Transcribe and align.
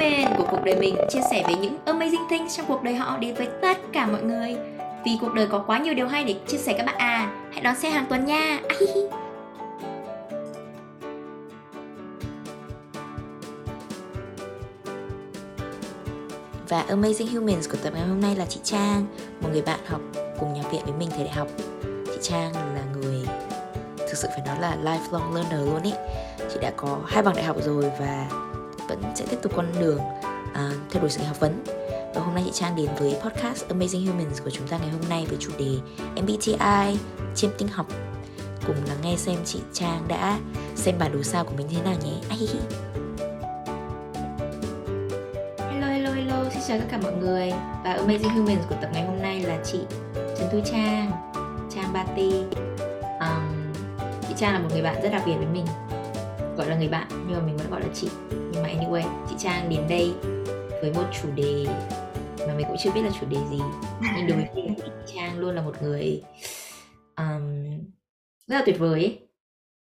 Human 0.00 0.36
của 0.36 0.44
cuộc 0.50 0.64
đời 0.64 0.76
mình 0.76 0.96
chia 1.08 1.20
sẻ 1.30 1.44
về 1.48 1.54
những 1.54 1.78
amazing 1.86 2.28
things 2.30 2.56
trong 2.56 2.66
cuộc 2.66 2.82
đời 2.82 2.94
họ 2.94 3.16
đến 3.16 3.34
với 3.34 3.48
tất 3.62 3.78
cả 3.92 4.06
mọi 4.06 4.22
người. 4.22 4.56
Vì 5.04 5.10
cuộc 5.20 5.34
đời 5.34 5.46
có 5.46 5.64
quá 5.66 5.78
nhiều 5.78 5.94
điều 5.94 6.08
hay 6.08 6.24
để 6.24 6.34
chia 6.46 6.58
sẻ 6.58 6.74
các 6.78 6.86
bạn 6.86 6.96
à. 6.98 7.32
Hãy 7.52 7.60
đón 7.60 7.76
xem 7.76 7.92
hàng 7.92 8.06
tuần 8.08 8.24
nha. 8.24 8.60
Ah, 8.68 8.78
và 16.68 16.84
Amazing 16.88 17.34
Humans 17.34 17.68
của 17.68 17.78
tập 17.82 17.92
ngày 17.94 18.06
hôm 18.08 18.20
nay 18.20 18.36
là 18.36 18.46
chị 18.46 18.60
Trang, 18.64 19.06
một 19.40 19.48
người 19.52 19.62
bạn 19.62 19.80
học 19.86 20.00
cùng 20.40 20.52
nhà 20.52 20.62
viện 20.72 20.80
với 20.84 20.94
mình 20.98 21.08
thời 21.10 21.24
đại 21.24 21.34
học. 21.34 21.48
Chị 21.82 22.18
Trang 22.22 22.52
là 22.52 22.82
người 22.94 23.24
thực 23.98 24.16
sự 24.16 24.28
phải 24.28 24.46
nói 24.46 24.56
là 24.60 24.76
lifelong 24.82 25.34
learner 25.34 25.60
luôn 25.60 25.82
ý. 25.82 25.92
Chị 26.52 26.58
đã 26.60 26.72
có 26.76 26.98
hai 27.06 27.22
bằng 27.22 27.36
đại 27.36 27.44
học 27.44 27.56
rồi 27.62 27.84
và 27.98 28.26
vẫn 28.90 29.12
sẽ 29.14 29.24
tiếp 29.30 29.36
tục 29.42 29.52
con 29.56 29.66
đường 29.80 29.98
uh, 29.98 30.90
theo 30.90 31.02
đuổi 31.02 31.10
sự 31.10 31.22
học 31.22 31.40
vấn. 31.40 31.64
Và 32.14 32.22
hôm 32.22 32.34
nay 32.34 32.42
chị 32.46 32.50
Trang 32.54 32.76
đến 32.76 32.88
với 32.98 33.16
podcast 33.22 33.64
Amazing 33.68 34.06
Humans 34.06 34.42
của 34.42 34.50
chúng 34.50 34.68
ta 34.68 34.78
ngày 34.78 34.90
hôm 34.90 35.08
nay 35.08 35.26
với 35.28 35.38
chủ 35.40 35.50
đề 35.58 35.74
MBTI 36.22 36.98
chiêm 37.34 37.50
tinh 37.58 37.68
học. 37.68 37.86
Cùng 38.66 38.76
lắng 38.88 38.98
nghe 39.02 39.16
xem 39.16 39.36
chị 39.44 39.58
Trang 39.72 40.04
đã 40.08 40.38
xem 40.76 40.94
bản 40.98 41.12
đồ 41.12 41.22
sao 41.22 41.44
của 41.44 41.54
mình 41.56 41.66
thế 41.70 41.82
nào 41.82 41.94
nhé. 42.04 42.36
Hello 45.58 45.86
hello 45.86 46.10
hello. 46.10 46.44
Xin 46.50 46.62
chào 46.68 46.78
tất 46.78 46.86
cả 46.90 46.98
mọi 47.02 47.12
người. 47.12 47.50
Và 47.84 47.98
Amazing 48.06 48.34
Humans 48.34 48.68
của 48.68 48.76
tập 48.82 48.90
ngày 48.92 49.06
hôm 49.06 49.22
nay 49.22 49.40
là 49.40 49.58
chị 49.64 49.78
Trần 50.14 50.48
Thu 50.52 50.60
Trang 50.64 51.10
Trang 51.74 51.92
Bati 51.92 52.32
um, 53.20 53.72
chị 54.28 54.34
Trang 54.36 54.52
là 54.52 54.58
một 54.58 54.68
người 54.72 54.82
bạn 54.82 55.02
rất 55.02 55.08
đặc 55.12 55.22
biệt 55.26 55.34
với 55.36 55.46
mình 55.46 55.66
gọi 56.56 56.68
là 56.68 56.76
người 56.76 56.88
bạn 56.88 57.08
nhưng 57.10 57.38
mà 57.38 57.46
mình 57.46 57.56
vẫn 57.56 57.70
gọi 57.70 57.80
là 57.80 57.88
chị. 57.94 58.08
Nhưng 58.30 58.62
mà 58.62 58.68
anyway 58.68 59.26
chị 59.28 59.34
Trang 59.38 59.68
đến 59.68 59.80
đây 59.88 60.12
với 60.80 60.92
một 60.94 61.04
chủ 61.22 61.28
đề 61.36 61.66
mà 62.46 62.54
mình 62.56 62.66
cũng 62.68 62.76
chưa 62.78 62.90
biết 62.92 63.02
là 63.02 63.10
chủ 63.20 63.26
đề 63.26 63.36
gì. 63.50 63.58
Nhưng 64.16 64.26
đối 64.26 64.36
với 64.36 64.48
mình 64.54 64.74
chị 64.84 65.14
Trang 65.14 65.38
luôn 65.38 65.54
là 65.54 65.62
một 65.62 65.82
người 65.82 66.22
um, 67.16 67.78
rất 68.46 68.56
là 68.56 68.62
tuyệt 68.66 68.78
vời 68.78 69.00
ấy. 69.00 69.18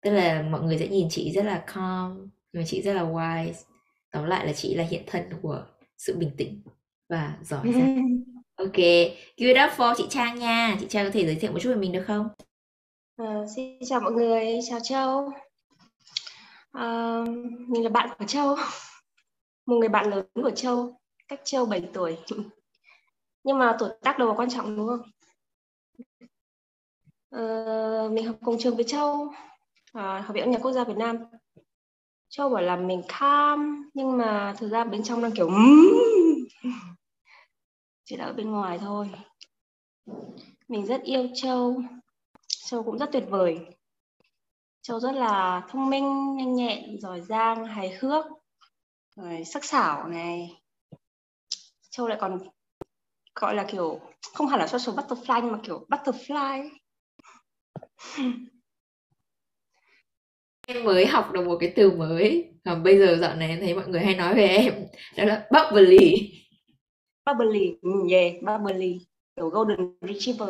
tức 0.02 0.10
là 0.10 0.42
mọi 0.42 0.62
người 0.62 0.78
sẽ 0.78 0.88
nhìn 0.88 1.08
chị 1.10 1.32
rất 1.32 1.44
là 1.44 1.64
calm 1.74 2.30
nhưng 2.52 2.62
mà 2.62 2.66
chị 2.66 2.82
rất 2.82 2.92
là 2.92 3.02
wise. 3.02 3.52
Tóm 4.12 4.24
lại 4.24 4.46
là 4.46 4.52
chị 4.52 4.74
là 4.74 4.84
hiện 4.84 5.02
thân 5.06 5.22
của 5.42 5.64
sự 5.98 6.16
bình 6.16 6.30
tĩnh 6.36 6.62
và 7.08 7.36
giỏi 7.42 7.60
ok 8.56 8.76
give 9.36 9.52
it 9.52 9.56
up 9.66 9.78
for 9.78 9.94
chị 9.96 10.04
Trang 10.10 10.38
nha. 10.38 10.76
Chị 10.80 10.86
Trang 10.88 11.04
có 11.04 11.10
thể 11.10 11.26
giới 11.26 11.34
thiệu 11.34 11.52
một 11.52 11.58
chút 11.62 11.68
về 11.68 11.76
mình 11.76 11.92
được 11.92 12.04
không? 12.06 12.28
Uh, 13.22 13.46
xin 13.56 13.78
chào 13.88 14.00
mọi 14.00 14.12
người. 14.12 14.58
Chào 14.70 14.78
Châu 14.82 15.30
Ờ, 16.76 17.24
mình 17.68 17.84
là 17.84 17.88
bạn 17.88 18.08
của 18.18 18.24
Châu. 18.24 18.56
Một 19.66 19.76
người 19.76 19.88
bạn 19.88 20.10
lớn 20.10 20.26
của 20.34 20.50
Châu 20.50 21.00
cách 21.28 21.40
Châu 21.44 21.66
7 21.66 21.88
tuổi. 21.92 22.18
Nhưng 23.44 23.58
mà 23.58 23.76
tuổi 23.78 23.90
tác 24.02 24.18
đâu 24.18 24.28
là 24.28 24.34
quan 24.34 24.50
trọng 24.50 24.76
đúng 24.76 24.88
không? 24.88 25.10
À, 27.30 27.42
mình 28.10 28.26
học 28.26 28.36
cùng 28.44 28.56
trường 28.58 28.76
với 28.76 28.84
Châu 28.84 29.32
à, 29.92 30.20
học 30.26 30.34
viện 30.34 30.44
âm 30.44 30.50
nhạc 30.50 30.58
quốc 30.62 30.72
gia 30.72 30.84
Việt 30.84 30.96
Nam. 30.96 31.16
Châu 32.28 32.48
bảo 32.48 32.62
là 32.62 32.76
mình 32.76 33.02
calm 33.08 33.90
nhưng 33.94 34.18
mà 34.18 34.54
thực 34.58 34.68
ra 34.68 34.84
bên 34.84 35.02
trong 35.02 35.22
đang 35.22 35.32
kiểu 35.32 35.50
chỉ 38.04 38.16
là 38.16 38.24
ở 38.24 38.32
bên 38.32 38.50
ngoài 38.50 38.78
thôi. 38.78 39.10
Mình 40.68 40.86
rất 40.86 41.02
yêu 41.02 41.28
Châu. 41.34 41.82
Châu 42.48 42.82
cũng 42.82 42.98
rất 42.98 43.08
tuyệt 43.12 43.24
vời. 43.28 43.75
Châu 44.86 45.00
rất 45.00 45.12
là 45.12 45.66
thông 45.68 45.90
minh, 45.90 46.36
nhanh 46.36 46.54
nhẹn, 46.54 47.00
giỏi 47.00 47.20
giang, 47.20 47.64
hài 47.64 47.96
hước, 48.00 48.24
rồi 49.16 49.44
sắc 49.44 49.64
sảo 49.64 50.08
này. 50.08 50.62
Châu 51.90 52.08
lại 52.08 52.18
còn 52.20 52.38
gọi 53.34 53.54
là 53.54 53.66
kiểu 53.68 54.00
không 54.34 54.46
hẳn 54.46 54.60
là 54.60 54.66
social 54.66 54.98
butterfly 54.98 55.40
nhưng 55.42 55.52
mà 55.52 55.58
kiểu 55.62 55.86
butterfly. 55.88 56.68
em 60.66 60.84
mới 60.84 61.06
học 61.06 61.32
được 61.32 61.46
một 61.46 61.56
cái 61.60 61.72
từ 61.76 61.90
mới 61.90 62.54
và 62.64 62.74
bây 62.74 62.98
giờ 62.98 63.16
dạo 63.20 63.36
này 63.36 63.48
em 63.48 63.60
thấy 63.60 63.74
mọi 63.74 63.88
người 63.88 64.00
hay 64.00 64.14
nói 64.14 64.34
về 64.34 64.46
em 64.46 64.74
đó 65.16 65.24
là 65.24 65.48
bubbly 65.50 66.32
bubbly 67.26 67.76
yeah 68.10 68.32
bubbly 68.42 69.00
kiểu 69.36 69.48
golden 69.48 69.98
retriever 70.00 70.48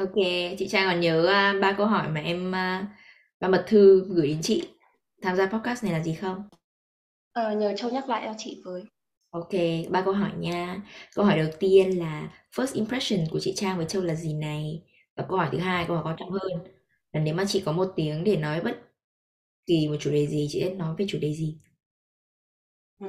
Ok, 0.00 0.14
chị 0.58 0.68
Trang 0.68 0.88
còn 0.88 1.00
nhớ 1.00 1.20
uh, 1.20 1.62
ba 1.62 1.72
câu 1.72 1.86
hỏi 1.86 2.08
mà 2.08 2.20
em 2.20 2.48
uh, 2.48 2.88
ba 3.40 3.48
mật 3.48 3.64
thư 3.66 4.04
gửi 4.08 4.28
đến 4.28 4.38
chị 4.42 4.68
tham 5.22 5.36
gia 5.36 5.46
podcast 5.46 5.84
này 5.84 5.92
là 5.92 6.02
gì 6.02 6.14
không? 6.14 6.42
Ờ, 7.32 7.52
nhờ 7.56 7.74
Châu 7.76 7.90
nhắc 7.90 8.08
lại 8.08 8.22
cho 8.26 8.34
chị 8.38 8.62
với. 8.64 8.82
Ok, 9.30 9.50
ba 9.90 10.02
câu 10.02 10.14
hỏi 10.14 10.30
nha. 10.38 10.82
Câu 11.14 11.24
hỏi 11.24 11.38
đầu 11.38 11.48
tiên 11.58 11.98
là 11.98 12.30
first 12.52 12.74
impression 12.74 13.20
của 13.30 13.40
chị 13.40 13.52
Trang 13.56 13.76
với 13.76 13.86
Châu 13.86 14.02
là 14.02 14.14
gì 14.14 14.34
này? 14.34 14.82
Và 15.16 15.26
câu 15.28 15.38
hỏi 15.38 15.48
thứ 15.52 15.58
hai, 15.58 15.84
câu 15.86 15.96
hỏi 15.96 16.04
quan 16.04 16.16
trọng 16.18 16.30
hơn 16.30 16.52
là 17.12 17.20
nếu 17.20 17.34
mà 17.34 17.44
chị 17.48 17.62
có 17.66 17.72
một 17.72 17.92
tiếng 17.96 18.24
để 18.24 18.36
nói 18.36 18.60
bất 18.60 18.78
kỳ 19.66 19.88
một 19.88 19.96
chủ 20.00 20.10
đề 20.10 20.26
gì, 20.26 20.46
chị 20.50 20.60
sẽ 20.60 20.74
nói 20.74 20.94
về 20.98 21.06
chủ 21.08 21.18
đề 21.22 21.32
gì? 21.34 21.58
Ừ. 23.00 23.06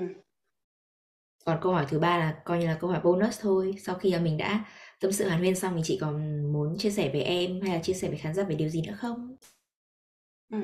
Còn 1.46 1.58
câu 1.62 1.74
hỏi 1.74 1.86
thứ 1.90 2.00
ba 2.00 2.18
là 2.18 2.42
coi 2.46 2.60
như 2.60 2.68
là 2.68 2.78
câu 2.82 2.90
hỏi 2.90 3.02
bonus 3.04 3.42
thôi. 3.42 3.76
Sau 3.80 3.96
khi 3.96 4.16
mình 4.18 4.38
đã 4.38 4.66
tâm 5.02 5.12
sự 5.12 5.28
hàn 5.28 5.40
huyên 5.40 5.56
xong 5.56 5.74
thì 5.76 5.82
chị 5.86 5.98
còn 6.02 6.46
muốn 6.54 6.78
chia 6.78 6.92
sẻ 6.92 7.10
với 7.12 7.22
em 7.22 7.62
hay 7.62 7.76
là 7.76 7.84
chia 7.84 7.94
sẻ 7.94 8.08
với 8.08 8.18
khán 8.18 8.34
giả 8.34 8.44
về 8.44 8.56
điều 8.56 8.70
gì 8.70 8.82
nữa 8.82 8.96
không? 8.98 9.36
Ừ. 10.50 10.58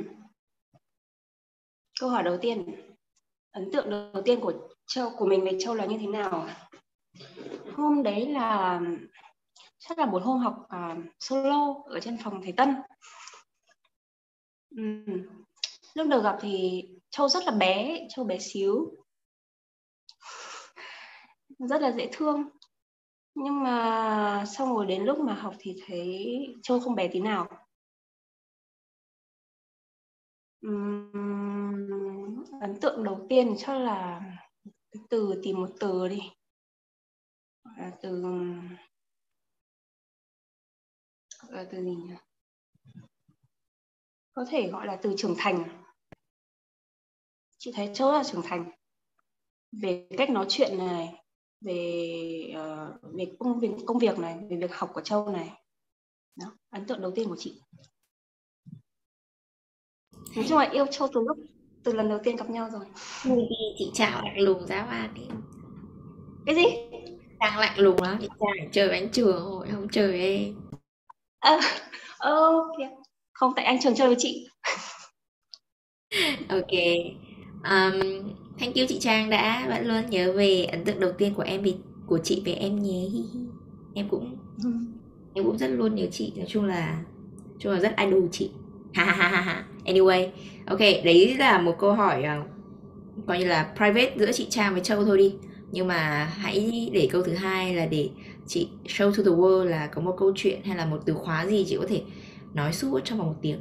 Câu 1.99 2.09
hỏi 2.09 2.23
đầu 2.23 2.37
tiên, 2.41 2.65
ấn 3.51 3.71
tượng 3.71 3.89
đầu 3.89 4.21
tiên 4.25 4.39
của 4.41 4.53
Châu 4.87 5.09
của 5.17 5.25
mình 5.25 5.45
về 5.45 5.51
Châu 5.59 5.75
là 5.75 5.85
như 5.85 5.97
thế 5.97 6.07
nào? 6.07 6.49
Hôm 7.75 8.03
đấy 8.03 8.27
là 8.27 8.81
chắc 9.77 9.99
là 9.99 10.05
một 10.05 10.23
hôm 10.23 10.39
học 10.39 10.55
uh, 10.63 11.05
solo 11.19 11.75
ở 11.85 11.99
trên 11.99 12.17
phòng 12.23 12.41
thầy 12.43 12.51
Tân. 12.51 12.75
uhm. 14.81 15.23
Lúc 15.93 16.07
đầu 16.09 16.21
gặp 16.21 16.37
thì 16.41 16.83
Châu 17.09 17.29
rất 17.29 17.43
là 17.45 17.51
bé, 17.51 18.07
Châu 18.15 18.25
bé 18.25 18.37
xíu, 18.39 18.91
rất 21.59 21.81
là 21.81 21.91
dễ 21.91 22.09
thương 22.11 22.49
nhưng 23.39 23.63
mà 23.63 24.45
xong 24.47 24.75
rồi 24.75 24.85
đến 24.85 25.03
lúc 25.03 25.19
mà 25.19 25.33
học 25.33 25.53
thì 25.59 25.75
thấy 25.85 26.27
trông 26.63 26.79
không 26.79 26.95
bé 26.95 27.07
tí 27.07 27.19
nào. 27.19 27.47
Uhm, 30.67 32.43
ấn 32.61 32.79
tượng 32.81 33.03
đầu 33.03 33.25
tiên 33.29 33.55
chắc 33.57 33.73
là 33.73 34.21
từ 35.09 35.41
tìm 35.43 35.57
một 35.57 35.69
từ 35.79 36.07
đi. 36.07 36.19
À, 37.77 37.91
từ 38.01 38.23
à, 41.49 41.65
từ 41.71 41.83
gì 41.83 41.95
nhỉ? 41.95 42.13
Có 44.33 44.45
thể 44.49 44.69
gọi 44.69 44.87
là 44.87 44.99
từ 45.01 45.13
trưởng 45.17 45.35
thành. 45.37 45.63
Chị 47.57 47.71
thấy 47.75 47.91
châu 47.93 48.11
là 48.11 48.23
trưởng 48.23 48.41
thành. 48.43 48.71
Về 49.71 50.07
cách 50.17 50.29
nói 50.29 50.45
chuyện 50.49 50.77
này 50.77 51.26
về 51.61 52.53
uh, 52.53 53.13
về 53.13 53.31
công 53.39 53.59
việc 53.59 53.69
công 53.85 53.99
việc 53.99 54.19
này 54.19 54.37
về 54.49 54.57
việc 54.57 54.75
học 54.75 54.91
của 54.93 55.01
châu 55.01 55.29
này. 55.29 55.49
Đó 56.35 56.45
ấn 56.69 56.85
tượng 56.85 57.01
đầu 57.01 57.11
tiên 57.15 57.27
của 57.27 57.35
chị. 57.39 57.61
Nói 60.35 60.45
chung 60.49 60.57
là 60.57 60.69
yêu 60.69 60.85
châu 60.91 61.07
từ 61.13 61.21
lúc 61.27 61.37
từ 61.83 61.93
lần 61.93 62.09
đầu 62.09 62.19
tiên 62.23 62.35
gặp 62.35 62.49
nhau 62.49 62.69
rồi. 62.69 62.85
Đi 63.25 63.47
chị 63.77 63.91
chào 63.93 64.21
lạnh 64.23 64.39
lùng 64.39 64.67
giáo 64.67 64.87
an 64.87 65.13
đi. 65.13 65.21
Cái 66.45 66.55
gì? 66.55 66.63
Đang 67.39 67.59
lạnh 67.59 67.79
lùng 67.79 68.01
lắm 68.01 68.17
chị 68.21 68.27
chào 68.39 68.49
chơi 68.71 68.89
bánh 68.89 69.09
trường 69.11 69.45
rồi 69.45 69.67
không 69.71 69.87
chơi 69.91 70.19
em. 70.19 70.55
À, 71.39 71.59
ok. 72.19 72.75
Không 73.33 73.53
tại 73.55 73.65
anh 73.65 73.79
trường 73.81 73.95
chơi 73.95 74.07
với 74.07 74.15
chị. 74.19 74.47
Ok. 76.49 76.71
Um, 77.63 78.29
thank 78.59 78.75
you 78.75 78.85
chị 78.89 78.99
Trang 78.99 79.29
đã 79.29 79.65
vẫn 79.69 79.87
luôn 79.87 80.09
nhớ 80.09 80.33
về 80.33 80.63
ấn 80.63 80.83
tượng 80.83 80.99
đầu 80.99 81.11
tiên 81.11 81.33
của 81.33 81.43
em 81.43 81.61
vì 81.61 81.75
của 82.05 82.17
chị 82.23 82.41
về 82.45 82.53
em 82.53 82.81
nhé. 82.83 83.07
Em 83.93 84.09
cũng 84.09 84.37
em 85.33 85.45
cũng 85.45 85.57
rất 85.57 85.67
luôn 85.67 85.95
nhớ 85.95 86.05
chị. 86.11 86.33
Nói 86.35 86.45
chung 86.49 86.65
là 86.65 87.03
chung 87.59 87.73
là 87.73 87.79
rất 87.79 87.95
idol 87.97 88.25
chị. 88.31 88.51
Ha 88.93 89.05
ha 89.05 89.27
ha 89.27 89.41
ha 89.41 89.65
anyway 89.85 90.29
ok 90.65 90.79
đấy 90.79 91.35
là 91.39 91.61
một 91.61 91.75
câu 91.79 91.93
hỏi 91.93 92.23
uh, 92.39 92.47
coi 93.27 93.39
như 93.39 93.45
là 93.45 93.73
private 93.75 94.13
giữa 94.17 94.31
chị 94.31 94.47
Trang 94.49 94.73
với 94.73 94.81
Châu 94.81 95.05
thôi 95.05 95.17
đi. 95.17 95.35
Nhưng 95.71 95.87
mà 95.87 96.25
hãy 96.25 96.89
để 96.93 97.09
câu 97.11 97.21
thứ 97.23 97.33
hai 97.33 97.75
là 97.75 97.85
để 97.85 98.09
chị 98.47 98.69
show 98.85 99.11
to 99.11 99.23
the 99.23 99.31
world 99.31 99.63
là 99.63 99.87
có 99.87 100.01
một 100.01 100.15
câu 100.17 100.31
chuyện 100.35 100.61
hay 100.63 100.77
là 100.77 100.85
một 100.85 100.99
từ 101.05 101.13
khóa 101.13 101.45
gì 101.45 101.65
chị 101.67 101.77
có 101.79 101.85
thể 101.89 102.01
nói 102.53 102.73
suốt 102.73 102.99
trong 103.03 103.17
vòng 103.17 103.27
một 103.27 103.37
tiếng. 103.41 103.59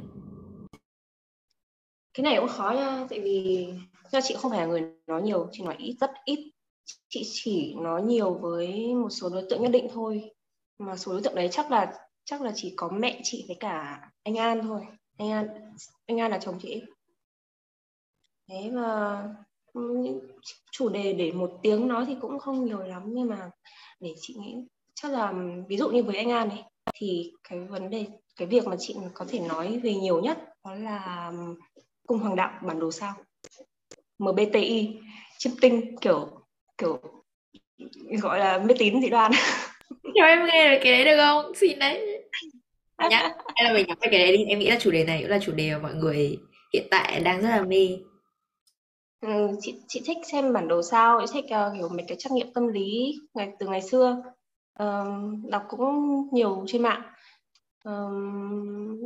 Cái 2.13 2.23
này 2.23 2.35
cũng 2.39 2.49
khó 2.49 2.71
nha 2.71 3.05
tại 3.09 3.19
vì 3.19 3.67
do 4.11 4.21
chị 4.21 4.35
không 4.39 4.51
phải 4.51 4.59
là 4.59 4.65
người 4.65 4.83
nói 5.07 5.21
nhiều, 5.21 5.49
chị 5.51 5.63
nói 5.63 5.75
ít, 5.77 5.95
rất 5.99 6.11
ít. 6.25 6.51
Chị 7.09 7.21
chỉ 7.25 7.75
nói 7.75 8.01
nhiều 8.01 8.33
với 8.33 8.95
một 8.95 9.09
số 9.09 9.29
đối 9.29 9.45
tượng 9.49 9.61
nhất 9.61 9.71
định 9.71 9.87
thôi. 9.93 10.31
Mà 10.79 10.95
số 10.95 11.11
đối 11.11 11.21
tượng 11.21 11.35
đấy 11.35 11.49
chắc 11.51 11.71
là 11.71 11.93
chắc 12.25 12.41
là 12.41 12.51
chỉ 12.55 12.73
có 12.77 12.89
mẹ 12.89 13.19
chị 13.23 13.45
với 13.47 13.57
cả 13.59 14.01
anh 14.23 14.35
An 14.35 14.61
thôi. 14.63 14.81
Anh 15.17 15.31
An 15.31 15.47
anh 16.05 16.19
An 16.19 16.31
là 16.31 16.37
chồng 16.37 16.59
chị. 16.61 16.81
Thế 18.49 18.71
mà 18.71 19.23
những 19.73 20.19
chủ 20.71 20.89
đề 20.89 21.13
để 21.13 21.31
một 21.31 21.59
tiếng 21.63 21.87
nói 21.87 22.05
thì 22.07 22.15
cũng 22.21 22.39
không 22.39 22.65
nhiều 22.65 22.79
lắm, 22.79 23.03
nhưng 23.05 23.27
mà 23.29 23.49
để 23.99 24.15
chị 24.21 24.35
nghĩ, 24.39 24.55
chắc 24.95 25.11
là, 25.11 25.33
ví 25.67 25.77
dụ 25.77 25.89
như 25.89 26.03
với 26.03 26.15
anh 26.15 26.31
An 26.31 26.49
này 26.49 26.63
thì 26.93 27.31
cái 27.49 27.59
vấn 27.59 27.89
đề, 27.89 28.05
cái 28.35 28.47
việc 28.47 28.67
mà 28.67 28.75
chị 28.79 28.95
có 29.13 29.25
thể 29.29 29.39
nói 29.39 29.79
về 29.83 29.93
nhiều 29.93 30.21
nhất 30.21 30.37
đó 30.65 30.73
là 30.75 31.31
cung 32.07 32.19
hoàng 32.19 32.35
đạo 32.35 32.59
bản 32.67 32.79
đồ 32.79 32.91
sao. 32.91 33.13
MBTI 34.19 34.99
chiêm 35.37 35.51
tinh 35.61 35.95
kiểu 36.01 36.29
kiểu 36.77 36.99
gọi 38.21 38.39
là 38.39 38.57
mê 38.57 38.73
tín 38.79 39.01
dị 39.01 39.09
đoan. 39.09 39.31
Cho 40.15 40.25
em 40.25 40.45
nghe 40.45 40.69
về 40.69 40.79
cái 40.83 40.91
đấy 40.91 41.05
được 41.05 41.17
không? 41.17 41.55
Xin 41.55 41.79
đấy. 41.79 42.23
Nhá 43.09 43.31
hay 43.55 43.63
là 43.63 43.73
mình 43.73 43.87
nhắm 43.87 43.97
về 44.01 44.07
cái 44.11 44.19
đấy 44.19 44.37
đi. 44.37 44.43
Em 44.43 44.59
nghĩ 44.59 44.69
là 44.69 44.77
chủ 44.79 44.91
đề 44.91 45.03
này 45.03 45.21
cũng 45.21 45.31
là 45.31 45.39
chủ 45.41 45.51
đề 45.51 45.71
mà 45.73 45.79
mọi 45.79 45.93
người 45.93 46.37
hiện 46.73 46.87
tại 46.91 47.19
đang 47.19 47.41
rất 47.41 47.49
là 47.49 47.61
mê. 47.61 47.97
Ừ, 49.21 49.49
chị 49.61 49.75
chị 49.87 50.01
thích 50.05 50.17
xem 50.31 50.53
bản 50.53 50.67
đồ 50.67 50.81
sao? 50.81 51.21
Chị 51.25 51.31
thích 51.33 51.45
uh, 51.45 51.77
kiểu 51.77 51.89
mấy 51.89 52.05
cái 52.07 52.17
trắc 52.19 52.31
nghiệm 52.31 52.53
tâm 52.53 52.67
lý 52.67 53.15
ngày 53.33 53.49
từ 53.59 53.67
ngày 53.67 53.81
xưa. 53.81 54.23
Uh, 54.83 55.49
đọc 55.49 55.63
cũng 55.69 55.83
nhiều 56.31 56.63
trên 56.67 56.81
mạng 56.81 57.01
uh, 57.89 58.11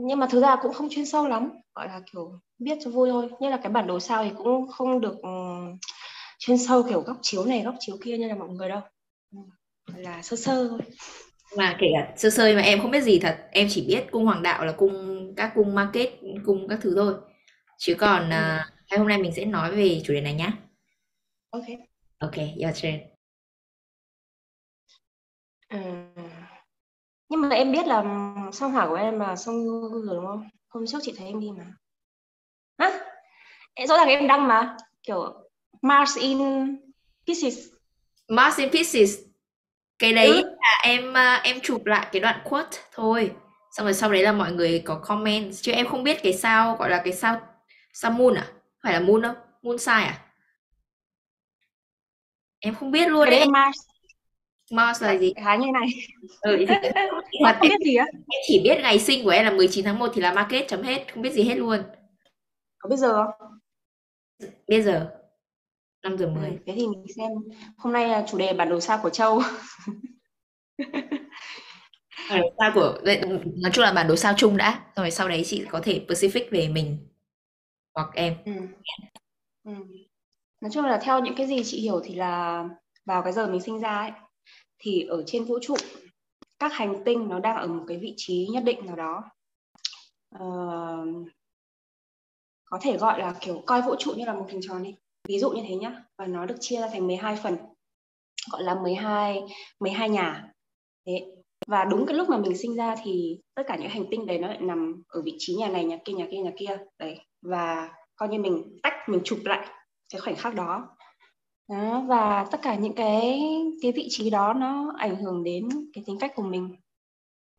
nhưng 0.08 0.20
mà 0.20 0.28
thực 0.28 0.42
ra 0.42 0.56
cũng 0.62 0.74
không 0.74 0.88
chuyên 0.90 1.06
sâu 1.06 1.28
lắm 1.28 1.52
gọi 1.76 1.88
là 1.88 2.02
kiểu 2.12 2.40
biết 2.60 2.78
cho 2.84 2.92
vui 2.92 3.10
thôi. 3.10 3.30
Như 3.40 3.50
là 3.50 3.58
cái 3.64 3.72
bản 3.72 3.88
đồ 3.88 4.00
sao 4.00 4.24
thì 4.24 4.32
cũng 4.38 4.68
không 4.68 5.02
được 5.02 5.22
um, 5.22 5.78
chuyên 6.40 6.58
sâu 6.58 6.84
kiểu 6.84 7.02
góc 7.02 7.18
chiếu 7.22 7.46
này 7.46 7.62
góc 7.62 7.76
chiếu 7.80 7.98
kia 8.04 8.18
như 8.18 8.28
là 8.28 8.36
mọi 8.36 8.50
người 8.50 8.70
đâu. 8.70 8.82
Là 9.96 10.22
sơ 10.22 10.36
sơ 10.36 10.68
thôi. 10.70 10.80
Mà 11.58 11.78
kể 11.80 11.88
cả 11.94 12.14
sơ 12.18 12.30
sơ 12.30 12.54
mà 12.56 12.62
em 12.62 12.82
không 12.82 12.92
biết 12.92 13.02
gì 13.02 13.20
thật. 13.20 13.38
Em 13.52 13.68
chỉ 13.70 13.86
biết 13.88 14.12
cung 14.12 14.26
hoàng 14.26 14.44
đạo 14.44 14.66
là 14.66 14.72
cung 14.72 15.34
các 15.38 15.52
cung 15.56 15.76
market 15.76 16.10
cung 16.46 16.68
các 16.68 16.80
thứ 16.82 16.94
thôi. 16.96 17.14
Chứ 17.78 17.96
còn 18.00 18.26
uh, 18.26 18.62
ngày 18.90 18.98
hôm 18.98 19.08
nay 19.08 19.18
mình 19.18 19.34
sẽ 19.36 19.46
nói 19.46 19.76
về 19.76 20.02
chủ 20.04 20.14
đề 20.14 20.22
này 20.22 20.34
nhá. 20.34 20.54
Ok. 21.50 21.66
Ok 22.20 22.36
your 22.38 22.84
turn. 22.84 23.00
Ừ. 25.70 25.78
nhưng 27.32 27.42
mà 27.42 27.50
em 27.50 27.72
biết 27.72 27.88
là 27.88 28.04
sao 28.54 28.70
hỏa 28.70 28.88
của 28.88 28.96
em 28.96 29.20
là 29.20 29.36
sông 29.36 29.66
rồi 29.92 30.16
đúng 30.16 30.26
không? 30.26 30.50
Hôm 30.70 30.86
trước 30.88 30.98
chị 31.02 31.14
thấy 31.18 31.28
em 31.28 31.40
đi 31.40 31.48
mà. 31.58 31.66
Hả? 32.78 33.00
Rõ 33.88 33.98
ràng 33.98 34.08
em 34.08 34.28
đăng 34.28 34.48
mà. 34.48 34.78
Kiểu 35.04 35.34
Mars 35.82 36.18
in 36.18 36.40
Pieces. 37.28 37.58
Mars 38.28 38.58
in 38.58 38.70
Pieces. 38.70 39.20
Cái 40.00 40.14
đấy 40.14 40.28
ừ. 40.28 40.42
là 40.44 40.82
em 40.84 41.18
à, 41.18 41.42
em 41.44 41.60
chụp 41.64 41.86
lại 41.86 42.08
cái 42.12 42.20
đoạn 42.20 42.42
quote 42.50 42.78
thôi. 42.92 43.32
Xong 43.72 43.86
rồi 43.86 43.94
sau 43.94 44.12
đấy 44.12 44.24
là 44.24 44.32
mọi 44.32 44.52
người 44.52 44.82
có 44.86 44.96
comment. 44.96 45.54
Chứ 45.62 45.72
em 45.72 45.88
không 45.88 46.04
biết 46.04 46.24
cái 46.24 46.34
sao 46.34 46.76
gọi 46.76 46.90
là 46.90 47.02
cái 47.04 47.14
sao 47.14 47.40
sao 47.94 48.12
moon 48.12 48.34
à? 48.34 48.48
Phải 48.84 48.94
là 48.94 49.00
moon 49.00 49.22
không? 49.22 49.36
Moon 49.62 49.78
sai 49.78 50.04
à? 50.04 50.26
Em 52.60 52.76
không 52.76 52.92
biết 52.92 53.08
luôn 53.08 53.28
cái 53.30 53.40
đấy 53.40 53.50
Mars 53.50 53.91
Mars 54.72 55.04
là 55.04 55.18
gì? 55.18 55.34
khá 55.44 55.56
như 55.56 55.68
này? 55.74 55.88
Ừ, 56.42 56.58
thì 56.60 56.66
không 57.44 57.62
biết 57.62 57.80
gì 57.86 57.96
á? 57.96 58.06
Em 58.14 58.42
chỉ 58.48 58.62
biết 58.64 58.78
ngày 58.82 59.00
sinh 59.00 59.24
của 59.24 59.30
em 59.30 59.46
là 59.46 59.52
19 59.52 59.86
tháng 59.86 60.00
1 60.00 60.12
thì 60.14 60.22
là 60.22 60.34
market 60.34 60.68
chấm 60.68 60.84
hết 60.84 61.14
không 61.14 61.22
biết 61.24 61.34
gì 61.34 61.44
hết 61.44 61.56
luôn. 61.56 61.80
Có 62.80 62.90
bây 62.90 62.98
giờ 62.98 63.14
không? 63.14 63.60
Bây 64.68 64.82
giờ. 64.82 65.12
5 66.04 66.18
giờ 66.18 66.28
10 66.28 66.50
ừ, 66.50 66.56
thế 66.66 66.74
thì 66.76 66.88
mình 66.88 67.06
xem. 67.18 67.32
Hôm 67.78 67.94
nay 67.94 68.08
là 68.08 68.26
chủ 68.28 68.38
đề 68.38 68.54
bản 68.54 68.70
đồ 68.70 68.80
sao 68.80 69.00
của 69.04 69.10
Châu. 69.10 69.42
Bản 72.30 72.42
đồ 72.42 72.50
sao 72.60 72.72
của 72.74 73.00
nói 73.62 73.72
chung 73.74 73.84
là 73.84 73.92
bản 73.92 74.08
đồ 74.08 74.16
sao 74.16 74.34
chung 74.38 74.58
đã. 74.58 74.80
Rồi 74.96 75.12
sau 75.12 75.30
đấy 75.30 75.44
chị 75.46 75.66
có 75.70 75.80
thể 75.84 76.06
specific 76.08 76.44
về 76.52 76.68
mình 76.68 76.98
hoặc 77.94 78.10
em. 78.14 78.36
Ừ. 78.46 78.52
Ừ. 79.64 79.72
nói 80.62 80.72
chung 80.74 80.86
là 80.86 81.00
theo 81.04 81.20
những 81.20 81.36
cái 81.36 81.48
gì 81.48 81.64
chị 81.64 81.82
hiểu 81.82 82.02
thì 82.04 82.16
là 82.16 82.64
vào 83.06 83.22
cái 83.24 83.34
giờ 83.34 83.48
mình 83.48 83.62
sinh 83.62 83.80
ra 83.80 83.98
ấy 83.98 84.12
thì 84.82 85.06
ở 85.10 85.24
trên 85.26 85.44
vũ 85.44 85.60
trụ 85.62 85.76
các 86.60 86.74
hành 86.74 87.04
tinh 87.06 87.30
nó 87.30 87.40
đang 87.40 87.58
ở 87.58 87.68
một 87.68 87.84
cái 87.88 87.98
vị 87.98 88.14
trí 88.18 88.48
nhất 88.52 88.64
định 88.64 88.86
nào 88.86 88.96
đó. 88.96 89.24
Uh, 90.36 91.28
có 92.66 92.80
thể 92.82 92.98
gọi 92.98 93.20
là 93.20 93.36
kiểu 93.42 93.62
coi 93.66 93.82
vũ 93.82 93.96
trụ 94.00 94.14
như 94.18 94.26
là 94.26 94.34
một 94.34 94.46
hình 94.50 94.62
tròn 94.64 94.84
đi. 94.84 94.96
Ví 95.28 95.40
dụ 95.40 95.50
như 95.50 95.64
thế 95.68 95.76
nhá 95.76 96.04
và 96.18 96.26
nó 96.26 96.46
được 96.46 96.56
chia 96.60 96.82
ra 96.82 96.88
thành 96.92 97.08
12 97.08 97.36
phần 97.36 97.58
gọi 98.52 98.64
là 98.64 98.76
12 98.76 99.42
12 99.80 100.10
nhà. 100.10 100.52
Thế 101.08 101.14
và 101.68 101.86
đúng 101.86 102.06
cái 102.06 102.16
lúc 102.16 102.30
mà 102.30 102.38
mình 102.38 102.58
sinh 102.58 102.76
ra 102.76 102.96
thì 103.04 103.40
tất 103.56 103.64
cả 103.68 103.78
những 103.78 103.90
hành 103.90 104.06
tinh 104.12 104.26
đấy 104.26 104.40
nó 104.40 104.48
lại 104.48 104.62
nằm 104.62 105.04
ở 105.08 105.22
vị 105.22 105.36
trí 105.40 105.56
nhà 105.56 105.68
này 105.68 105.86
nhà 105.86 105.98
kia 106.06 106.14
nhà 106.14 106.28
kia 106.32 106.38
nhà 106.38 106.52
kia. 106.58 106.78
Đấy 107.00 107.20
và 107.42 107.90
coi 108.16 108.30
như 108.30 108.40
mình 108.40 108.80
tách 108.84 109.10
mình 109.10 109.22
chụp 109.24 109.40
lại 109.44 109.68
cái 110.10 110.22
khoảnh 110.22 110.36
khắc 110.36 110.56
đó 110.56 110.96
đó, 111.72 112.04
và 112.08 112.46
tất 112.52 112.60
cả 112.62 112.76
những 112.76 112.96
cái 112.96 113.42
cái 113.82 113.92
vị 113.92 114.08
trí 114.10 114.30
đó 114.30 114.54
nó 114.54 114.94
ảnh 114.98 115.16
hưởng 115.16 115.44
đến 115.44 115.70
cái 115.94 116.04
tính 116.08 116.18
cách 116.20 116.32
của 116.36 116.44
mình 116.44 116.76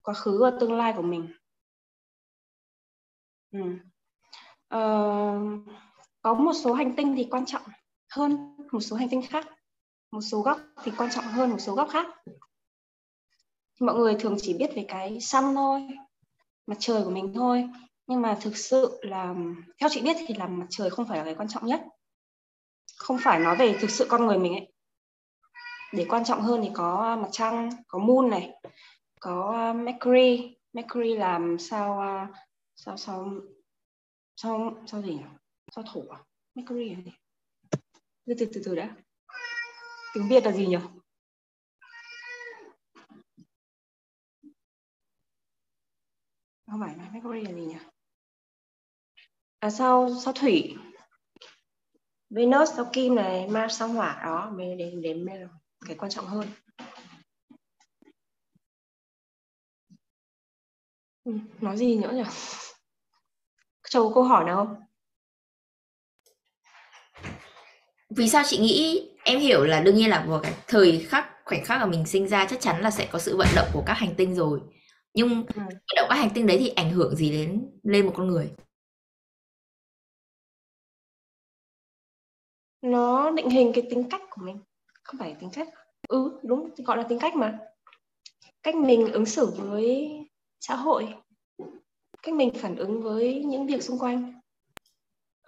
quá 0.03 0.15
khứ 0.15 0.43
và 0.43 0.53
tương 0.61 0.73
lai 0.73 0.93
của 0.97 1.03
mình. 1.03 1.29
Ừ. 3.53 3.61
ờ, 4.69 5.39
có 6.23 6.35
một 6.35 6.53
số 6.65 6.73
hành 6.73 6.97
tinh 6.97 7.15
thì 7.17 7.27
quan 7.31 7.47
trọng 7.47 7.63
hơn 8.11 8.57
một 8.73 8.81
số 8.81 8.97
hành 8.97 9.09
tinh 9.09 9.23
khác. 9.23 9.47
Một 10.11 10.21
số 10.21 10.41
góc 10.41 10.59
thì 10.85 10.93
quan 10.97 11.11
trọng 11.11 11.25
hơn 11.25 11.51
một 11.51 11.59
số 11.59 11.75
góc 11.75 11.89
khác. 11.91 12.07
Mọi 13.81 13.95
người 13.95 14.17
thường 14.21 14.37
chỉ 14.41 14.55
biết 14.55 14.71
về 14.77 14.85
cái 14.89 15.21
sun 15.21 15.45
thôi 15.55 15.89
mặt 16.67 16.77
trời 16.81 17.05
của 17.05 17.11
mình 17.11 17.33
thôi. 17.35 17.69
Nhưng 18.07 18.23
mà 18.23 18.39
thực 18.41 18.57
sự 18.57 18.99
là 19.03 19.35
theo 19.81 19.89
chị 19.93 20.03
biết 20.03 20.17
thì 20.27 20.35
là 20.35 20.47
mặt 20.47 20.67
trời 20.71 20.91
không 20.91 21.07
phải 21.09 21.19
là 21.19 21.25
cái 21.25 21.35
quan 21.35 21.49
trọng 21.49 21.67
nhất 21.67 21.85
không 22.97 23.19
phải 23.21 23.39
nói 23.39 23.57
về 23.57 23.79
thực 23.81 23.91
sự 23.91 24.07
con 24.09 24.27
người 24.27 24.39
mình 24.39 24.53
ấy. 24.53 24.73
Để 25.93 26.07
quan 26.09 26.25
trọng 26.25 26.41
hơn 26.41 26.61
thì 26.63 26.71
có 26.75 27.03
à, 27.03 27.17
mặt 27.17 27.29
trăng, 27.33 27.71
có 27.89 27.99
moon 27.99 28.31
này, 28.31 28.51
có 29.21 29.53
à, 29.55 29.73
mercury. 29.73 30.57
Mercury 30.73 31.17
làm 31.17 31.59
sao 31.59 32.01
à, 32.01 32.29
sao 32.77 32.97
sao 32.97 33.33
sao 34.37 34.75
sao 34.87 35.03
gì 35.03 35.15
nhỉ? 35.15 35.25
Sao 35.75 35.85
thổ 35.93 36.01
à? 36.11 36.19
Mercury 36.55 36.95
là 36.95 37.01
gì 37.05 37.13
từ 38.27 38.35
từ 38.39 38.47
từ 38.55 38.63
từ 38.65 38.75
đã. 38.75 38.97
Tiếng 40.15 40.29
việt 40.29 40.45
là 40.45 40.53
gì 40.53 40.67
nhỉ? 40.67 40.77
Không 46.67 46.81
phải, 46.81 46.97
mercury 47.13 47.41
là 47.41 47.53
gì 47.53 47.65
nhỉ? 47.67 47.77
À 49.59 49.71
sao 49.71 50.11
sao 50.25 50.33
thủy? 50.33 50.77
Venus 52.35 52.71
sao 52.77 52.91
kim 52.93 53.15
này 53.15 53.49
Mars 53.49 53.79
sao 53.79 53.89
hỏa 53.89 54.21
đó 54.25 54.53
mới 54.57 54.77
đến 54.77 55.03
đến 55.03 55.27
cái 55.87 55.97
quan 55.97 56.11
trọng 56.11 56.27
hơn. 56.27 56.47
Ừ, 61.25 61.33
nói 61.61 61.77
gì 61.77 61.97
nữa 61.97 62.13
nhỉ? 62.15 62.23
Châu 63.91 64.09
có 64.09 64.15
câu 64.15 64.25
hỏi 64.25 64.45
nào 64.45 64.57
không? 64.57 64.77
Vì 68.11 68.29
sao 68.29 68.43
chị 68.47 68.59
nghĩ 68.59 69.09
em 69.25 69.39
hiểu 69.39 69.65
là 69.65 69.81
đương 69.81 69.97
nhiên 69.97 70.11
là 70.11 70.25
vào 70.29 70.41
cái 70.43 70.55
thời 70.67 71.07
khắc 71.09 71.27
khoảnh 71.45 71.65
khắc 71.65 71.81
mà 71.81 71.87
mình 71.87 72.07
sinh 72.07 72.29
ra 72.29 72.47
chắc 72.51 72.61
chắn 72.61 72.81
là 72.83 72.91
sẽ 72.91 73.09
có 73.13 73.19
sự 73.19 73.37
vận 73.37 73.49
động 73.57 73.69
của 73.73 73.83
các 73.87 73.95
hành 73.95 74.15
tinh 74.15 74.35
rồi. 74.35 74.61
Nhưng 75.15 75.29
ừ. 75.29 75.43
vận 75.57 75.97
động 75.97 76.07
các 76.09 76.15
hành 76.15 76.31
tinh 76.35 76.47
đấy 76.47 76.57
thì 76.61 76.69
ảnh 76.69 76.91
hưởng 76.91 77.17
gì 77.17 77.31
đến 77.31 77.71
lên 77.83 78.07
một 78.07 78.13
con 78.17 78.29
người 78.29 78.51
nó 82.83 83.31
định 83.31 83.51
hình 83.51 83.73
cái 83.75 83.87
tính 83.91 84.09
cách 84.11 84.23
của 84.31 84.43
mình. 84.45 84.59
Không 85.03 85.19
phải 85.19 85.37
tính 85.41 85.51
cách. 85.53 85.69
Ừ 86.09 86.39
đúng 86.43 86.71
gọi 86.85 86.97
là 86.97 87.03
tính 87.03 87.19
cách 87.19 87.37
mà. 87.37 87.59
Cách 88.63 88.75
mình 88.75 89.13
ứng 89.13 89.27
xử 89.27 89.47
với 89.57 90.11
xã 90.61 90.75
hội. 90.77 91.09
Cách 92.23 92.35
mình 92.35 92.51
phản 92.55 92.77
ứng 92.77 93.03
với 93.03 93.45
những 93.45 93.67
việc 93.67 93.83
xung 93.83 93.99
quanh. 93.99 94.41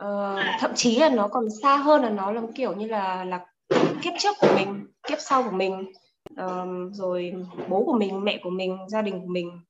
Uh, 0.04 0.40
thậm 0.60 0.70
chí 0.74 0.96
là 0.96 1.08
nó 1.08 1.28
còn 1.28 1.44
xa 1.62 1.76
hơn 1.76 2.02
là 2.02 2.10
nó 2.10 2.32
là 2.32 2.42
kiểu 2.54 2.74
như 2.74 2.86
là 2.86 3.24
là 3.24 3.46
kiếp 4.02 4.12
trước 4.18 4.36
của 4.40 4.54
mình 4.56 4.86
kiếp 5.08 5.18
sau 5.20 5.42
của 5.42 5.50
mình 5.50 5.92
uh, 6.32 6.92
rồi 6.92 7.32
bố 7.68 7.84
của 7.84 7.98
mình 7.98 8.24
mẹ 8.24 8.40
của 8.42 8.50
mình 8.50 8.78
gia 8.88 9.02
đình 9.02 9.20
của 9.20 9.32
mình. 9.32 9.60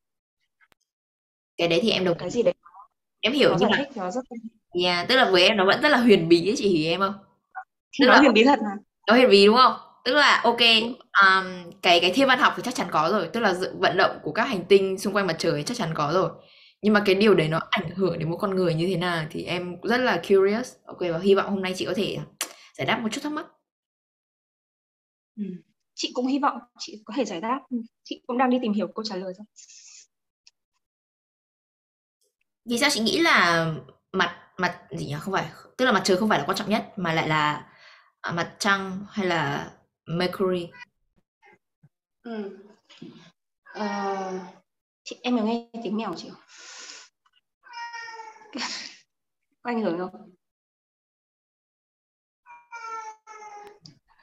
Cái 1.57 1.69
đấy 1.69 1.79
thì 1.83 1.91
em 1.91 2.05
đồng 2.05 2.19
cái 2.19 2.31
gì 2.31 2.43
đấy 2.43 2.55
em 3.21 3.33
hiểu 3.33 3.51
nó 3.51 3.57
nhưng 3.61 3.71
mà 3.71 3.77
thích 3.77 3.97
nó 3.97 4.11
rất 4.11 4.25
yeah, 4.85 5.09
tức 5.09 5.17
là 5.17 5.31
với 5.31 5.43
em 5.43 5.57
nó 5.57 5.67
vẫn 5.67 5.81
rất 5.83 5.89
là 5.89 5.99
huyền 5.99 6.29
bí 6.29 6.49
ấy 6.49 6.55
chị 6.57 6.69
hiểu 6.69 6.93
em 6.93 7.01
không 7.01 7.15
tức 8.01 8.07
nó 8.07 8.13
là 8.13 8.19
huyền 8.19 8.33
bí 8.33 8.45
thật 8.45 8.59
mà 8.63 8.71
nó 9.07 9.15
huyền 9.15 9.31
bí 9.31 9.47
đúng 9.47 9.57
không? 9.57 9.77
Tức 10.05 10.15
là 10.15 10.41
ok 10.45 10.61
um, 11.23 11.71
cái 11.83 12.01
cái 12.01 12.13
thiên 12.15 12.29
văn 12.29 12.39
học 12.39 12.53
thì 12.57 12.63
chắc 12.65 12.75
chắn 12.75 12.87
có 12.91 13.09
rồi. 13.13 13.29
Tức 13.33 13.41
là 13.41 13.55
vận 13.79 13.97
động 13.97 14.19
của 14.23 14.33
các 14.33 14.45
hành 14.45 14.65
tinh 14.69 14.99
xung 14.99 15.15
quanh 15.15 15.27
mặt 15.27 15.37
trời 15.39 15.63
chắc 15.63 15.77
chắn 15.77 15.91
có 15.95 16.11
rồi. 16.15 16.31
Nhưng 16.83 16.93
mà 16.93 17.03
cái 17.07 17.15
điều 17.15 17.35
đấy 17.35 17.49
nó 17.49 17.61
ảnh 17.71 17.91
hưởng 17.91 18.19
đến 18.19 18.31
một 18.31 18.37
con 18.37 18.57
người 18.57 18.75
như 18.75 18.87
thế 18.87 18.97
nào 18.97 19.27
thì 19.31 19.45
em 19.45 19.77
rất 19.83 19.99
là 19.99 20.23
curious. 20.29 20.75
Ok 20.87 21.01
và 21.01 21.19
hy 21.19 21.35
vọng 21.35 21.51
hôm 21.51 21.63
nay 21.63 21.75
chị 21.77 21.85
có 21.85 21.95
thể 21.97 22.19
giải 22.79 22.87
đáp 22.87 23.01
một 23.03 23.09
chút 23.13 23.21
thắc 23.23 23.33
mắc. 23.33 23.47
Ừ. 25.37 25.45
chị 25.95 26.11
cũng 26.15 26.27
hy 26.27 26.39
vọng 26.39 26.59
chị 26.79 27.03
có 27.05 27.15
thể 27.17 27.25
giải 27.25 27.41
đáp. 27.41 27.61
Ừ, 27.71 27.77
chị 28.05 28.23
cũng 28.27 28.39
đang 28.39 28.51
đi 28.51 28.59
tìm 28.63 28.73
hiểu 28.73 28.87
câu 28.95 29.05
trả 29.05 29.17
lời 29.17 29.33
thôi. 29.39 29.47
Vì 32.65 32.79
sao 32.79 32.91
chị 32.91 33.01
nghĩ 33.01 33.19
là 33.19 33.67
mặt 34.13 34.37
mặt 34.57 34.81
gì 34.91 35.07
nhỉ? 35.07 35.15
Không 35.21 35.35
phải, 35.35 35.47
tức 35.77 35.85
là 35.85 35.93
mặt 35.93 36.03
trời 36.05 36.17
không 36.17 36.29
phải 36.29 36.39
là 36.39 36.45
quan 36.47 36.57
trọng 36.59 36.71
nhất 36.71 36.93
mà 36.97 37.13
lại 37.13 37.29
là 37.29 37.67
mặt 38.33 38.57
trăng 38.59 39.07
hay 39.11 39.27
là 39.27 39.73
Mercury. 40.07 40.71
Ừ. 42.23 42.59
Ờ, 43.65 44.41
chị 45.05 45.19
em 45.23 45.37
có 45.39 45.45
nghe 45.45 45.69
tiếng 45.83 45.97
mèo 45.97 46.15
chị 46.17 46.29
không? 46.31 46.41
có 49.63 49.71
ảnh 49.71 49.83
hưởng 49.83 49.99
không? 49.99 50.31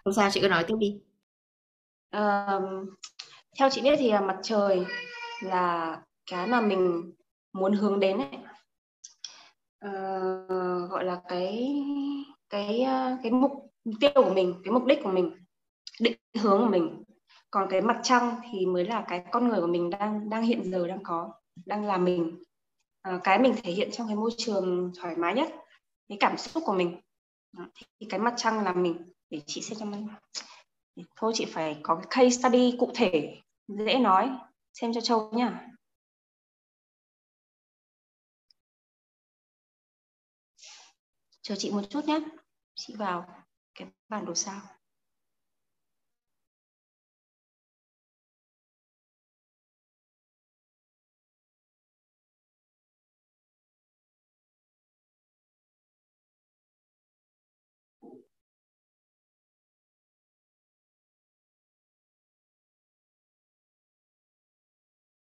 Không 0.03 0.13
sao, 0.13 0.29
chị 0.31 0.41
cứ 0.41 0.47
nói 0.47 0.63
tiếp 0.67 0.75
đi. 0.79 0.99
Ờ, 2.11 2.61
theo 3.59 3.69
chị 3.69 3.81
biết 3.81 3.95
thì 3.99 4.11
mặt 4.11 4.37
trời 4.43 4.85
là 5.43 6.01
cái 6.31 6.47
mà 6.47 6.61
mình 6.61 7.11
muốn 7.53 7.73
hướng 7.73 7.99
đến 7.99 8.17
ấy. 8.17 8.39
Ờ, 9.79 9.91
gọi 10.89 11.05
là 11.05 11.21
cái 11.27 11.75
cái 12.49 12.85
cái 13.23 13.31
mục 13.31 13.70
tiêu 13.99 14.11
của 14.15 14.33
mình, 14.33 14.61
cái 14.63 14.71
mục 14.71 14.85
đích 14.85 14.99
của 15.03 15.11
mình, 15.11 15.31
định 15.99 16.17
hướng 16.39 16.61
của 16.61 16.69
mình. 16.69 17.03
Còn 17.51 17.67
cái 17.69 17.81
mặt 17.81 17.99
trăng 18.03 18.35
thì 18.51 18.65
mới 18.65 18.85
là 18.85 19.05
cái 19.07 19.23
con 19.31 19.47
người 19.47 19.61
của 19.61 19.67
mình 19.67 19.89
đang 19.89 20.29
đang 20.29 20.43
hiện 20.43 20.71
giờ 20.71 20.87
đang 20.87 21.03
có, 21.03 21.33
đang 21.65 21.85
là 21.85 21.97
mình. 21.97 22.43
À, 23.01 23.19
cái 23.23 23.39
mình 23.39 23.53
thể 23.63 23.71
hiện 23.71 23.89
trong 23.91 24.07
cái 24.07 24.15
môi 24.15 24.31
trường 24.37 24.91
thoải 25.01 25.15
mái 25.15 25.33
nhất, 25.33 25.49
cái 26.09 26.17
cảm 26.21 26.37
xúc 26.37 26.63
của 26.65 26.73
mình. 26.73 27.01
Thì 27.99 28.07
cái 28.09 28.19
mặt 28.19 28.33
trăng 28.37 28.63
là 28.63 28.73
mình 28.73 28.97
để 29.29 29.41
chị 29.45 29.61
xem 29.61 29.77
cho 29.79 29.85
mình 29.85 30.07
thôi 31.15 31.31
chị 31.35 31.45
phải 31.45 31.79
có 31.83 31.95
cái 31.95 32.05
case 32.09 32.29
study 32.29 32.75
cụ 32.79 32.91
thể 32.95 33.37
dễ 33.67 33.97
nói 33.97 34.29
xem 34.73 34.93
cho 34.93 35.01
châu 35.01 35.31
nhá 35.31 35.67
chờ 41.41 41.55
chị 41.57 41.71
một 41.71 41.81
chút 41.89 42.05
nhé 42.05 42.19
chị 42.75 42.95
vào 42.97 43.40
cái 43.75 43.87
bản 44.09 44.25
đồ 44.25 44.35
sao 44.35 44.61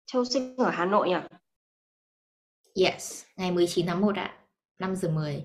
Châu 0.08 0.26
sinh 0.26 0.56
ở 0.58 0.70
Hà 0.70 0.86
Nội 0.86 1.10
nhỉ? 1.10 1.16
Yes, 2.76 3.24
ngày 3.38 3.52
19 3.52 3.86
tháng 3.88 4.02
1 4.02 4.16
ạ, 4.16 4.38
5 4.80 4.96
giờ 4.96 5.10
10. 5.10 5.44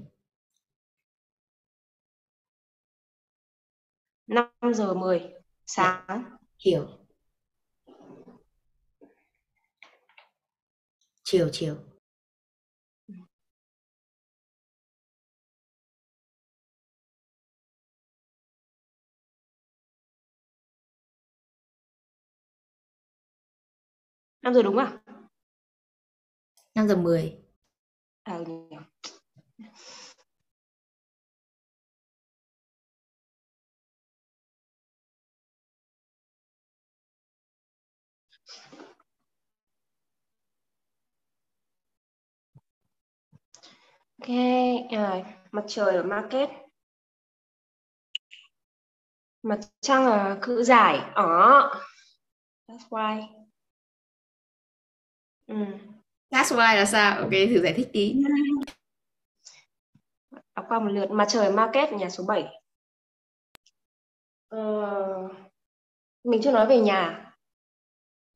5 4.26 4.74
giờ 4.74 4.94
10 4.94 5.22
sáng. 5.66 6.24
Chiều. 6.58 6.88
Chiều 11.24 11.48
chiều. 11.52 11.76
năm 24.46 24.54
giờ 24.54 24.62
đúng 24.62 24.78
à? 24.78 24.98
5 26.74 26.88
giờ 26.88 26.96
10. 26.96 27.38
À, 28.22 28.38
Ok, 44.20 44.28
à, 44.90 45.22
mặt 45.52 45.64
trời 45.68 45.96
ở 45.96 46.02
market. 46.02 46.48
Mặt 49.42 49.60
trăng 49.80 50.04
ở 50.06 50.38
cự 50.42 50.62
giải. 50.62 50.98
Ở. 51.14 51.70
That's 52.68 52.88
why. 52.90 53.22
Ừ. 55.46 55.54
That's 56.30 56.56
why 56.56 56.76
là 56.76 56.84
sao? 56.84 57.18
Ok, 57.18 57.30
thử 57.30 57.62
giải 57.62 57.72
thích 57.76 57.88
tí. 57.92 58.14
Đọc 60.56 60.64
qua 60.68 60.80
một 60.80 60.88
lượt. 60.90 61.10
Mặt 61.10 61.26
trời 61.28 61.52
market 61.52 61.92
nhà 61.92 62.10
số 62.10 62.24
7. 62.24 62.44
Ờ, 64.48 64.58
mình 66.24 66.40
chưa 66.44 66.52
nói 66.52 66.66
về 66.66 66.80
nhà. 66.80 67.32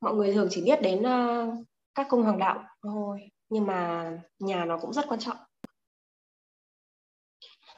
Mọi 0.00 0.14
người 0.14 0.32
thường 0.34 0.48
chỉ 0.50 0.62
biết 0.64 0.82
đến 0.82 1.00
uh, 1.00 1.66
các 1.94 2.06
cung 2.10 2.22
hoàng 2.22 2.38
đạo 2.38 2.64
thôi. 2.82 3.30
Nhưng 3.48 3.66
mà 3.66 4.10
nhà 4.38 4.64
nó 4.64 4.78
cũng 4.78 4.92
rất 4.92 5.04
quan 5.08 5.20
trọng. 5.20 5.36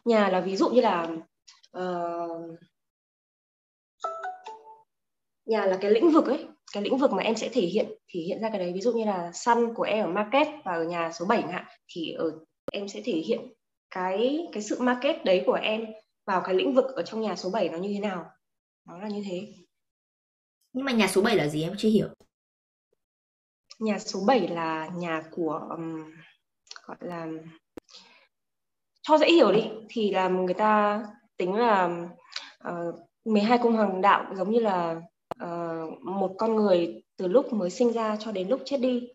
Nhà 0.04 0.28
là 0.28 0.40
ví 0.40 0.56
dụ 0.56 0.70
như 0.70 0.80
là 0.80 1.08
uh, 1.78 2.58
nhà 5.44 5.66
là 5.66 5.78
cái 5.80 5.90
lĩnh 5.90 6.10
vực 6.10 6.26
ấy 6.26 6.46
cái 6.72 6.82
lĩnh 6.82 6.98
vực 6.98 7.12
mà 7.12 7.22
em 7.22 7.36
sẽ 7.36 7.48
thể 7.52 7.60
hiện 7.60 7.86
thể 8.14 8.20
hiện 8.20 8.40
ra 8.42 8.48
cái 8.48 8.58
đấy. 8.58 8.72
Ví 8.74 8.80
dụ 8.80 8.92
như 8.92 9.04
là 9.04 9.32
sun 9.32 9.74
của 9.74 9.82
em 9.82 10.06
ở 10.06 10.12
market 10.12 10.46
và 10.64 10.72
ở 10.72 10.84
nhà 10.84 11.12
số 11.12 11.24
7 11.26 11.42
hạn 11.42 11.64
thì 11.88 12.12
ở 12.12 12.32
em 12.72 12.88
sẽ 12.88 13.02
thể 13.04 13.12
hiện 13.12 13.40
cái 13.90 14.46
cái 14.52 14.62
sự 14.62 14.80
market 14.80 15.24
đấy 15.24 15.42
của 15.46 15.58
em 15.62 15.86
vào 16.26 16.42
cái 16.44 16.54
lĩnh 16.54 16.74
vực 16.74 16.84
ở 16.84 17.02
trong 17.02 17.20
nhà 17.20 17.36
số 17.36 17.50
7 17.50 17.68
nó 17.68 17.78
như 17.78 17.90
thế 17.94 18.00
nào. 18.00 18.30
Nó 18.84 18.98
là 18.98 19.08
như 19.08 19.22
thế. 19.26 19.54
Nhưng 20.72 20.84
mà 20.84 20.92
nhà 20.92 21.08
số 21.08 21.22
7 21.22 21.36
là 21.36 21.48
gì 21.48 21.62
em 21.62 21.74
chưa 21.78 21.88
hiểu. 21.88 22.08
Nhà 23.78 23.98
số 23.98 24.20
7 24.26 24.48
là 24.48 24.88
nhà 24.96 25.22
của 25.30 25.68
um, 25.70 26.04
gọi 26.86 26.96
là 27.00 27.26
cho 29.02 29.18
dễ 29.18 29.32
hiểu 29.32 29.52
đi. 29.52 29.70
Thì 29.88 30.10
là 30.10 30.28
người 30.28 30.54
ta 30.54 31.02
tính 31.36 31.54
là 31.54 32.06
ờ, 32.58 32.88
uh, 32.88 32.94
12 33.24 33.58
cung 33.58 33.72
hoàng 33.72 34.00
đạo 34.00 34.34
giống 34.34 34.50
như 34.50 34.60
là 34.60 35.00
uh, 35.44 36.02
một 36.02 36.34
con 36.38 36.56
người 36.56 37.02
từ 37.16 37.28
lúc 37.28 37.52
mới 37.52 37.70
sinh 37.70 37.92
ra 37.92 38.16
cho 38.16 38.32
đến 38.32 38.48
lúc 38.48 38.60
chết 38.64 38.78
đi. 38.80 39.08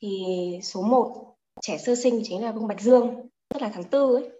Thì 0.00 0.26
số 0.62 0.82
1 0.82 1.34
trẻ 1.60 1.78
sơ 1.78 1.94
sinh 1.94 2.20
chính 2.24 2.44
là 2.44 2.52
cung 2.52 2.66
bạch 2.66 2.80
dương 2.80 3.28
tức 3.48 3.62
là 3.62 3.70
tháng 3.74 3.84
tư 3.84 4.16
ấy. 4.16 4.30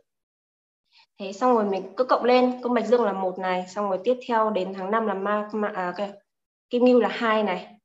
Thế 1.18 1.32
xong 1.32 1.54
rồi 1.54 1.64
mình 1.64 1.82
cứ 1.96 2.04
cộng 2.04 2.24
lên 2.24 2.62
cung 2.62 2.74
bạch 2.74 2.86
dương 2.86 3.04
là 3.04 3.12
một 3.12 3.38
này 3.38 3.66
xong 3.68 3.88
rồi 3.88 3.98
tiếp 4.04 4.16
theo 4.28 4.50
đến 4.50 4.74
tháng 4.74 4.90
5 4.90 5.06
là 5.06 5.14
ma, 5.14 5.48
ma 5.52 5.72
à, 5.74 5.86
okay. 5.86 6.12
kim 6.70 6.84
ngưu 6.84 7.00
là 7.00 7.08
hai 7.08 7.42
này. 7.42 7.78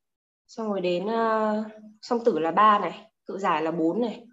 Xong 0.48 0.68
rồi 0.68 0.82
đến 0.82 1.06
uh, 1.06 1.66
song 2.02 2.20
tử 2.26 2.40
là 2.40 2.52
ba 2.52 2.80
này 2.80 3.12
cự 3.26 3.38
giải 3.38 3.62
là 3.62 3.72
4 3.72 4.02
này 4.02 4.26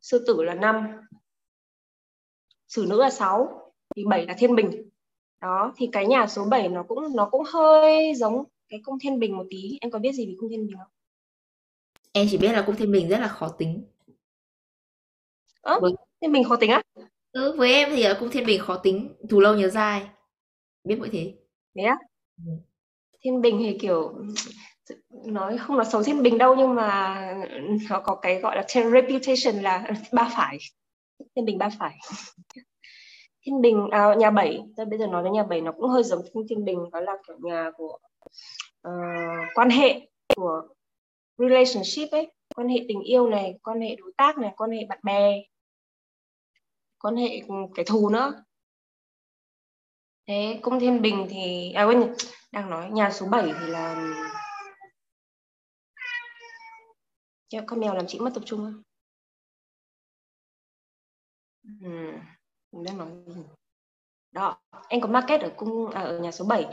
sư 0.00 0.24
tử 0.26 0.42
là 0.42 0.54
5 0.54 1.07
sử 2.68 2.86
nữ 2.88 3.00
là 3.00 3.10
6 3.10 3.72
thì 3.96 4.04
7 4.04 4.26
là 4.26 4.34
thiên 4.38 4.54
bình. 4.54 4.88
Đó 5.40 5.72
thì 5.76 5.88
cái 5.92 6.06
nhà 6.06 6.26
số 6.26 6.44
7 6.44 6.68
nó 6.68 6.82
cũng 6.82 7.16
nó 7.16 7.28
cũng 7.30 7.42
hơi 7.46 8.14
giống 8.14 8.44
cái 8.68 8.80
cung 8.84 8.98
thiên 8.98 9.18
bình 9.18 9.36
một 9.36 9.46
tí. 9.50 9.78
Em 9.80 9.90
có 9.90 9.98
biết 9.98 10.12
gì 10.12 10.26
về 10.26 10.34
cung 10.40 10.50
thiên 10.50 10.66
bình 10.66 10.76
không? 10.76 10.90
Em 12.12 12.26
chỉ 12.30 12.38
biết 12.38 12.52
là 12.52 12.62
cung 12.66 12.76
thiên 12.76 12.92
bình 12.92 13.08
rất 13.08 13.18
là 13.18 13.28
khó 13.28 13.48
tính. 13.48 13.84
Ơ 15.60 15.80
với... 15.80 15.92
thiên 16.20 16.32
bình 16.32 16.44
khó 16.44 16.56
tính 16.56 16.70
á? 16.70 16.82
Ừ, 17.32 17.54
với 17.58 17.72
em 17.74 17.88
thì 17.96 18.04
cung 18.20 18.30
thiên 18.30 18.46
bình 18.46 18.60
khó 18.60 18.76
tính 18.76 19.14
thù 19.30 19.40
lâu 19.40 19.56
nhớ 19.56 19.68
dai. 19.68 20.08
Biết 20.84 20.96
mỗi 20.98 21.08
thế. 21.12 21.34
Thế 21.76 21.82
á? 21.82 21.96
Ừ. 22.46 22.52
thiên 23.20 23.40
bình 23.40 23.58
thì 23.58 23.78
kiểu 23.80 24.14
nói 25.10 25.58
không 25.58 25.76
nói 25.76 25.86
xấu 25.92 26.02
thiên 26.02 26.22
bình 26.22 26.38
đâu 26.38 26.54
nhưng 26.54 26.74
mà 26.74 27.34
nó 27.90 28.00
có 28.00 28.14
cái 28.14 28.40
gọi 28.40 28.56
là 28.56 28.64
reputation 28.68 29.62
là 29.62 29.90
ba 30.12 30.30
phải 30.36 30.58
thiên 31.36 31.44
bình 31.44 31.58
ba 31.58 31.68
phải. 31.78 31.98
Thiên 33.42 33.60
bình 33.60 33.88
à, 33.90 34.14
nhà 34.14 34.30
bảy. 34.30 34.60
Tôi 34.76 34.86
bây 34.86 34.98
giờ 34.98 35.06
nói 35.06 35.24
đến 35.24 35.32
nhà 35.32 35.42
bảy 35.42 35.60
nó 35.60 35.72
cũng 35.72 35.90
hơi 35.90 36.02
giống 36.02 36.22
thiên 36.48 36.64
bình 36.64 36.90
đó 36.92 37.00
là 37.00 37.12
kiểu 37.26 37.36
nhà 37.40 37.70
của 37.76 37.98
uh, 38.88 39.48
quan 39.54 39.70
hệ 39.70 40.08
của 40.36 40.62
relationship 41.38 42.10
ấy. 42.12 42.32
Quan 42.56 42.68
hệ 42.68 42.84
tình 42.88 43.02
yêu 43.02 43.28
này 43.28 43.58
quan 43.62 43.80
hệ 43.80 43.96
đối 43.96 44.12
tác 44.16 44.38
này 44.38 44.52
quan 44.56 44.70
hệ 44.70 44.86
bạn 44.88 44.98
bè 45.02 45.42
quan 46.98 47.16
hệ 47.16 47.38
ừ, 47.48 47.54
kẻ 47.74 47.82
thù 47.86 48.08
nữa. 48.08 48.44
Thế 50.26 50.58
cung 50.62 50.80
thiên 50.80 51.02
bình 51.02 51.26
thì 51.30 51.72
à 51.72 51.84
quên 51.84 52.14
đang 52.52 52.70
nói 52.70 52.90
nhà 52.90 53.10
số 53.10 53.26
7 53.26 53.52
thì 53.60 53.66
là 53.66 54.14
con 57.66 57.80
mèo 57.80 57.94
làm 57.94 58.06
chị 58.06 58.18
mất 58.18 58.30
tập 58.34 58.42
trung 58.46 58.60
không? 58.60 58.82
Ừ 61.80 61.88
mình 62.72 62.84
đang 62.84 62.98
nói 62.98 63.08
gì 63.26 63.42
đó 64.32 64.60
em 64.90 65.00
có 65.02 65.08
market 65.08 65.40
ở 65.42 65.52
cung 65.56 65.90
à, 65.90 66.02
ở 66.02 66.18
nhà 66.20 66.32
số 66.32 66.44
7 66.44 66.66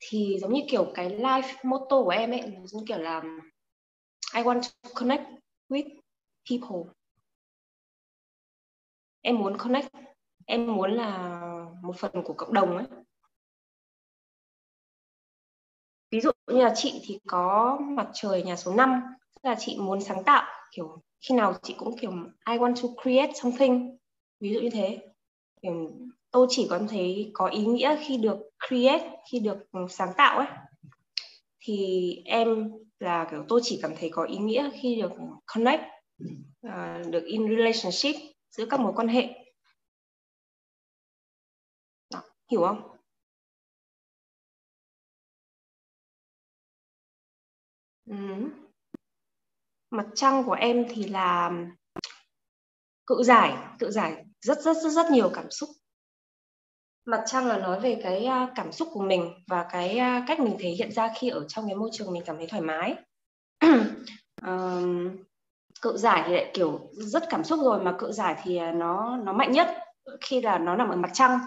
thì 0.00 0.38
giống 0.42 0.54
như 0.54 0.60
kiểu 0.70 0.92
cái 0.94 1.10
life 1.10 1.54
motto 1.64 2.02
của 2.04 2.10
em 2.10 2.30
ấy 2.30 2.42
giống 2.66 2.86
kiểu 2.86 2.98
là 2.98 3.22
I 4.34 4.42
want 4.42 4.62
to 4.62 4.90
connect 4.94 5.22
with 5.68 5.88
people. 6.48 6.92
Em 9.22 9.36
muốn 9.38 9.56
connect 9.58 9.88
em 10.46 10.66
muốn 10.76 10.92
là 10.92 11.28
một 11.82 11.96
phần 11.96 12.12
của 12.24 12.34
cộng 12.34 12.52
đồng 12.54 12.76
ấy. 12.76 12.86
Ví 16.10 16.20
dụ 16.20 16.30
như 16.46 16.62
là 16.62 16.72
chị 16.76 17.00
thì 17.04 17.18
có 17.28 17.78
mặt 17.80 18.08
trời 18.14 18.42
nhà 18.42 18.56
số 18.56 18.74
5 18.74 19.00
tức 19.34 19.48
là 19.50 19.56
chị 19.58 19.76
muốn 19.80 20.00
sáng 20.00 20.24
tạo 20.24 20.44
kiểu 20.72 21.02
khi 21.28 21.34
nào 21.34 21.54
chị 21.62 21.74
cũng 21.78 21.96
kiểu 22.00 22.10
I 22.50 22.56
want 22.58 22.74
to 22.82 22.88
create 23.02 23.32
something 23.42 23.96
ví 24.40 24.52
dụ 24.52 24.60
như 24.60 24.70
thế. 24.70 25.02
Tôi 26.30 26.46
chỉ 26.50 26.66
còn 26.70 26.88
thấy 26.88 27.30
có 27.34 27.46
ý 27.46 27.66
nghĩa 27.66 27.96
khi 28.00 28.16
được 28.16 28.38
create 28.68 29.10
khi 29.30 29.40
được 29.40 29.58
sáng 29.90 30.12
tạo 30.16 30.38
ấy. 30.38 30.46
Thì 31.60 32.22
em 32.24 32.70
là 32.98 33.28
kiểu 33.30 33.44
tôi 33.48 33.60
chỉ 33.62 33.78
cảm 33.82 33.92
thấy 34.00 34.10
có 34.12 34.24
ý 34.24 34.36
nghĩa 34.36 34.70
khi 34.80 35.00
được 35.02 35.12
connect 35.54 35.82
uh, 36.66 37.10
được 37.10 37.24
in 37.26 37.48
relationship 37.56 38.16
giữa 38.50 38.66
các 38.70 38.80
mối 38.80 38.92
quan 38.96 39.08
hệ. 39.08 39.28
Đó, 42.10 42.22
hiểu 42.50 42.60
không? 42.60 42.82
Ừ. 48.06 48.14
mặt 49.90 50.06
trăng 50.14 50.44
của 50.46 50.52
em 50.52 50.86
thì 50.90 51.04
là 51.04 51.52
cự 53.06 53.22
giải 53.22 53.56
cự 53.78 53.90
giải 53.90 54.24
rất 54.40 54.58
rất 54.60 54.76
rất 54.76 54.90
rất 54.90 55.10
nhiều 55.10 55.30
cảm 55.34 55.50
xúc. 55.50 55.68
Mặt 57.04 57.22
trăng 57.26 57.46
là 57.46 57.58
nói 57.58 57.80
về 57.80 58.00
cái 58.02 58.24
à, 58.24 58.52
cảm 58.54 58.72
xúc 58.72 58.88
của 58.92 59.02
mình 59.02 59.32
và 59.46 59.66
cái 59.72 59.98
à, 59.98 60.24
cách 60.26 60.40
mình 60.40 60.56
thể 60.58 60.68
hiện 60.68 60.92
ra 60.92 61.12
khi 61.18 61.28
ở 61.28 61.44
trong 61.48 61.66
cái 61.66 61.74
môi 61.74 61.90
trường 61.92 62.12
mình 62.12 62.22
cảm 62.26 62.36
thấy 62.36 62.46
thoải 62.46 62.62
mái. 62.62 62.94
Um, 64.46 65.16
cự 65.82 65.96
giải 65.96 66.24
thì 66.26 66.34
lại 66.34 66.50
kiểu 66.54 66.90
rất 66.92 67.22
cảm 67.30 67.44
xúc 67.44 67.60
rồi 67.62 67.82
mà 67.82 67.94
cự 67.98 68.12
giải 68.12 68.40
thì 68.42 68.56
à, 68.56 68.72
nó 68.72 69.16
nó 69.16 69.32
mạnh 69.32 69.52
nhất 69.52 69.68
khi 70.20 70.40
là 70.42 70.58
nó 70.58 70.76
nằm 70.76 70.88
ở 70.88 70.96
mặt 70.96 71.10
trăng. 71.14 71.38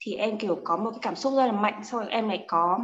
Thì 0.00 0.14
em 0.14 0.38
kiểu 0.38 0.60
có 0.64 0.76
một 0.76 0.90
cái 0.90 0.98
cảm 1.02 1.16
xúc 1.16 1.32
rất 1.36 1.46
là 1.46 1.52
mạnh 1.52 1.80
sau 1.84 2.00
rồi 2.00 2.10
em 2.10 2.28
lại 2.28 2.44
có 2.48 2.78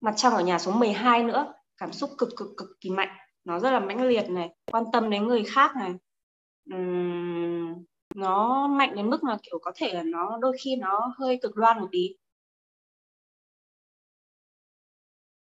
mặt 0.00 0.14
trăng 0.16 0.32
ở 0.32 0.40
nhà 0.42 0.58
số 0.58 0.72
12 0.72 1.22
nữa 1.22 1.54
cảm 1.76 1.92
xúc 1.92 2.10
cực 2.18 2.28
cực 2.36 2.48
cực 2.56 2.68
kỳ 2.80 2.90
mạnh. 2.90 3.16
Nó 3.44 3.58
rất 3.60 3.70
là 3.70 3.80
mãnh 3.80 4.02
liệt 4.06 4.30
này 4.30 4.50
quan 4.72 4.84
tâm 4.92 5.10
đến 5.10 5.26
người 5.26 5.44
khác 5.44 5.76
này 5.76 5.94
uhm, 6.74 7.84
nó 8.14 8.66
mạnh 8.66 8.94
đến 8.96 9.10
mức 9.10 9.22
mà 9.24 9.36
kiểu 9.42 9.58
có 9.62 9.72
thể 9.76 9.92
là 9.94 10.02
nó 10.02 10.38
đôi 10.40 10.56
khi 10.60 10.76
nó 10.76 11.14
hơi 11.18 11.38
cực 11.42 11.56
đoan 11.56 11.80
một 11.80 11.88
tí. 11.92 12.16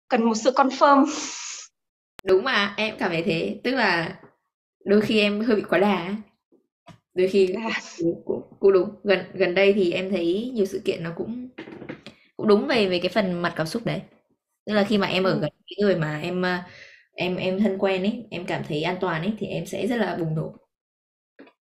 Cần 0.07 0.23
một 0.23 0.35
sự 0.35 0.51
confirm. 0.55 1.05
Đúng 2.23 2.43
mà 2.43 2.73
em 2.77 2.95
cảm 2.99 3.11
thấy 3.11 3.23
thế. 3.23 3.61
Tức 3.63 3.71
là 3.71 4.19
đôi 4.85 5.01
khi 5.01 5.19
em 5.19 5.41
hơi 5.41 5.55
bị 5.55 5.63
quá 5.69 5.79
đà 5.79 6.15
đôi 7.13 7.27
khi 7.27 7.55
cũng, 7.99 8.21
cũng, 8.25 8.41
cũng 8.59 8.73
đúng. 8.73 8.89
Gần 9.03 9.19
gần 9.33 9.55
đây 9.55 9.73
thì 9.73 9.91
em 9.91 10.09
thấy 10.09 10.51
nhiều 10.53 10.65
sự 10.65 10.81
kiện 10.85 11.03
nó 11.03 11.11
cũng 11.15 11.49
cũng 12.37 12.47
đúng 12.47 12.67
về 12.67 12.87
về 12.87 12.99
cái 12.99 13.09
phần 13.09 13.41
mặt 13.41 13.53
cảm 13.55 13.67
xúc 13.67 13.85
đấy. 13.85 14.01
Tức 14.65 14.73
là 14.73 14.83
khi 14.83 14.97
mà 14.97 15.07
em 15.07 15.23
ở 15.23 15.31
ừ. 15.31 15.39
gần 15.41 15.49
cái 15.67 15.77
người 15.79 15.95
mà 15.95 16.19
em 16.21 16.43
em 17.15 17.35
em 17.35 17.59
thân 17.59 17.77
quen 17.77 18.01
ấy 18.01 18.27
em 18.29 18.45
cảm 18.45 18.63
thấy 18.67 18.83
an 18.83 18.97
toàn 19.01 19.21
ấy 19.21 19.33
thì 19.39 19.47
em 19.47 19.65
sẽ 19.65 19.87
rất 19.87 19.97
là 19.97 20.15
bùng 20.15 20.35
nổ 20.35 20.55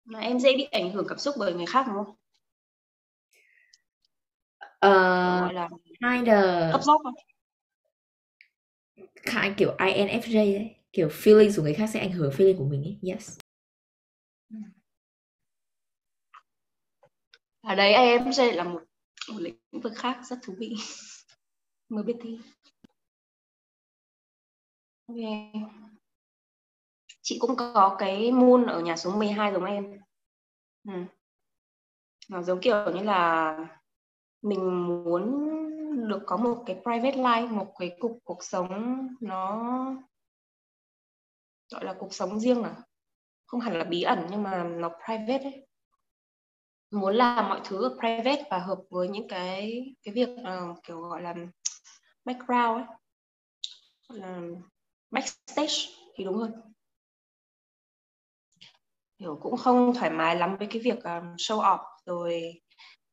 mà 0.10 0.20
em 0.20 0.40
dễ 0.40 0.58
bị 0.58 0.64
ảnh 0.64 0.92
hưởng 0.92 1.06
cảm 1.08 1.18
xúc 1.18 1.36
bởi 1.38 1.54
người 1.54 1.66
khác 1.66 1.86
đúng 1.88 1.96
không? 1.96 2.16
Uh, 4.86 5.42
gọi 5.42 5.54
là 5.54 5.70
kinda 6.00 6.70
ấp 6.72 6.84
dốc 6.84 7.02
không? 7.04 7.14
Kind 9.26 9.58
kiểu 9.58 9.76
INFJ 9.78 10.34
đấy, 10.34 10.76
kiểu 10.94 11.08
feeling 11.08 11.52
của 11.56 11.64
người 11.64 11.74
khác 11.74 11.88
sẽ 11.94 12.00
ảnh 12.00 12.12
hưởng 12.12 12.32
feeling 12.32 12.58
của 12.58 12.66
mình 12.66 12.84
ấy. 12.84 13.14
Yes. 13.14 13.40
Ở 17.62 17.76
đấy 17.76 17.94
INFJ 17.94 18.56
là 18.56 18.64
một, 18.64 18.84
một 19.34 19.40
lĩnh 19.40 19.56
vực 19.72 19.94
khác 19.96 20.20
rất 20.30 20.40
thú 20.44 20.54
vị. 20.58 20.76
Mới 21.90 22.04
biết 22.04 22.16
thi. 22.22 22.40
Ok 25.08 25.89
chị 27.30 27.38
cũng 27.40 27.56
có 27.56 27.96
cái 28.00 28.32
moon 28.32 28.66
ở 28.66 28.82
nhà 28.82 28.98
số 28.98 29.16
12 29.16 29.54
giống 29.54 29.66
em. 29.66 30.00
Ừ. 30.88 30.94
nó 32.30 32.42
giống 32.42 32.60
kiểu 32.62 32.92
như 32.96 33.04
là 33.04 33.58
mình 34.42 34.88
muốn 34.88 35.46
được 36.08 36.22
có 36.26 36.38
một 36.38 36.64
cái 36.66 36.82
private 36.84 37.18
life 37.18 37.48
một 37.48 37.74
cái 37.80 37.98
cục 38.00 38.20
cuộc 38.24 38.44
sống 38.44 39.08
nó 39.22 39.66
gọi 41.72 41.86
là 41.86 41.96
cuộc 42.00 42.14
sống 42.14 42.40
riêng 42.40 42.64
à? 42.64 42.76
Không 43.46 43.60
hẳn 43.60 43.78
là 43.78 43.84
bí 43.84 44.02
ẩn 44.02 44.28
nhưng 44.32 44.44
mà 44.44 44.64
nó 44.64 44.90
private 44.90 45.44
ấy. 45.44 45.68
Muốn 46.92 47.16
làm 47.16 47.50
mọi 47.50 47.62
thứ 47.64 47.84
ở 47.84 47.98
private 48.00 48.44
và 48.50 48.60
hợp 48.60 48.80
với 48.90 49.08
những 49.08 49.28
cái 49.28 49.96
cái 50.04 50.14
việc 50.14 50.30
uh, 50.30 50.84
kiểu 50.84 51.02
gọi 51.02 51.22
là 51.22 51.36
background 52.26 52.78
ấy. 52.78 52.98
Là 54.10 54.42
backstage 55.12 55.76
thì 56.16 56.24
đúng 56.24 56.38
hơn 56.38 56.70
hiểu 59.20 59.40
cũng 59.42 59.58
không 59.58 59.94
thoải 59.96 60.12
mái 60.12 60.36
lắm 60.36 60.56
với 60.58 60.68
cái 60.68 60.82
việc 60.82 61.04
um, 61.04 61.36
show 61.36 61.62
off 61.62 61.80
rồi 62.06 62.62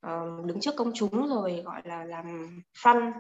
um, 0.03 0.47
đứng 0.47 0.61
trước 0.61 0.75
công 0.77 0.93
chúng 0.95 1.29
rồi 1.29 1.63
gọi 1.65 1.83
là 1.85 2.05
làm 2.05 2.61
fun 2.83 3.13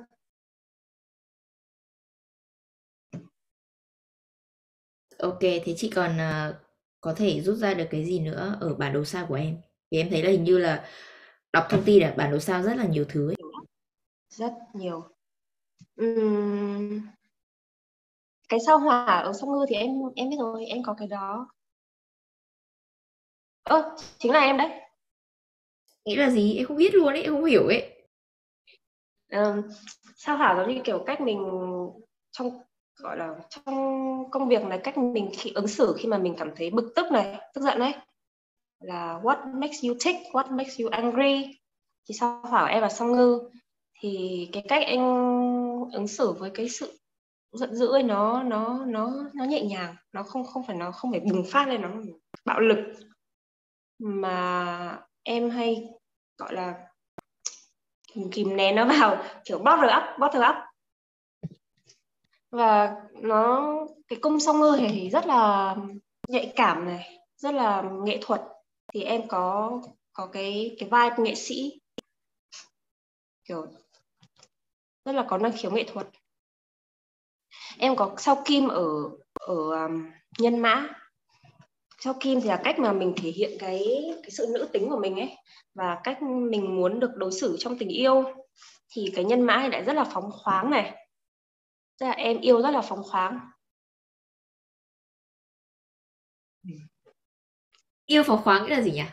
Ok, 5.18 5.40
thế 5.40 5.74
chị 5.76 5.90
còn 5.94 6.10
uh, 6.16 6.56
có 7.00 7.14
thể 7.14 7.40
rút 7.40 7.56
ra 7.56 7.74
được 7.74 7.86
cái 7.90 8.04
gì 8.04 8.18
nữa 8.20 8.56
ở 8.60 8.74
bản 8.74 8.92
đồ 8.92 9.04
sao 9.04 9.26
của 9.26 9.34
em? 9.34 9.56
Thì 9.90 9.98
em 9.98 10.10
thấy 10.10 10.22
là 10.22 10.30
hình 10.30 10.44
như 10.44 10.58
là 10.58 10.88
đọc 11.52 11.66
thông 11.70 11.82
tin 11.84 12.02
ở 12.02 12.14
bản 12.16 12.30
đồ 12.30 12.38
sao 12.38 12.62
rất 12.62 12.76
là 12.76 12.86
nhiều 12.86 13.04
thứ 13.08 13.30
ấy. 13.30 13.36
Rất 14.28 14.52
nhiều. 14.74 15.08
Uhm, 16.02 17.00
cái 18.48 18.60
sao 18.66 18.78
hỏa 18.78 19.04
ở 19.04 19.32
sông 19.40 19.52
ngư 19.52 19.66
thì 19.68 19.76
em 19.76 19.90
em 20.16 20.30
biết 20.30 20.36
rồi, 20.38 20.66
em 20.66 20.82
có 20.82 20.94
cái 20.98 21.08
đó 21.08 21.48
ơ 23.66 23.96
chính 24.18 24.32
là 24.32 24.40
em 24.40 24.56
đấy. 24.56 24.70
Nghĩ 26.04 26.16
là 26.16 26.30
gì? 26.30 26.56
Em 26.56 26.66
không 26.66 26.76
biết 26.76 26.94
luôn 26.94 27.06
ấy 27.08 27.22
em 27.22 27.32
không 27.32 27.44
hiểu 27.44 27.66
ấy. 27.66 27.92
Ờ, 29.30 29.62
sao 30.16 30.36
hả 30.36 30.54
giống 30.56 30.74
như 30.74 30.80
kiểu 30.84 31.04
cách 31.06 31.20
mình 31.20 31.38
trong 32.30 32.50
gọi 32.96 33.16
là 33.16 33.34
trong 33.48 33.74
công 34.30 34.48
việc 34.48 34.64
này 34.64 34.80
cách 34.84 34.98
mình 34.98 35.30
khi 35.38 35.50
ứng 35.54 35.68
xử 35.68 35.94
khi 35.98 36.08
mà 36.08 36.18
mình 36.18 36.34
cảm 36.38 36.50
thấy 36.56 36.70
bực 36.70 36.92
tức 36.96 37.06
này 37.12 37.34
tức 37.54 37.60
giận 37.60 37.78
đấy 37.78 37.94
là 38.80 39.20
what 39.22 39.60
makes 39.60 39.84
you 39.84 39.94
tick 40.04 40.18
what 40.32 40.56
makes 40.56 40.80
you 40.80 40.88
angry? 40.88 41.58
Thì 42.08 42.14
sao 42.14 42.40
hỏa 42.42 42.66
em 42.66 42.82
là 42.82 42.88
song 42.88 43.12
ngư 43.12 43.40
thì 44.00 44.48
cái 44.52 44.64
cách 44.68 44.82
anh 44.86 45.00
ứng 45.92 46.08
xử 46.08 46.32
với 46.32 46.50
cái 46.50 46.68
sự 46.68 46.98
giận 47.52 47.74
dữ 47.74 47.92
ấy 47.92 48.02
nó 48.02 48.42
nó 48.42 48.84
nó 48.86 49.12
nó 49.34 49.44
nhẹ 49.44 49.62
nhàng 49.62 49.94
nó 50.12 50.22
không 50.22 50.44
không 50.44 50.62
phải 50.66 50.76
nó 50.76 50.92
không 50.92 51.10
phải 51.10 51.20
bùng 51.20 51.44
phát 51.52 51.68
lên 51.68 51.82
nó 51.82 51.90
bạo 52.44 52.60
lực 52.60 52.78
mà 53.98 54.98
em 55.22 55.50
hay 55.50 55.88
gọi 56.38 56.54
là 56.54 56.74
kìm 58.32 58.56
nén 58.56 58.76
nó 58.76 58.84
vào 58.84 59.24
kiểu 59.44 59.58
bottle 59.58 59.96
up 59.96 60.18
bottle 60.20 60.48
up 60.48 60.56
và 62.50 62.96
nó 63.12 63.76
cái 64.08 64.18
cung 64.22 64.40
song 64.40 64.60
ngư 64.60 64.76
thì 64.78 65.10
rất 65.10 65.26
là 65.26 65.74
nhạy 66.28 66.52
cảm 66.56 66.84
này 66.86 67.18
rất 67.36 67.54
là 67.54 67.82
nghệ 68.04 68.18
thuật. 68.22 68.42
Thì 68.92 69.02
em 69.02 69.28
có 69.28 69.72
có 70.12 70.26
cái 70.26 70.76
cái 70.78 70.88
vibe 70.92 71.22
nghệ 71.24 71.34
sĩ 71.34 71.80
kiểu 73.44 73.66
rất 75.04 75.12
là 75.12 75.26
có 75.28 75.38
năng 75.38 75.52
khiếu 75.52 75.70
nghệ 75.70 75.84
thuật. 75.92 76.06
Em 77.78 77.96
có 77.96 78.14
sau 78.18 78.42
kim 78.44 78.68
ở 78.68 79.10
ở 79.34 79.54
um, 79.84 80.10
nhân 80.38 80.58
mã 80.58 80.88
cho 82.00 82.12
kim 82.20 82.40
thì 82.40 82.48
là 82.48 82.60
cách 82.64 82.78
mà 82.78 82.92
mình 82.92 83.14
thể 83.16 83.30
hiện 83.30 83.50
cái 83.58 83.84
cái 84.22 84.30
sự 84.30 84.46
nữ 84.54 84.68
tính 84.72 84.88
của 84.90 84.98
mình 84.98 85.16
ấy 85.16 85.36
và 85.74 86.00
cách 86.04 86.22
mình 86.22 86.76
muốn 86.76 87.00
được 87.00 87.10
đối 87.16 87.32
xử 87.32 87.56
trong 87.58 87.78
tình 87.78 87.88
yêu. 87.88 88.24
Thì 88.88 89.12
cái 89.14 89.24
nhân 89.24 89.40
mã 89.40 89.68
lại 89.72 89.84
rất 89.84 89.92
là 89.92 90.04
phóng 90.04 90.30
khoáng 90.32 90.70
này. 90.70 91.08
Tức 91.98 92.06
là 92.06 92.12
em 92.12 92.40
yêu 92.40 92.62
rất 92.62 92.70
là 92.70 92.82
phóng 92.82 93.02
khoáng. 93.02 93.40
Yêu 98.06 98.22
phóng 98.22 98.42
khoáng 98.44 98.64
nghĩa 98.64 98.76
là 98.76 98.82
gì 98.82 98.90
nhỉ? 98.90 99.04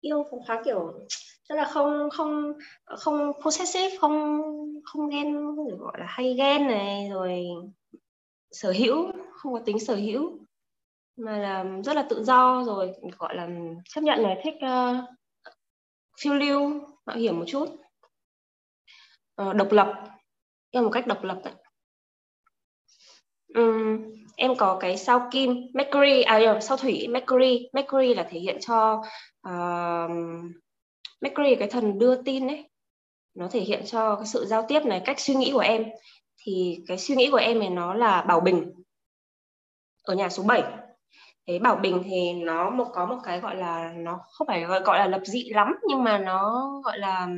Yêu 0.00 0.24
phóng 0.30 0.40
khoáng 0.46 0.62
kiểu 0.64 0.92
tức 1.50 1.56
là 1.56 1.64
không 1.64 2.10
không 2.10 2.52
không 2.84 3.32
possessive 3.44 3.96
không 4.00 4.42
không 4.84 5.08
ghen 5.08 5.56
gọi 5.78 5.92
là 5.98 6.06
hay 6.08 6.34
ghen 6.34 6.66
này 6.66 7.08
rồi 7.12 7.44
sở 8.50 8.72
hữu 8.72 9.12
không 9.32 9.52
có 9.52 9.60
tính 9.66 9.78
sở 9.78 9.96
hữu 9.96 10.38
mà 11.16 11.38
là 11.38 11.64
rất 11.84 11.96
là 11.96 12.06
tự 12.10 12.24
do 12.24 12.64
rồi 12.66 12.92
gọi 13.18 13.34
là 13.36 13.48
chấp 13.88 14.00
nhận 14.00 14.22
này 14.22 14.40
thích 14.44 14.54
uh, 14.54 15.04
phiêu 16.20 16.34
lưu 16.34 16.80
mạo 17.06 17.16
hiểm 17.16 17.38
một 17.38 17.44
chút. 17.48 17.68
Uh, 19.42 19.56
độc 19.56 19.72
lập 19.72 20.04
yêu 20.70 20.82
một 20.82 20.90
cách 20.90 21.06
độc 21.06 21.22
lập 21.22 21.40
đấy. 21.44 21.54
Um, 23.54 23.98
em 24.36 24.56
có 24.56 24.78
cái 24.80 24.96
sao 24.96 25.28
kim 25.30 25.56
Mercury 25.74 26.22
à 26.22 26.40
nhầm, 26.40 26.60
sao 26.60 26.76
thủy 26.76 27.08
Mercury. 27.08 27.68
Mercury 27.72 28.14
là 28.14 28.28
thể 28.30 28.40
hiện 28.40 28.58
cho 28.60 29.02
uh, 29.48 30.10
Mercury 31.20 31.54
cái 31.54 31.68
thần 31.68 31.98
đưa 31.98 32.22
tin 32.22 32.46
đấy 32.46 32.70
nó 33.34 33.48
thể 33.48 33.60
hiện 33.60 33.82
cho 33.86 34.16
cái 34.16 34.26
sự 34.26 34.46
giao 34.46 34.64
tiếp 34.68 34.80
này 34.84 35.02
cách 35.04 35.20
suy 35.20 35.34
nghĩ 35.34 35.50
của 35.52 35.58
em. 35.58 35.84
Thì 36.42 36.84
cái 36.86 36.98
suy 36.98 37.16
nghĩ 37.16 37.28
của 37.30 37.36
em 37.36 37.58
này 37.58 37.70
nó 37.70 37.94
là 37.94 38.22
bảo 38.22 38.40
bình. 38.40 38.72
Ở 40.02 40.14
nhà 40.14 40.28
số 40.28 40.42
7 40.42 40.62
thế 41.46 41.58
bảo 41.58 41.76
bình 41.76 42.02
thì 42.04 42.32
nó 42.32 42.70
một 42.70 42.86
có 42.92 43.06
một 43.06 43.18
cái 43.24 43.40
gọi 43.40 43.56
là 43.56 43.92
nó 43.96 44.20
không 44.32 44.46
phải 44.46 44.64
gọi, 44.64 44.80
gọi 44.80 44.98
là 44.98 45.06
lập 45.06 45.20
dị 45.24 45.50
lắm 45.50 45.76
nhưng 45.88 46.04
mà 46.04 46.18
nó 46.18 46.70
gọi 46.84 46.98
là 46.98 47.28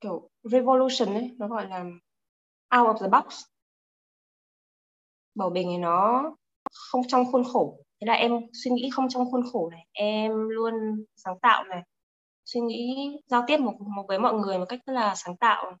kiểu 0.00 0.30
revolution 0.42 1.14
ấy 1.14 1.30
nó 1.38 1.48
gọi 1.48 1.68
là 1.68 1.84
out 2.78 2.96
of 2.96 2.98
the 2.98 3.08
box. 3.08 3.44
Bảo 5.34 5.50
bình 5.50 5.68
thì 5.72 5.78
nó 5.78 6.22
không 6.72 7.02
trong 7.08 7.32
khuôn 7.32 7.44
khổ. 7.52 7.78
Thế 8.00 8.06
là 8.06 8.14
em 8.14 8.32
suy 8.52 8.70
nghĩ 8.70 8.90
không 8.92 9.08
trong 9.08 9.30
khuôn 9.30 9.42
khổ 9.52 9.70
này. 9.70 9.86
Em 9.92 10.48
luôn 10.48 10.74
sáng 11.16 11.38
tạo 11.42 11.64
này. 11.64 11.82
Suy 12.44 12.60
nghĩ 12.60 13.10
giao 13.26 13.44
tiếp 13.46 13.58
một, 13.58 13.74
một 13.96 14.04
với 14.08 14.18
mọi 14.18 14.34
người 14.34 14.58
một 14.58 14.64
cách 14.68 14.80
rất 14.86 14.92
là 14.92 15.14
sáng 15.14 15.36
tạo. 15.36 15.76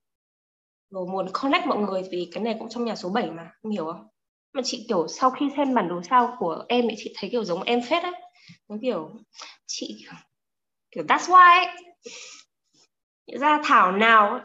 Rồi 0.90 1.06
muốn 1.06 1.26
connect 1.32 1.66
mọi 1.66 1.78
người 1.78 2.02
vì 2.10 2.30
cái 2.32 2.44
này 2.44 2.56
cũng 2.58 2.68
trong 2.68 2.84
nhà 2.84 2.96
số 2.96 3.10
7 3.10 3.30
mà 3.30 3.52
em 3.62 3.70
hiểu 3.70 3.84
không? 3.86 4.08
Mà 4.52 4.62
chị 4.64 4.86
kiểu 4.88 5.08
sau 5.08 5.30
khi 5.30 5.46
xem 5.56 5.74
bản 5.74 5.88
đồ 5.88 6.02
sao 6.02 6.36
của 6.38 6.64
em 6.68 6.86
thì 6.90 6.94
chị 6.98 7.14
thấy 7.18 7.30
kiểu 7.30 7.44
giống 7.44 7.62
em 7.62 7.80
phết 7.90 8.02
ấy 8.02 8.12
giống 8.68 8.80
kiểu 8.80 9.10
chị 9.66 10.06
kiểu 10.90 11.04
that's 11.04 11.18
why 11.32 11.66
ấy. 11.66 11.76
ra 13.40 13.60
thảo 13.64 13.92
nào 13.92 14.30
ấy. 14.30 14.40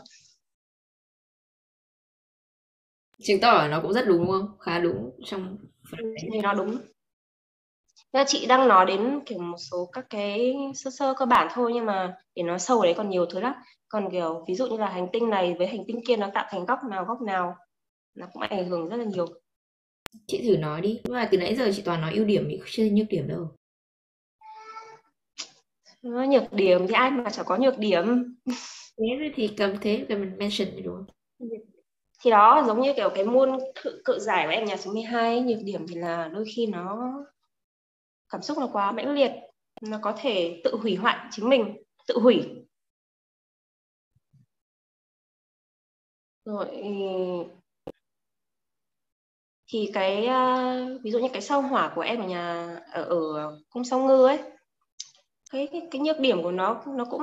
chứng 3.23 3.39
tỏ 3.41 3.67
nó 3.67 3.81
cũng 3.81 3.93
rất 3.93 4.07
đúng 4.07 4.17
đúng 4.17 4.27
không 4.27 4.57
khá 4.59 4.79
đúng 4.79 5.11
trong 5.25 5.57
phần 5.91 6.13
đấy. 6.15 6.29
thì 6.33 6.39
nó 6.41 6.53
đúng 6.53 6.77
Nên 8.13 8.27
chị 8.27 8.45
đang 8.45 8.67
nói 8.67 8.85
đến 8.85 9.19
kiểu 9.25 9.39
một 9.39 9.57
số 9.57 9.89
các 9.93 10.05
cái 10.09 10.55
sơ 10.75 10.91
sơ 10.91 11.13
cơ 11.17 11.25
bản 11.25 11.47
thôi 11.53 11.71
nhưng 11.73 11.85
mà 11.85 12.15
để 12.35 12.43
nói 12.43 12.59
sâu 12.59 12.83
đấy 12.83 12.93
còn 12.97 13.09
nhiều 13.09 13.25
thứ 13.25 13.39
lắm 13.39 13.53
còn 13.89 14.11
kiểu 14.11 14.45
ví 14.47 14.55
dụ 14.55 14.67
như 14.67 14.77
là 14.77 14.89
hành 14.89 15.07
tinh 15.13 15.29
này 15.29 15.55
với 15.57 15.67
hành 15.67 15.83
tinh 15.87 16.01
kia 16.07 16.15
nó 16.17 16.29
tạo 16.33 16.45
thành 16.49 16.65
góc 16.65 16.79
nào 16.89 17.05
góc 17.05 17.21
nào 17.21 17.55
nó 18.15 18.27
cũng 18.33 18.41
ảnh 18.41 18.69
hưởng 18.69 18.89
rất 18.89 18.97
là 18.97 19.05
nhiều 19.05 19.25
chị 20.27 20.43
thử 20.47 20.57
nói 20.57 20.81
đi. 20.81 20.99
Nhưng 21.03 21.13
mà 21.13 21.29
từ 21.31 21.37
nãy 21.37 21.55
giờ 21.55 21.71
chị 21.75 21.81
toàn 21.85 22.01
nói 22.01 22.13
ưu 22.13 22.25
điểm 22.25 22.47
thì 22.49 22.59
chưa 22.65 22.83
nhược 22.91 23.07
điểm 23.09 23.27
đâu. 23.27 23.51
Nó 26.01 26.23
nhược 26.23 26.53
điểm 26.53 26.87
thì 26.87 26.93
ai 26.93 27.11
mà 27.11 27.29
chẳng 27.29 27.45
có 27.45 27.57
nhược 27.57 27.77
điểm. 27.77 28.35
Thế 28.97 29.31
thì 29.35 29.49
cầm 29.57 29.77
thế 29.81 30.05
cầm 30.09 30.37
mention 30.37 30.67
thì 30.75 30.81
đúng 30.81 30.95
không? 30.95 31.05
Thì 32.23 32.31
đó 32.31 32.63
giống 32.67 32.81
như 32.81 32.93
kiểu 32.95 33.09
cái 33.15 33.25
môn 33.25 33.59
cự, 33.83 34.01
cự 34.05 34.19
giải 34.19 34.45
của 34.45 34.51
em 34.51 34.65
nhà 34.65 34.77
số 34.77 34.93
12 34.93 35.41
nhược 35.41 35.59
điểm 35.63 35.85
thì 35.89 35.95
là 35.95 36.27
đôi 36.27 36.45
khi 36.55 36.67
nó 36.67 37.13
cảm 38.29 38.41
xúc 38.41 38.57
nó 38.57 38.69
quá 38.73 38.91
mãnh 38.91 39.13
liệt. 39.13 39.31
Nó 39.81 39.99
có 40.01 40.15
thể 40.21 40.61
tự 40.63 40.75
hủy 40.75 40.95
hoại 40.95 41.17
chính 41.31 41.49
mình 41.49 41.77
tự 42.07 42.19
hủy. 42.19 42.43
Rồi 46.45 46.67
thì 49.67 49.89
cái 49.93 50.27
uh, 50.27 51.01
ví 51.03 51.11
dụ 51.11 51.19
như 51.19 51.27
cái 51.33 51.41
sao 51.41 51.61
hỏa 51.61 51.91
của 51.95 52.01
em 52.01 52.19
ở 52.19 52.27
nhà 52.27 52.75
ở 52.91 53.03
ở 53.03 53.57
cung 53.69 53.83
sao 53.83 53.99
ngư 53.99 54.25
ấy 54.27 54.39
cái, 55.51 55.67
cái 55.71 55.87
cái 55.91 56.01
nhược 56.01 56.19
điểm 56.19 56.43
của 56.43 56.51
nó 56.51 56.83
nó 56.87 57.05
cũng 57.05 57.21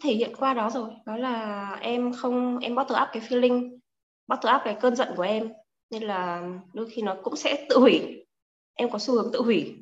thể 0.00 0.14
hiện 0.14 0.36
qua 0.36 0.54
đó 0.54 0.70
rồi. 0.70 0.90
Đó 1.06 1.16
là 1.16 1.70
em 1.80 2.12
không 2.12 2.58
em 2.58 2.74
bottle 2.74 3.02
up 3.02 3.08
cái 3.12 3.22
feeling 3.22 3.78
bottle 4.26 4.54
up 4.54 4.60
cái 4.64 4.76
cơn 4.80 4.96
giận 4.96 5.08
của 5.16 5.22
em. 5.22 5.52
Nên 5.90 6.02
là 6.02 6.50
đôi 6.72 6.90
khi 6.90 7.02
nó 7.02 7.16
cũng 7.22 7.36
sẽ 7.36 7.66
tự 7.68 7.78
hủy. 7.78 8.26
Em 8.74 8.90
có 8.90 8.98
xu 8.98 9.14
hướng 9.14 9.32
tự 9.32 9.42
hủy. 9.42 9.76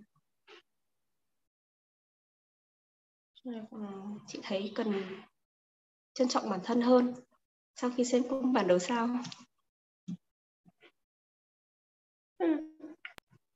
Ừ, 3.44 3.78
chị 4.26 4.38
thấy 4.42 4.72
cần 4.74 4.92
trân 6.14 6.28
trọng 6.28 6.50
bản 6.50 6.60
thân 6.64 6.80
hơn 6.80 7.14
sau 7.76 7.90
khi 7.96 8.04
xem 8.04 8.22
cung 8.28 8.52
bản 8.52 8.68
đồ 8.68 8.78
sao 8.78 9.08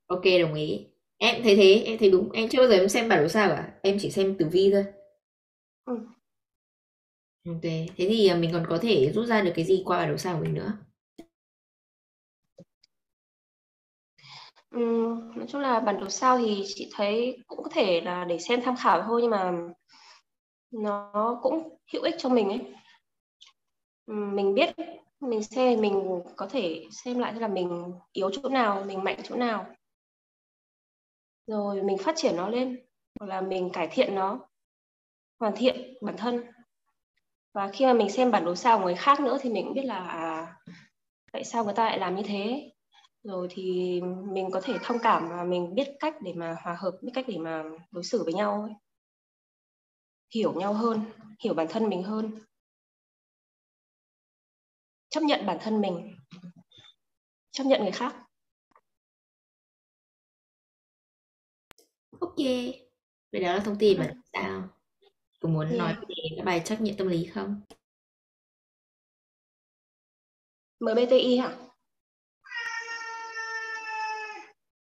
ok 0.07 0.23
đồng 0.41 0.55
ý. 0.55 0.87
Em 1.19 1.43
thấy 1.43 1.57
thế 1.57 1.83
em 1.87 1.99
thấy 1.99 2.11
đúng. 2.11 2.33
Em 2.33 2.49
chưa 2.49 2.59
bao 2.59 2.69
giờ 2.69 2.75
em 2.75 2.89
xem 2.89 3.09
bản 3.09 3.23
đồ 3.23 3.29
sao 3.29 3.49
cả. 3.49 3.69
Em 3.83 3.97
chỉ 4.01 4.11
xem 4.11 4.35
tử 4.39 4.47
vi 4.53 4.71
thôi. 4.73 4.85
Ừ. 5.87 5.95
ok 7.49 7.63
thế 7.63 8.07
thì 8.09 8.29
à, 8.29 8.37
mình 8.37 8.51
còn 8.53 8.67
có 8.69 8.79
thể 8.83 9.13
rút 9.15 9.27
ra 9.27 9.41
được 9.43 9.53
cái 9.57 9.65
gì 9.65 9.83
qua 9.87 9.99
bản 9.99 10.11
đồ 10.11 10.17
sao 10.17 10.37
của 10.37 10.43
mình 10.45 10.55
nữa? 10.55 10.73
Ừ, 14.71 14.81
nói 15.37 15.47
chung 15.49 15.61
là 15.61 15.81
bản 15.81 16.01
đồ 16.01 16.09
sao 16.09 16.39
thì 16.39 16.63
chị 16.67 16.91
thấy 16.97 17.37
cũng 17.47 17.63
có 17.63 17.71
thể 17.75 18.01
là 18.01 18.25
để 18.25 18.39
xem 18.39 18.61
tham 18.65 18.75
khảo 18.77 19.03
thôi 19.03 19.21
nhưng 19.23 19.31
mà 19.31 19.53
nó 20.71 21.39
cũng 21.43 21.77
hữu 21.93 22.03
ích 22.03 22.15
cho 22.19 22.29
mình 22.29 22.49
ấy. 22.49 22.61
Ừ, 24.07 24.15
mình 24.15 24.55
biết 24.55 24.71
mình 25.21 25.43
xem 25.43 25.81
mình 25.81 26.23
có 26.37 26.47
thể 26.47 26.85
xem 27.05 27.19
lại 27.19 27.35
là 27.35 27.49
mình 27.49 27.93
yếu 28.13 28.31
chỗ 28.31 28.49
nào 28.49 28.85
mình 28.87 29.05
mạnh 29.05 29.19
chỗ 29.25 29.37
nào. 29.37 29.67
Rồi 31.47 31.83
mình 31.83 31.99
phát 31.99 32.15
triển 32.17 32.37
nó 32.37 32.49
lên 32.49 32.81
hoặc 33.21 33.27
là 33.27 33.41
mình 33.41 33.71
cải 33.73 33.89
thiện 33.89 34.15
nó 34.15 34.41
hoàn 35.41 35.53
thiện 35.57 35.95
bản 36.01 36.17
thân. 36.17 36.45
Và 37.55 37.71
khi 37.73 37.87
mà 37.87 37.93
mình 37.93 38.11
xem 38.11 38.31
bản 38.31 38.45
đồ 38.45 38.55
sao 38.55 38.79
của 38.79 38.85
người 38.85 38.95
khác 38.95 39.21
nữa 39.21 39.39
thì 39.41 39.51
mình 39.51 39.65
cũng 39.65 39.75
biết 39.75 39.85
là 39.85 40.09
à, 40.09 40.57
tại 41.33 41.45
sao 41.45 41.65
người 41.65 41.75
ta 41.75 41.85
lại 41.85 41.99
làm 41.99 42.17
như 42.17 42.23
thế. 42.27 42.73
Rồi 43.23 43.49
thì 43.51 44.01
mình 44.33 44.51
có 44.51 44.61
thể 44.61 44.75
thông 44.83 44.99
cảm 44.99 45.29
và 45.29 45.45
mình 45.45 45.75
biết 45.75 45.89
cách 46.01 46.15
để 46.23 46.33
mà 46.37 46.57
hòa 46.63 46.77
hợp 46.79 46.99
biết 47.03 47.13
cách 47.15 47.25
để 47.29 47.39
mà 47.39 47.65
đối 47.91 48.05
xử 48.05 48.25
với 48.25 48.35
nhau 48.35 48.63
ấy. 48.63 48.73
hiểu 50.35 50.53
nhau 50.53 50.73
hơn 50.73 51.01
hiểu 51.45 51.55
bản 51.55 51.67
thân 51.71 51.89
mình 51.89 52.03
hơn 52.03 52.31
chấp 55.11 55.21
nhận 55.23 55.47
bản 55.47 55.59
thân 55.61 55.81
mình 55.81 56.17
chấp 57.51 57.65
nhận 57.65 57.83
người 57.83 57.93
khác. 57.93 58.15
Ok. 62.21 62.37
Vậy 63.33 63.43
đó 63.43 63.53
là 63.53 63.61
thông 63.65 63.79
tin 63.79 63.99
mà 63.99 64.13
sao 64.33 64.69
có 65.41 65.49
muốn 65.49 65.67
yeah. 65.67 65.79
nói 65.79 65.95
về 65.95 66.15
cái 66.37 66.45
bài 66.45 66.63
trắc 66.65 66.81
nghiệm 66.81 66.97
tâm 66.97 67.09
lý 67.09 67.27
không? 67.27 67.61
MBTI 70.81 71.39
hả 71.39 71.57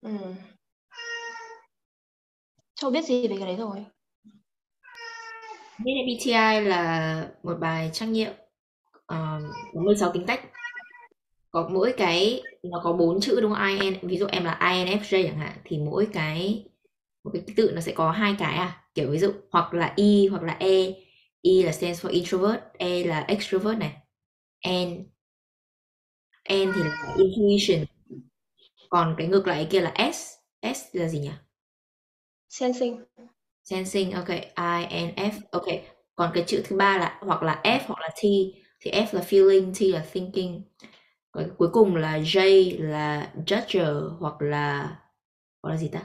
ừ. 0.00 0.10
Châu 2.74 2.90
biết 2.90 3.04
gì 3.04 3.28
về 3.28 3.36
cái 3.38 3.46
đấy 3.46 3.56
rồi? 3.56 3.84
MBTI 5.78 6.60
là 6.60 7.30
một 7.42 7.54
bài 7.60 7.90
trắc 7.92 8.08
nghiệm 8.08 8.32
uh, 9.12 9.74
16 9.74 10.12
tính 10.12 10.26
cách. 10.26 10.40
Có 11.50 11.68
mỗi 11.72 11.94
cái 11.96 12.42
nó 12.62 12.80
có 12.84 12.92
bốn 12.92 13.20
chữ 13.20 13.40
đúng 13.40 13.54
không? 13.54 13.80
IN 13.80 13.94
ví 14.02 14.18
dụ 14.18 14.26
em 14.26 14.44
là 14.44 14.58
INFJ 14.60 15.26
chẳng 15.26 15.38
hạn 15.38 15.58
thì 15.64 15.78
mỗi 15.78 16.08
cái 16.12 16.64
một 17.24 17.30
cái 17.32 17.42
tự 17.56 17.70
nó 17.74 17.80
sẽ 17.80 17.92
có 17.92 18.10
hai 18.10 18.36
cái 18.38 18.54
à? 18.54 18.82
Kiểu 18.94 19.10
ví 19.10 19.18
dụ 19.18 19.32
hoặc 19.50 19.74
là 19.74 19.94
E 19.96 20.28
hoặc 20.30 20.42
là 20.42 20.56
E. 20.60 20.92
E 21.42 21.52
là 21.64 21.72
stands 21.72 22.04
for 22.04 22.10
introvert 22.10 22.60
E 22.78 23.04
là 23.04 23.20
extrovert 23.20 23.78
này. 23.78 23.96
N 24.68 25.04
N 26.50 26.72
thì 26.74 26.82
là 26.82 27.14
intuition. 27.16 27.84
Còn 28.88 29.14
cái 29.18 29.26
ngược 29.26 29.46
lại 29.46 29.66
kia 29.70 29.80
là 29.80 30.12
S 30.12 30.34
S 30.74 30.84
là 30.92 31.08
gì 31.08 31.18
nhỉ? 31.18 31.30
Sensing. 32.48 33.04
Sensing 33.64 34.10
ok. 34.10 34.28
I 34.56 35.04
N 35.06 35.14
F 35.16 35.32
ok. 35.50 35.66
Còn 36.14 36.30
cái 36.34 36.44
chữ 36.46 36.62
thứ 36.64 36.76
ba 36.76 36.98
là 36.98 37.18
hoặc 37.20 37.42
là 37.42 37.60
F 37.64 37.80
hoặc 37.86 38.00
là 38.00 38.08
T 38.08 38.22
thì 38.84 38.90
F 38.90 39.06
là 39.12 39.20
feeling 39.20 39.72
T 39.74 39.92
là 39.92 40.06
thinking. 40.12 40.62
Còn 41.32 41.50
cuối 41.58 41.68
cùng 41.72 41.96
là 41.96 42.18
J 42.18 42.40
là 42.88 43.32
judger 43.46 44.16
hoặc 44.18 44.42
là 44.42 44.96
hoặc 45.62 45.70
là 45.70 45.76
gì 45.76 45.88
ta? 45.88 46.02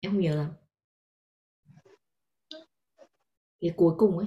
Em 0.00 0.12
không 0.12 0.20
nhớ 0.20 0.36
lắm. 0.36 0.48
Cái 3.60 3.70
cuối 3.76 3.94
cùng 3.98 4.18
ấy. 4.18 4.26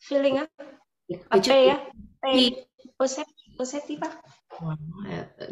Feeling 0.00 0.36
á? 0.36 0.46
Cái, 1.08 1.18
cái 1.30 1.40
chữ 1.42 1.52
á? 1.52 1.90
Perceptive 3.58 4.08
á. 4.08 4.20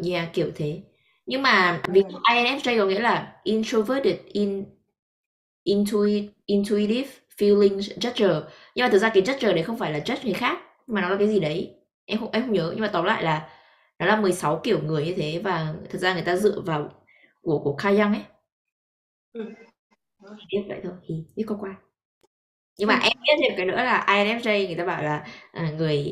Yeah 0.05 0.29
kiểu 0.33 0.51
thế. 0.55 0.83
Nhưng 1.25 1.41
mà 1.41 1.81
vì 1.87 2.01
ừ. 2.01 2.19
INFJ 2.23 2.77
có 2.79 2.85
nghĩa 2.85 2.99
là 2.99 3.41
introverted 3.43 4.19
in 4.25 4.65
intuit, 5.63 6.23
intuitive 6.45 7.09
feelings 7.41 7.99
judger. 7.99 8.41
Nhưng 8.75 8.85
mà 8.85 8.89
thực 8.91 8.99
ra 8.99 9.09
cái 9.09 9.23
judger 9.23 9.53
đấy 9.53 9.63
không 9.63 9.77
phải 9.77 9.91
là 9.93 9.99
judge 9.99 10.23
người 10.23 10.33
khác 10.33 10.59
mà 10.87 11.01
nó 11.01 11.09
là 11.09 11.15
cái 11.17 11.27
gì 11.27 11.39
đấy? 11.39 11.75
Em 12.05 12.19
không 12.19 12.31
em 12.31 12.43
không 12.43 12.53
nhớ 12.53 12.69
nhưng 12.71 12.81
mà 12.81 12.89
tóm 12.93 13.05
lại 13.05 13.23
là 13.23 13.49
nó 13.99 14.05
là 14.05 14.15
16 14.21 14.59
kiểu 14.63 14.79
người 14.83 15.05
như 15.05 15.13
thế 15.17 15.41
và 15.43 15.73
thực 15.89 15.99
ra 16.01 16.13
người 16.13 16.23
ta 16.23 16.35
dựa 16.35 16.61
vào 16.61 16.89
của 17.41 17.59
của 17.59 17.75
Kayang 17.75 18.13
ấy. 18.13 18.23
Ừ. 19.33 19.41
biết 20.51 20.65
vậy 20.69 20.79
thôi 20.83 20.93
thì 21.07 21.15
biết 21.35 21.43
có 21.47 21.57
qua. 21.61 21.75
Nhưng 22.77 22.87
mà 22.87 22.95
ừ. 22.95 22.99
em 23.03 23.13
biết 23.23 23.33
thêm 23.43 23.57
cái 23.57 23.65
nữa 23.65 23.75
là 23.75 24.05
INFJ 24.07 24.67
người 24.67 24.75
ta 24.75 24.85
bảo 24.85 25.03
là 25.03 25.25
à, 25.51 25.71
người 25.77 26.03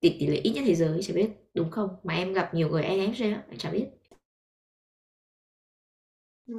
tỷ 0.00 0.16
tỷ 0.20 0.26
lệ 0.26 0.36
ít 0.36 0.50
nhất 0.52 0.64
thế 0.66 0.74
giới 0.74 0.98
chỉ 1.02 1.12
biết 1.12 1.30
đúng 1.54 1.70
không? 1.70 1.88
Mà 2.04 2.14
em 2.14 2.32
gặp 2.32 2.54
nhiều 2.54 2.68
người 2.68 2.82
ENFJ 2.82 3.30
lắm 3.30 3.40
chả 3.58 3.70
biết. 3.70 3.86
Ừ. 6.46 6.54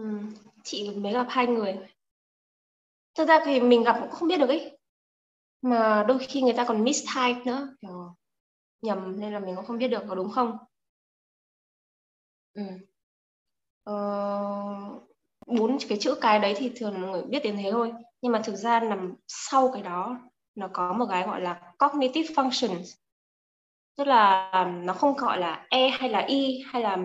chị 0.64 0.90
mới 0.90 1.14
gặp 1.14 1.26
hai 1.30 1.48
người 1.48 1.76
thực 3.20 3.28
ra 3.30 3.40
thì 3.46 3.62
mình 3.62 3.84
gặp 3.84 3.98
cũng 4.02 4.12
không 4.12 4.28
biết 4.30 4.38
được 4.40 4.50
ấy. 4.50 4.80
Mà 5.62 6.06
đôi 6.10 6.20
khi 6.20 6.42
người 6.42 6.54
ta 6.54 6.66
còn 6.66 6.86
mistype 6.86 7.42
nữa 7.46 7.70
kiểu 7.82 8.16
nhầm 8.82 9.22
nên 9.22 9.34
là 9.34 9.40
mình 9.40 9.56
cũng 9.58 9.66
không 9.66 9.78
biết 9.80 9.88
được 9.90 10.04
có 10.10 10.16
đúng 10.16 10.32
không? 10.32 10.58
Ừ. 12.54 12.62
ờ, 13.84 13.96
bốn 15.48 15.78
cái 15.90 15.98
chữ 16.02 16.16
cái 16.22 16.40
đấy 16.40 16.54
thì 16.58 16.72
thường 16.76 17.02
người 17.12 17.22
biết 17.22 17.40
đến 17.44 17.58
thế 17.58 17.72
thôi. 17.72 17.92
Nhưng 18.22 18.32
mà 18.32 18.42
thực 18.44 18.56
ra 18.56 18.80
nằm 18.80 19.14
sau 19.28 19.72
cái 19.74 19.84
đó 19.84 20.18
nó 20.56 20.70
có 20.74 20.94
một 20.94 21.06
cái 21.10 21.24
gọi 21.28 21.42
là 21.42 21.62
cognitive 21.80 22.34
functions. 22.36 22.84
Tức 23.98 24.08
là 24.08 24.52
nó 24.84 24.94
không 24.94 25.14
gọi 25.18 25.40
là 25.40 25.66
e 25.70 25.90
hay 25.90 26.10
là 26.10 26.20
y 26.20 26.64
hay 26.66 26.82
là 26.82 26.98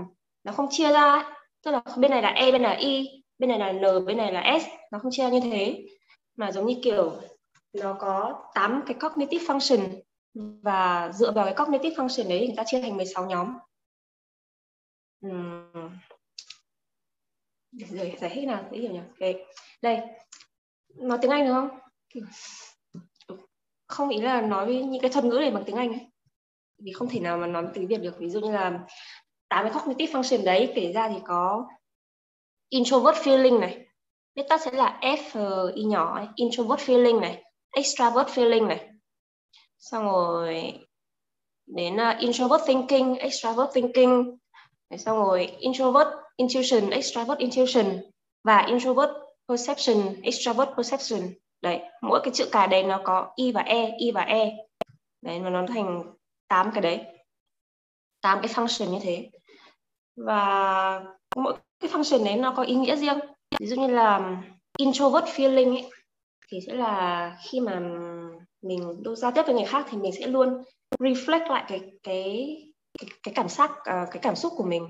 nó 0.44 0.53
không 0.53 0.66
chia 0.70 0.92
ra 0.92 1.24
tức 1.64 1.70
là 1.70 1.83
bên 1.98 2.11
này 2.11 2.22
là 2.22 2.29
e 2.29 2.53
bên 2.53 2.62
này 2.62 2.74
là 2.74 2.81
y 2.81 3.09
bên 3.38 3.48
này 3.50 3.59
là 3.59 3.72
n 3.72 4.05
bên 4.07 4.16
này 4.16 4.33
là 4.33 4.59
s 4.61 4.64
nó 4.92 4.98
không 4.98 5.12
chia 5.12 5.31
như 5.31 5.40
thế 5.40 5.85
mà 6.37 6.53
giống 6.53 6.66
như 6.66 6.75
kiểu, 6.83 7.20
nó 7.73 7.97
có 8.01 8.44
8 8.55 8.83
cái 8.87 8.97
cognitive 9.01 9.44
function 9.44 10.01
và 10.62 11.12
dựa 11.14 11.33
vào 11.33 11.44
cái 11.44 11.55
cognitive 11.55 11.97
function 11.97 12.29
đấy 12.29 12.47
người 12.47 12.57
ta 12.57 12.62
chia 12.66 12.81
thành 12.81 12.97
16 12.97 13.27
nhóm. 13.27 13.55
Uhm. 15.27 15.90
rồi 17.73 18.16
giải 18.20 18.31
thích 18.35 18.47
nào, 18.47 18.64
dễ 18.73 18.79
hiểu 18.79 18.92
nhỉ? 18.92 19.01
Okay. 19.20 19.44
đây. 19.83 20.01
Nói 20.94 21.18
tiếng 21.23 21.31
Anh 21.31 21.47
được 21.47 21.53
không? 21.53 21.68
Không, 23.87 24.09
ý 24.09 24.20
là 24.20 24.40
nói 24.40 24.66
những 24.66 25.03
cái 25.03 25.11
thuật 25.11 25.25
ngữ 25.25 25.38
này 25.40 25.51
bằng 25.51 25.64
tiếng 25.66 25.77
Anh 25.77 25.92
ấy. 25.92 26.07
Vì 26.79 26.92
không 26.92 27.09
thể 27.09 27.20
nào 27.20 27.38
mà 27.38 27.47
nói 27.47 27.66
tiếng 27.75 27.87
Việt 27.87 28.01
được. 28.01 28.18
Ví 28.18 28.31
dụ 28.31 28.40
như 28.40 28.53
là 28.53 28.87
tám 29.49 29.64
cái 29.64 29.73
cognitive 29.75 30.12
function 30.12 30.44
đấy, 30.44 30.73
kể 30.75 30.92
ra 30.92 31.09
thì 31.09 31.16
có 31.25 31.68
introvert 32.68 33.16
feeling 33.16 33.61
này 33.61 33.84
viết 34.37 34.42
tắt 34.49 34.61
sẽ 34.61 34.70
là 34.70 34.99
F 35.03 35.70
y 35.75 35.83
nhỏ 35.83 36.16
ấy. 36.16 36.27
introvert 36.35 36.81
feeling 36.81 37.20
này 37.20 37.44
extravert 37.70 38.29
feeling 38.29 38.66
này. 38.66 38.88
Xong 39.79 40.05
rồi 40.05 40.79
đến 41.66 41.94
uh, 41.94 42.18
introvert 42.18 42.66
thinking 42.66 43.14
extravert 43.14 43.75
thinking. 43.75 44.38
Xong 44.99 45.16
rồi 45.16 45.57
introvert 45.59 46.09
intuition 46.37 46.90
extravert 46.90 47.38
intuition 47.38 48.01
và 48.44 48.59
introvert 48.59 49.11
perception 49.49 50.23
extravert 50.23 50.68
perception. 50.77 51.20
Đấy 51.62 51.81
mỗi 52.03 52.20
cái 52.25 52.35
chữ 52.35 52.49
cái 52.53 52.68
đấy 52.68 52.83
nó 52.83 53.01
có 53.05 53.33
y 53.37 53.53
và 53.53 53.61
e 53.61 53.90
y 53.99 54.11
và 54.11 54.20
e. 54.23 54.51
Đấy 55.23 55.40
mà 55.40 55.51
nó 55.51 55.64
thành 55.68 56.03
tám 56.49 56.70
cái 56.75 56.83
đấy. 56.83 57.01
Tám 58.23 58.38
cái 58.42 58.53
function 58.53 58.90
như 58.90 58.99
thế. 59.03 59.31
Và 60.16 61.05
mỗi 61.37 61.55
cái 61.81 61.90
function 61.90 62.25
đấy 62.25 62.37
nó 62.37 62.55
có 62.57 62.62
ý 62.62 62.75
nghĩa 62.75 62.97
riêng 62.97 63.18
ví 63.61 63.67
dụ 63.67 63.77
như 63.77 63.87
là 63.87 64.43
introvert 64.77 65.25
feeling 65.25 65.75
ấy, 65.75 65.90
thì 66.49 66.59
sẽ 66.67 66.75
là 66.75 67.37
khi 67.43 67.61
mà 67.61 67.81
mình 68.62 69.03
đôi 69.03 69.17
giao 69.17 69.31
tiếp 69.31 69.43
với 69.47 69.55
người 69.55 69.64
khác 69.64 69.87
thì 69.90 69.99
mình 69.99 70.12
sẽ 70.12 70.27
luôn 70.27 70.62
reflect 70.99 71.49
lại 71.49 71.64
cái 71.69 71.81
cái 72.03 72.57
cái, 72.99 73.11
cái 73.23 73.35
cảm 73.35 73.49
giác 73.49 73.71
à, 73.85 74.07
cái 74.11 74.19
cảm 74.23 74.37
xúc 74.37 74.53
của 74.57 74.64
mình. 74.64 74.88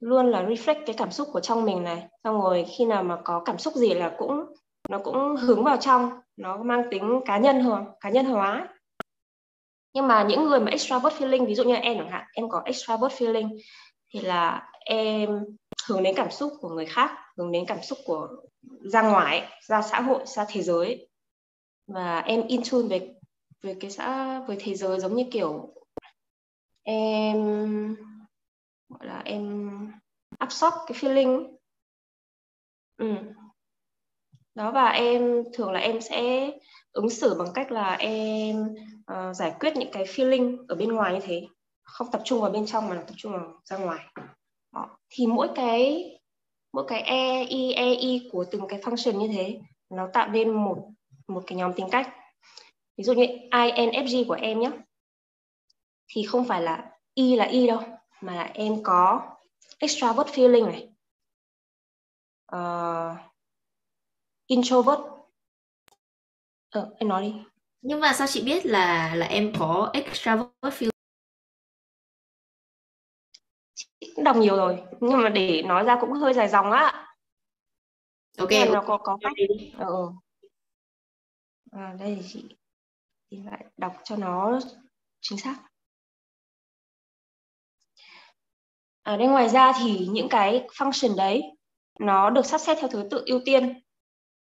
Luôn 0.00 0.26
là 0.26 0.42
reflect 0.42 0.82
cái 0.86 0.94
cảm 0.98 1.10
xúc 1.10 1.28
của 1.32 1.40
trong 1.40 1.64
mình 1.64 1.84
này. 1.84 2.08
Xong 2.24 2.40
rồi 2.40 2.66
khi 2.78 2.84
nào 2.84 3.02
mà 3.02 3.18
có 3.24 3.42
cảm 3.44 3.58
xúc 3.58 3.74
gì 3.74 3.94
là 3.94 4.14
cũng 4.18 4.44
nó 4.90 4.98
cũng 4.98 5.36
hướng 5.36 5.64
vào 5.64 5.76
trong 5.76 6.10
nó 6.36 6.56
mang 6.62 6.82
tính 6.90 7.20
cá 7.26 7.38
nhân 7.38 7.60
hơn 7.60 7.84
cá 8.00 8.10
nhân 8.10 8.24
hóa 8.24 8.68
nhưng 9.94 10.08
mà 10.08 10.22
những 10.22 10.44
người 10.44 10.60
mà 10.60 10.70
extravert 10.70 11.14
feeling 11.14 11.46
ví 11.46 11.54
dụ 11.54 11.64
như 11.64 11.74
em 11.74 11.98
chẳng 11.98 12.10
hạn 12.10 12.24
em 12.32 12.48
có 12.48 12.62
extravert 12.64 13.12
feeling 13.12 13.58
thì 14.14 14.20
là 14.20 14.68
em 14.84 15.44
hướng 15.88 16.02
đến 16.02 16.14
cảm 16.16 16.30
xúc 16.30 16.52
của 16.60 16.68
người 16.68 16.86
khác 16.86 17.10
hướng 17.38 17.52
đến 17.52 17.64
cảm 17.68 17.82
xúc 17.82 17.98
của 18.04 18.28
ra 18.80 19.02
ngoài 19.02 19.48
ra 19.66 19.82
xã 19.82 20.00
hội 20.00 20.22
ra 20.26 20.46
thế 20.48 20.62
giới 20.62 21.08
và 21.86 22.20
em 22.20 22.46
in 22.46 22.62
tune 22.70 22.88
về 22.88 23.14
về 23.62 23.76
cái 23.80 23.90
xã 23.90 24.40
với 24.40 24.56
thế 24.60 24.74
giới 24.74 25.00
giống 25.00 25.14
như 25.14 25.24
kiểu 25.30 25.74
em 26.82 27.36
gọi 28.88 29.06
là 29.06 29.22
em 29.24 29.70
absorb 30.38 30.74
cái 30.86 30.98
feeling 30.98 31.56
ừ. 32.96 33.14
đó 34.54 34.70
và 34.70 34.88
em 34.88 35.42
thường 35.54 35.72
là 35.72 35.80
em 35.80 36.00
sẽ 36.00 36.50
ứng 36.92 37.10
xử 37.10 37.34
bằng 37.38 37.48
cách 37.54 37.72
là 37.72 37.94
em 37.94 38.66
uh, 39.12 39.36
giải 39.36 39.54
quyết 39.60 39.76
những 39.76 39.90
cái 39.92 40.04
feeling 40.04 40.66
ở 40.68 40.74
bên 40.74 40.92
ngoài 40.92 41.14
như 41.14 41.20
thế 41.22 41.46
không 41.82 42.10
tập 42.10 42.22
trung 42.24 42.40
vào 42.40 42.50
bên 42.50 42.66
trong 42.66 42.88
mà 42.88 43.04
tập 43.06 43.14
trung 43.16 43.32
vào 43.32 43.60
ra 43.64 43.76
ngoài 43.76 44.04
đó. 44.72 44.98
thì 45.08 45.26
mỗi 45.26 45.48
cái 45.54 46.10
mỗi 46.72 46.84
cái 46.88 47.02
e 47.02 47.44
i 47.44 47.72
e 47.72 47.94
i 47.94 48.28
của 48.32 48.44
từng 48.50 48.68
cái 48.68 48.80
function 48.80 49.18
như 49.18 49.28
thế 49.28 49.58
nó 49.90 50.08
tạo 50.12 50.28
nên 50.28 50.50
một 50.50 50.90
một 51.28 51.42
cái 51.46 51.58
nhóm 51.58 51.72
tính 51.72 51.88
cách. 51.90 52.14
Ví 52.96 53.04
dụ 53.04 53.12
như 53.12 53.24
infg 53.50 54.24
của 54.28 54.36
em 54.40 54.60
nhé 54.60 54.70
thì 56.08 56.22
không 56.22 56.44
phải 56.44 56.62
là 56.62 56.90
I 57.14 57.36
là 57.36 57.44
I 57.44 57.66
đâu 57.66 57.80
mà 58.20 58.34
là 58.34 58.50
em 58.54 58.82
có 58.82 59.20
extravert 59.78 60.28
feeling 60.28 60.66
này 60.66 60.88
uh, 62.56 63.18
introvert. 64.46 65.00
Ờ 66.70 66.94
em 66.98 67.08
nói 67.08 67.22
đi. 67.22 67.34
Nhưng 67.82 68.00
mà 68.00 68.12
sao 68.12 68.26
chị 68.26 68.42
biết 68.42 68.66
là 68.66 69.14
là 69.14 69.26
em 69.26 69.52
có 69.58 69.90
extravert 69.92 70.50
feeling? 70.62 70.97
Cũng 74.18 74.24
đọc 74.24 74.36
nhiều 74.36 74.56
rồi 74.56 74.82
nhưng 75.00 75.22
mà 75.22 75.28
để 75.28 75.62
nói 75.62 75.84
ra 75.84 75.98
cũng 76.00 76.12
hơi 76.12 76.34
dài 76.34 76.48
dòng 76.48 76.72
á. 76.72 77.06
Ok 78.38 78.50
nó 78.72 78.82
có 78.86 78.96
có 78.96 79.18
cách. 79.20 79.32
ừ. 79.78 80.10
à, 81.72 81.94
đây 81.98 82.16
thì 82.20 82.28
chị 82.28 82.56
thì 83.30 83.42
lại 83.42 83.64
đọc 83.76 83.92
cho 84.04 84.16
nó 84.16 84.60
chính 85.20 85.38
xác. 85.38 85.56
À, 89.02 89.16
đây 89.16 89.28
ngoài 89.28 89.48
ra 89.48 89.72
thì 89.78 90.06
những 90.10 90.28
cái 90.28 90.66
function 90.68 91.16
đấy 91.16 91.42
nó 92.00 92.30
được 92.30 92.46
sắp 92.46 92.58
xếp 92.58 92.74
theo 92.80 92.88
thứ 92.88 93.08
tự 93.10 93.22
ưu 93.26 93.40
tiên. 93.44 93.80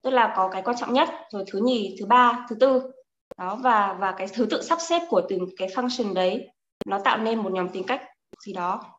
Tức 0.01 0.09
là 0.09 0.33
có 0.37 0.49
cái 0.51 0.61
quan 0.65 0.77
trọng 0.77 0.93
nhất 0.93 1.09
rồi 1.31 1.43
thứ 1.51 1.59
nhì 1.63 1.95
thứ 1.99 2.05
ba 2.05 2.45
thứ 2.49 2.55
tư. 2.59 2.91
Đó 3.37 3.55
và 3.55 3.93
và 3.99 4.11
cái 4.17 4.27
thứ 4.33 4.47
tự 4.49 4.61
sắp 4.61 4.77
xếp 4.81 5.01
của 5.09 5.21
từng 5.29 5.45
cái 5.57 5.67
function 5.67 6.13
đấy 6.13 6.47
nó 6.85 6.99
tạo 6.99 7.17
nên 7.17 7.39
một 7.39 7.51
nhóm 7.53 7.69
tính 7.69 7.83
cách 7.87 8.01
gì 8.45 8.53
đó 8.53 8.96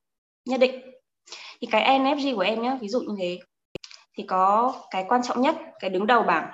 nhất 0.48 0.60
định. 0.60 0.80
Thì 1.60 1.68
cái 1.70 2.00
NFG 2.00 2.34
của 2.34 2.40
em 2.40 2.62
nhé 2.62 2.78
ví 2.80 2.88
dụ 2.88 3.00
như 3.00 3.14
thế. 3.18 3.38
Thì 4.14 4.24
có 4.26 4.74
cái 4.90 5.04
quan 5.08 5.22
trọng 5.22 5.42
nhất 5.42 5.56
cái 5.80 5.90
đứng 5.90 6.06
đầu 6.06 6.22
bảng. 6.22 6.52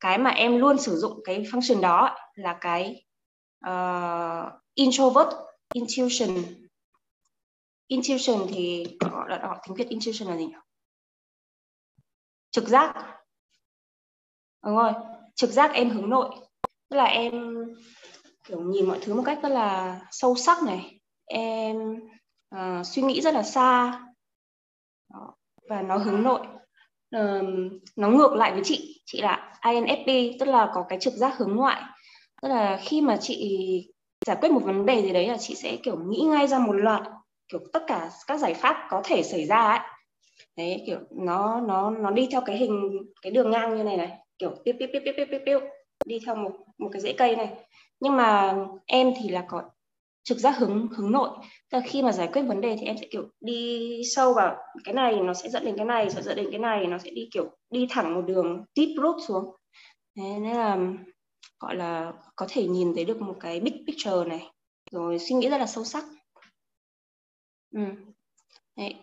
Cái 0.00 0.18
mà 0.18 0.30
em 0.30 0.58
luôn 0.58 0.78
sử 0.78 0.96
dụng 0.96 1.20
cái 1.24 1.42
function 1.42 1.80
đó 1.80 2.16
là 2.34 2.58
cái 2.60 3.04
uh, 3.68 4.52
introvert 4.74 5.28
intuition. 5.72 6.44
Intuition 7.86 8.46
thì 8.48 8.86
gọi 9.00 9.30
là 9.30 9.38
họ 9.42 9.58
tiếng 9.66 9.76
việt 9.76 9.88
intuition 9.88 10.28
là 10.28 10.36
gì 10.36 10.46
nhỉ? 10.46 10.54
Trực 12.50 12.68
giác. 12.68 12.94
Đúng 14.64 14.76
rồi 14.76 14.92
trực 15.36 15.50
giác 15.50 15.72
em 15.74 15.90
hướng 15.90 16.10
nội. 16.10 16.30
Tức 16.88 16.96
là 16.96 17.04
em 17.04 17.54
kiểu 18.44 18.60
nhìn 18.60 18.86
mọi 18.88 18.98
thứ 19.02 19.14
một 19.14 19.22
cách 19.26 19.38
rất 19.42 19.48
là 19.48 20.00
sâu 20.10 20.34
sắc 20.34 20.62
này. 20.62 21.00
Em 21.24 21.76
uh, 22.54 22.86
suy 22.86 23.02
nghĩ 23.02 23.20
rất 23.20 23.34
là 23.34 23.42
xa. 23.42 24.00
Đó. 25.14 25.34
và 25.68 25.82
nó 25.82 25.96
hướng 25.96 26.22
nội. 26.22 26.40
Uh, 27.16 27.44
nó 27.96 28.08
ngược 28.08 28.32
lại 28.32 28.52
với 28.52 28.62
chị. 28.64 29.02
Chị 29.06 29.20
là 29.20 29.52
INFP 29.62 30.32
tức 30.40 30.46
là 30.46 30.70
có 30.74 30.84
cái 30.88 30.98
trực 31.00 31.14
giác 31.14 31.38
hướng 31.38 31.56
ngoại. 31.56 31.82
Tức 32.42 32.48
là 32.48 32.80
khi 32.82 33.00
mà 33.00 33.16
chị 33.20 33.88
giải 34.26 34.36
quyết 34.40 34.52
một 34.52 34.62
vấn 34.64 34.86
đề 34.86 35.02
gì 35.02 35.12
đấy 35.12 35.28
là 35.28 35.36
chị 35.36 35.54
sẽ 35.54 35.76
kiểu 35.82 35.98
nghĩ 35.98 36.22
ngay 36.30 36.46
ra 36.46 36.58
một 36.58 36.72
loạt 36.72 37.02
kiểu 37.48 37.60
tất 37.72 37.82
cả 37.86 38.10
các 38.26 38.40
giải 38.40 38.54
pháp 38.54 38.86
có 38.90 39.02
thể 39.04 39.22
xảy 39.22 39.44
ra 39.46 39.60
ấy. 39.60 39.80
Đấy 40.56 40.82
kiểu 40.86 40.98
nó 41.10 41.60
nó 41.60 41.90
nó 41.90 42.10
đi 42.10 42.28
theo 42.32 42.40
cái 42.40 42.56
hình 42.56 43.02
cái 43.22 43.32
đường 43.32 43.50
ngang 43.50 43.76
như 43.76 43.84
này 43.84 43.96
này. 43.96 44.18
Kiểu 44.38 44.54
tiếp 44.64 44.76
tiếp 44.78 44.86
tiếp 44.92 45.00
tiếp 45.04 45.12
tiếp 45.16 45.26
tiếp 45.30 45.42
tiếp 45.46 45.58
đi 46.04 46.18
theo 46.26 46.34
một 46.34 46.52
một 46.78 46.88
cái 46.92 47.02
rễ 47.02 47.12
cây 47.12 47.36
này. 47.36 47.48
Nhưng 48.00 48.16
mà 48.16 48.56
em 48.86 49.12
thì 49.20 49.28
là 49.28 49.44
có 49.48 49.62
trực 50.26 50.38
giác 50.38 50.58
hướng 50.58 50.88
hướng 50.88 51.12
nội. 51.12 51.30
Tức 51.70 51.78
là 51.78 51.84
khi 51.86 52.02
mà 52.02 52.12
giải 52.12 52.28
quyết 52.32 52.42
vấn 52.42 52.60
đề 52.60 52.76
thì 52.80 52.86
em 52.86 52.96
sẽ 53.00 53.06
kiểu 53.10 53.28
đi 53.40 54.00
sâu 54.14 54.34
vào 54.34 54.56
cái 54.84 54.94
này 54.94 55.20
nó 55.20 55.34
sẽ 55.34 55.48
dẫn 55.48 55.64
đến 55.64 55.76
cái 55.76 55.86
này 55.86 56.10
rồi 56.10 56.22
dẫn 56.22 56.36
đến 56.36 56.48
cái 56.50 56.58
này 56.58 56.86
nó 56.86 56.98
sẽ 56.98 57.10
đi 57.10 57.28
kiểu 57.32 57.50
đi 57.70 57.86
thẳng 57.90 58.14
một 58.14 58.22
đường 58.26 58.64
deep 58.74 58.88
root 59.02 59.16
xuống. 59.28 59.56
Thế 60.16 60.22
nên 60.40 60.56
là 60.56 60.78
gọi 61.60 61.76
là 61.76 62.12
có 62.36 62.46
thể 62.48 62.66
nhìn 62.66 62.94
thấy 62.94 63.04
được 63.04 63.20
một 63.22 63.36
cái 63.40 63.60
big 63.60 63.84
picture 63.86 64.24
này. 64.26 64.50
Rồi 64.92 65.18
suy 65.18 65.34
nghĩ 65.34 65.48
rất 65.48 65.58
là 65.58 65.66
sâu 65.66 65.84
sắc. 65.84 66.04
Ừ. 67.74 67.80
Đấy. 68.76 68.94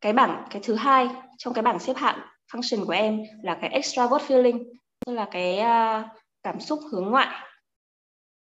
cái 0.00 0.12
bảng 0.12 0.46
cái 0.50 0.62
thứ 0.64 0.74
hai 0.74 1.08
trong 1.38 1.54
cái 1.54 1.62
bảng 1.62 1.78
xếp 1.78 1.96
hạng 1.96 2.20
function 2.52 2.86
của 2.86 2.92
em 2.92 3.22
là 3.42 3.58
cái 3.60 3.70
extravert 3.70 4.22
feeling 4.22 4.64
tức 5.06 5.12
là 5.12 5.28
cái 5.30 5.58
uh, 5.58 6.06
cảm 6.42 6.60
xúc 6.60 6.80
hướng 6.92 7.10
ngoại 7.10 7.46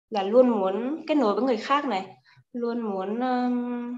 là 0.09 0.23
luôn 0.23 0.49
muốn 0.49 1.03
kết 1.07 1.15
nối 1.15 1.35
với 1.35 1.43
người 1.43 1.57
khác 1.57 1.85
này 1.85 2.07
luôn 2.53 2.81
muốn 2.81 3.19
um, 3.19 3.97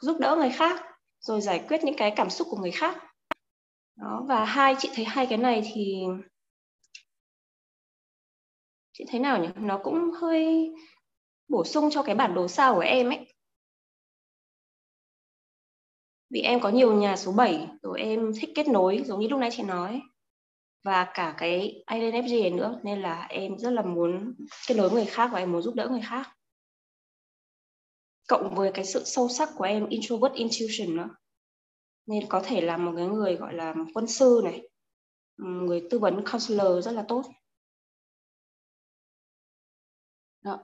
giúp 0.00 0.16
đỡ 0.20 0.36
người 0.36 0.50
khác 0.50 0.82
rồi 1.20 1.40
giải 1.40 1.64
quyết 1.68 1.84
những 1.84 1.96
cái 1.98 2.12
cảm 2.16 2.30
xúc 2.30 2.48
của 2.50 2.56
người 2.56 2.70
khác. 2.70 2.96
Đó 3.96 4.24
và 4.28 4.44
hai 4.44 4.74
chị 4.78 4.90
thấy 4.94 5.04
hai 5.04 5.26
cái 5.26 5.38
này 5.38 5.62
thì 5.74 6.02
chị 8.92 9.04
thấy 9.08 9.20
nào 9.20 9.42
nhỉ? 9.42 9.48
Nó 9.56 9.80
cũng 9.82 10.10
hơi 10.20 10.70
bổ 11.48 11.64
sung 11.64 11.90
cho 11.90 12.02
cái 12.02 12.14
bản 12.14 12.34
đồ 12.34 12.48
sao 12.48 12.74
của 12.74 12.80
em 12.80 13.10
ấy. 13.10 13.34
Vì 16.30 16.40
em 16.40 16.60
có 16.60 16.68
nhiều 16.68 16.94
nhà 16.94 17.16
số 17.16 17.32
7 17.32 17.68
rồi 17.82 18.00
em 18.00 18.32
thích 18.40 18.50
kết 18.54 18.68
nối 18.68 19.02
giống 19.04 19.20
như 19.20 19.28
lúc 19.28 19.40
nãy 19.40 19.50
chị 19.52 19.62
nói 19.62 20.00
và 20.82 21.10
cả 21.14 21.34
cái 21.38 21.84
INFJ 21.86 22.40
này 22.40 22.50
nữa 22.50 22.80
nên 22.82 23.00
là 23.00 23.26
em 23.28 23.58
rất 23.58 23.70
là 23.70 23.82
muốn 23.82 24.34
kết 24.68 24.74
nối 24.74 24.90
người 24.90 25.04
khác 25.04 25.30
và 25.32 25.38
em 25.38 25.52
muốn 25.52 25.62
giúp 25.62 25.74
đỡ 25.74 25.88
người 25.90 26.02
khác. 26.04 26.36
Cộng 28.28 28.54
với 28.54 28.70
cái 28.74 28.84
sự 28.84 29.04
sâu 29.04 29.28
sắc 29.28 29.48
của 29.56 29.64
em 29.64 29.88
introvert 29.88 30.34
intuition 30.34 30.96
nữa. 30.96 31.08
Nên 32.06 32.26
có 32.28 32.42
thể 32.44 32.60
là 32.60 32.76
một 32.76 32.92
cái 32.96 33.06
người 33.06 33.36
gọi 33.36 33.54
là 33.54 33.74
quân 33.94 34.06
sư 34.06 34.40
này 34.44 34.68
người 35.36 35.86
tư 35.90 35.98
vấn 35.98 36.24
counselor 36.32 36.84
rất 36.84 36.92
là 36.92 37.04
tốt. 37.08 37.24
Đó. 40.42 40.58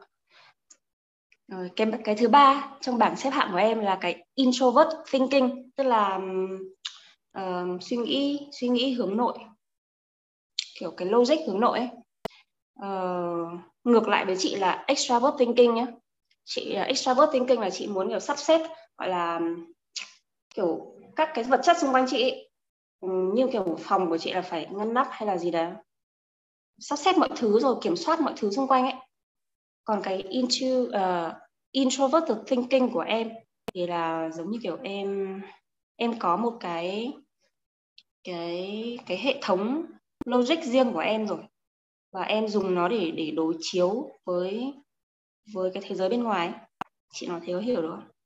Rồi, 1.48 1.70
cái 1.76 1.87
cái 2.05 2.16
thứ 2.16 2.29
ba 2.29 2.79
trong 2.81 2.98
bảng 2.98 3.16
xếp 3.16 3.31
hạng 3.31 3.48
của 3.52 3.59
em 3.59 3.81
là 3.81 3.98
cái 4.00 4.24
introvert 4.35 4.88
thinking 5.11 5.70
tức 5.76 5.85
là 5.85 6.20
uh, 7.38 7.83
suy 7.83 7.96
nghĩ 7.96 8.48
suy 8.61 8.68
nghĩ 8.68 8.92
hướng 8.92 9.16
nội 9.16 9.38
kiểu 10.81 10.91
cái 10.91 11.09
logic 11.09 11.37
hướng 11.47 11.61
nội 11.61 11.79
ấy. 11.79 11.89
Uh, 12.81 13.61
ngược 13.85 14.09
lại 14.09 14.25
với 14.25 14.37
chị 14.39 14.57
là 14.57 14.85
extravert 14.87 15.35
thinking 15.39 15.75
nhé 15.75 15.87
chị 16.45 16.77
uh, 16.81 16.87
extravert 16.87 17.33
thinking 17.33 17.61
là 17.61 17.71
chị 17.71 17.87
muốn 17.87 18.09
kiểu 18.09 18.21
sắp 18.21 18.39
xếp 18.39 18.61
gọi 18.99 19.09
là 19.09 19.41
kiểu 20.55 20.95
các 21.17 21.31
cái 21.35 21.45
vật 21.45 21.61
chất 21.62 21.79
xung 21.79 21.93
quanh 21.95 22.07
chị 22.09 22.23
ấy. 22.23 22.51
Ừ, 23.01 23.09
như 23.35 23.49
kiểu 23.53 23.77
phòng 23.81 24.09
của 24.09 24.19
chị 24.19 24.33
là 24.33 24.43
phải 24.43 24.67
ngăn 24.71 24.95
nắp 24.95 25.07
hay 25.11 25.27
là 25.27 25.37
gì 25.37 25.51
đó 25.51 25.71
sắp 26.79 26.97
xếp 26.97 27.17
mọi 27.17 27.29
thứ 27.37 27.61
rồi 27.61 27.77
kiểm 27.83 27.97
soát 27.97 28.21
mọi 28.21 28.35
thứ 28.37 28.51
xung 28.51 28.69
quanh 28.69 28.85
ấy 28.85 28.95
còn 29.85 30.03
cái 30.03 30.17
into 30.17 30.67
uh, 30.67 30.93
ờ, 30.93 31.41
introverted 31.71 32.37
thinking 32.47 32.89
của 32.93 33.01
em 33.01 33.31
thì 33.75 33.87
là 33.87 34.31
giống 34.31 34.51
như 34.51 34.59
kiểu 34.62 34.79
em 34.83 35.41
em 35.97 36.19
có 36.19 36.37
một 36.37 36.57
cái 36.61 37.12
cái 38.25 38.99
cái 39.07 39.19
hệ 39.19 39.39
thống 39.43 39.87
logic 40.27 40.65
riêng 40.65 40.93
của 40.93 40.99
em 40.99 41.27
rồi. 41.27 41.43
Và 42.12 42.23
em 42.23 42.49
dùng 42.49 42.75
nó 42.75 42.89
để 42.89 43.11
để 43.11 43.31
đối 43.31 43.55
chiếu 43.61 44.11
với 44.25 44.75
với 45.55 45.71
cái 45.75 45.83
thế 45.87 45.95
giới 45.97 46.09
bên 46.09 46.23
ngoài. 46.23 46.53
Chị 47.12 47.27
nói 47.27 47.41
thế 47.45 47.53
có 47.53 47.61
hiểu 47.61 47.83
được 47.83 47.91
không? 47.91 48.17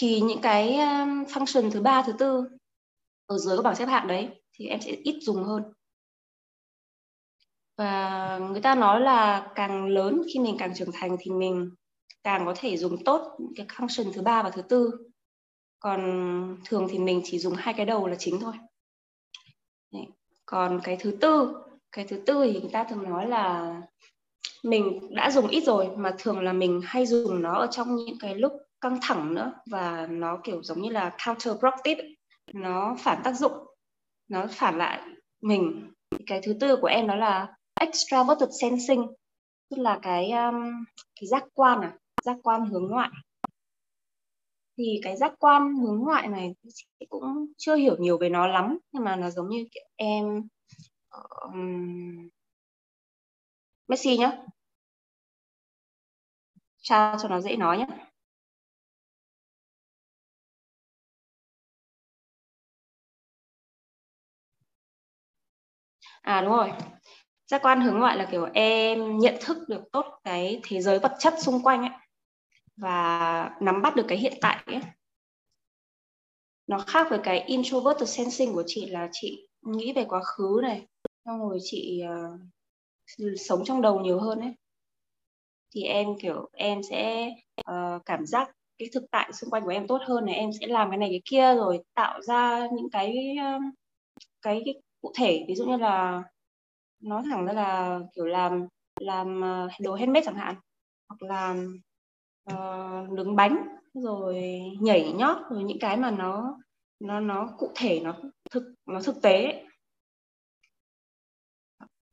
thì 0.00 0.20
những 0.20 0.40
cái 0.42 0.76
um, 0.76 1.24
function 1.24 1.70
thứ 1.70 1.80
ba, 1.80 2.02
thứ 2.02 2.12
tư 2.18 2.48
ở 3.26 3.38
dưới 3.38 3.56
cái 3.56 3.62
bảng 3.62 3.74
xếp 3.74 3.86
hạng 3.86 4.06
đấy 4.06 4.28
thì 4.52 4.66
em 4.66 4.80
sẽ 4.80 4.90
ít 4.90 5.18
dùng 5.22 5.44
hơn. 5.44 5.62
Và 7.76 8.38
người 8.38 8.60
ta 8.60 8.74
nói 8.74 9.00
là 9.00 9.52
càng 9.54 9.86
lớn 9.86 10.22
khi 10.34 10.40
mình 10.40 10.56
càng 10.58 10.74
trưởng 10.74 10.90
thành 10.92 11.16
thì 11.20 11.30
mình 11.30 11.70
càng 12.24 12.46
có 12.46 12.54
thể 12.56 12.76
dùng 12.76 13.04
tốt 13.04 13.38
cái 13.56 13.66
function 13.66 14.12
thứ 14.12 14.22
ba 14.22 14.42
và 14.42 14.50
thứ 14.50 14.62
tư 14.62 15.07
còn 15.80 16.56
thường 16.64 16.86
thì 16.90 16.98
mình 16.98 17.20
chỉ 17.24 17.38
dùng 17.38 17.54
hai 17.54 17.74
cái 17.74 17.86
đầu 17.86 18.06
là 18.06 18.16
chính 18.18 18.40
thôi. 18.40 18.54
Đấy. 19.92 20.06
còn 20.46 20.80
cái 20.84 20.96
thứ 21.00 21.16
tư 21.20 21.54
cái 21.92 22.04
thứ 22.04 22.22
tư 22.26 22.50
thì 22.52 22.60
người 22.60 22.70
ta 22.72 22.84
thường 22.84 23.02
nói 23.02 23.28
là 23.28 23.76
mình 24.62 25.14
đã 25.14 25.30
dùng 25.30 25.48
ít 25.48 25.64
rồi 25.64 25.88
mà 25.96 26.14
thường 26.18 26.40
là 26.40 26.52
mình 26.52 26.80
hay 26.84 27.06
dùng 27.06 27.42
nó 27.42 27.54
ở 27.54 27.66
trong 27.70 27.96
những 27.96 28.18
cái 28.20 28.34
lúc 28.34 28.52
căng 28.80 28.98
thẳng 29.02 29.34
nữa 29.34 29.52
và 29.70 30.06
nó 30.10 30.38
kiểu 30.44 30.62
giống 30.62 30.82
như 30.82 30.90
là 30.90 31.16
counterproductive 31.26 32.02
nó 32.52 32.96
phản 32.98 33.20
tác 33.24 33.32
dụng 33.32 33.52
nó 34.28 34.46
phản 34.50 34.78
lại 34.78 35.00
mình. 35.42 35.92
Cái 36.26 36.40
thứ 36.42 36.56
tư 36.60 36.76
của 36.76 36.86
em 36.86 37.06
đó 37.06 37.14
là 37.14 37.54
extraverted 37.80 38.48
sensing 38.60 39.06
tức 39.70 39.76
là 39.78 39.98
cái 40.02 40.30
um, 40.30 40.84
cái 41.20 41.26
giác 41.26 41.44
quan 41.54 41.80
à 41.80 41.92
giác 42.20 42.36
quan 42.42 42.66
hướng 42.66 42.88
ngoại 42.88 43.10
thì 44.78 45.00
cái 45.02 45.16
giác 45.16 45.32
quan 45.38 45.74
hướng 45.76 45.98
ngoại 45.98 46.28
này 46.28 46.54
chị 46.74 46.86
cũng 47.08 47.46
chưa 47.58 47.76
hiểu 47.76 47.96
nhiều 47.98 48.18
về 48.18 48.28
nó 48.28 48.46
lắm 48.46 48.78
nhưng 48.92 49.04
mà 49.04 49.16
nó 49.16 49.30
giống 49.30 49.48
như 49.48 49.64
kiểu 49.72 49.84
em 49.96 50.42
um, 51.10 52.28
Messi 53.88 54.16
nhá. 54.18 54.30
Tra 56.82 57.16
cho 57.22 57.28
nó 57.28 57.40
dễ 57.40 57.56
nói 57.56 57.78
nhé 57.78 57.86
à 66.22 66.40
đúng 66.42 66.52
rồi. 66.52 66.72
Giác 67.46 67.62
quan 67.62 67.80
hướng 67.80 67.98
ngoại 67.98 68.16
là 68.16 68.28
kiểu 68.32 68.48
em 68.54 69.18
nhận 69.18 69.34
thức 69.40 69.58
được 69.68 69.82
tốt 69.92 70.06
cái 70.24 70.60
thế 70.64 70.80
giới 70.80 70.98
vật 70.98 71.12
chất 71.18 71.34
xung 71.42 71.62
quanh 71.62 71.80
ấy 71.82 71.90
và 72.78 73.50
nắm 73.60 73.82
bắt 73.82 73.96
được 73.96 74.04
cái 74.08 74.18
hiện 74.18 74.34
tại 74.40 74.62
ấy. 74.66 74.80
nó 76.66 76.78
khác 76.78 77.06
với 77.10 77.18
cái 77.22 77.40
introverted 77.40 78.08
sensing 78.08 78.52
của 78.52 78.64
chị 78.66 78.86
là 78.86 79.08
chị 79.12 79.48
nghĩ 79.62 79.92
về 79.92 80.04
quá 80.08 80.22
khứ 80.24 80.60
này 80.62 80.86
xong 81.24 81.40
rồi 81.40 81.58
chị 81.62 82.02
uh, 82.04 83.38
sống 83.40 83.64
trong 83.64 83.82
đầu 83.82 84.00
nhiều 84.00 84.20
hơn 84.20 84.40
ấy 84.40 84.54
thì 85.74 85.82
em 85.82 86.06
kiểu 86.20 86.50
em 86.52 86.82
sẽ 86.82 87.30
uh, 87.60 88.02
cảm 88.06 88.26
giác 88.26 88.50
cái 88.78 88.88
thực 88.92 89.04
tại 89.10 89.32
xung 89.32 89.50
quanh 89.50 89.64
của 89.64 89.70
em 89.70 89.86
tốt 89.86 90.00
hơn 90.06 90.26
này 90.26 90.34
em 90.34 90.50
sẽ 90.60 90.66
làm 90.66 90.90
cái 90.90 90.98
này 90.98 91.08
cái 91.08 91.22
kia 91.24 91.54
rồi 91.54 91.84
tạo 91.94 92.22
ra 92.22 92.68
những 92.72 92.90
cái 92.90 93.36
uh, 93.56 93.62
cái, 94.42 94.62
cái 94.64 94.74
cụ 95.00 95.12
thể 95.16 95.44
ví 95.48 95.54
dụ 95.54 95.64
như 95.64 95.76
là 95.76 96.22
nói 97.00 97.22
thẳng 97.30 97.46
ra 97.46 97.52
là 97.52 98.00
kiểu 98.14 98.24
làm 98.24 98.66
làm 99.00 99.42
đồ 99.80 99.94
handmade 99.94 100.26
chẳng 100.26 100.34
hạn 100.34 100.54
hoặc 101.08 101.22
là 101.22 101.54
uh, 102.52 103.10
nướng 103.10 103.36
bánh 103.36 103.68
rồi 103.94 104.60
nhảy 104.80 105.12
nhót 105.12 105.36
rồi 105.50 105.64
những 105.64 105.78
cái 105.80 105.96
mà 105.96 106.10
nó 106.10 106.58
nó 107.00 107.20
nó 107.20 107.48
cụ 107.58 107.72
thể 107.74 108.00
nó 108.00 108.16
thực 108.50 108.62
nó 108.86 109.00
thực 109.00 109.22
tế 109.22 109.64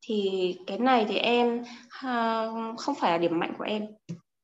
thì 0.02 0.58
cái 0.68 0.78
này 0.80 1.06
thì 1.10 1.18
em 1.18 1.62
uh, 2.06 2.80
không 2.80 2.96
phải 2.96 3.12
là 3.12 3.18
điểm 3.18 3.40
mạnh 3.40 3.54
của 3.58 3.64
em 3.64 3.86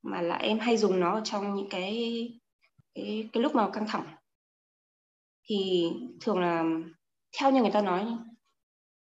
mà 0.02 0.22
là 0.22 0.36
em 0.36 0.60
hay 0.60 0.78
dùng 0.78 1.00
nó 1.00 1.22
trong 1.24 1.56
những 1.56 1.68
cái 1.70 1.94
cái 2.96 3.30
cái 3.34 3.44
lúc 3.44 3.56
mà 3.56 3.70
căng 3.74 3.88
thẳng. 3.88 4.06
Thì 5.44 5.90
thường 6.22 6.40
là 6.40 6.64
theo 7.40 7.52
như 7.52 7.62
người 7.62 7.72
ta 7.72 7.82
nói 7.82 8.08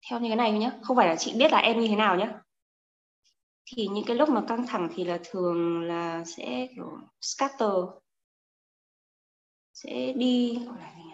theo 0.09 0.19
như 0.19 0.29
cái 0.29 0.35
này 0.35 0.51
nhé 0.51 0.71
không 0.81 0.97
phải 0.97 1.07
là 1.07 1.15
chị 1.15 1.33
biết 1.37 1.51
là 1.51 1.57
em 1.57 1.79
như 1.79 1.87
thế 1.87 1.95
nào 1.95 2.17
nhé 2.17 2.29
thì 3.65 3.87
những 3.87 4.05
cái 4.07 4.15
lúc 4.15 4.29
mà 4.29 4.41
căng 4.47 4.67
thẳng 4.67 4.89
thì 4.95 5.03
là 5.03 5.19
thường 5.31 5.81
là 5.83 6.23
sẽ, 6.25 6.67
kiểu, 6.75 6.99
scatter. 7.21 7.69
Sẽ 9.73 10.13
đi, 10.15 10.59
gọi 10.65 10.77
là 10.79 10.93
gì 10.97 11.03
nhỉ? 11.03 11.13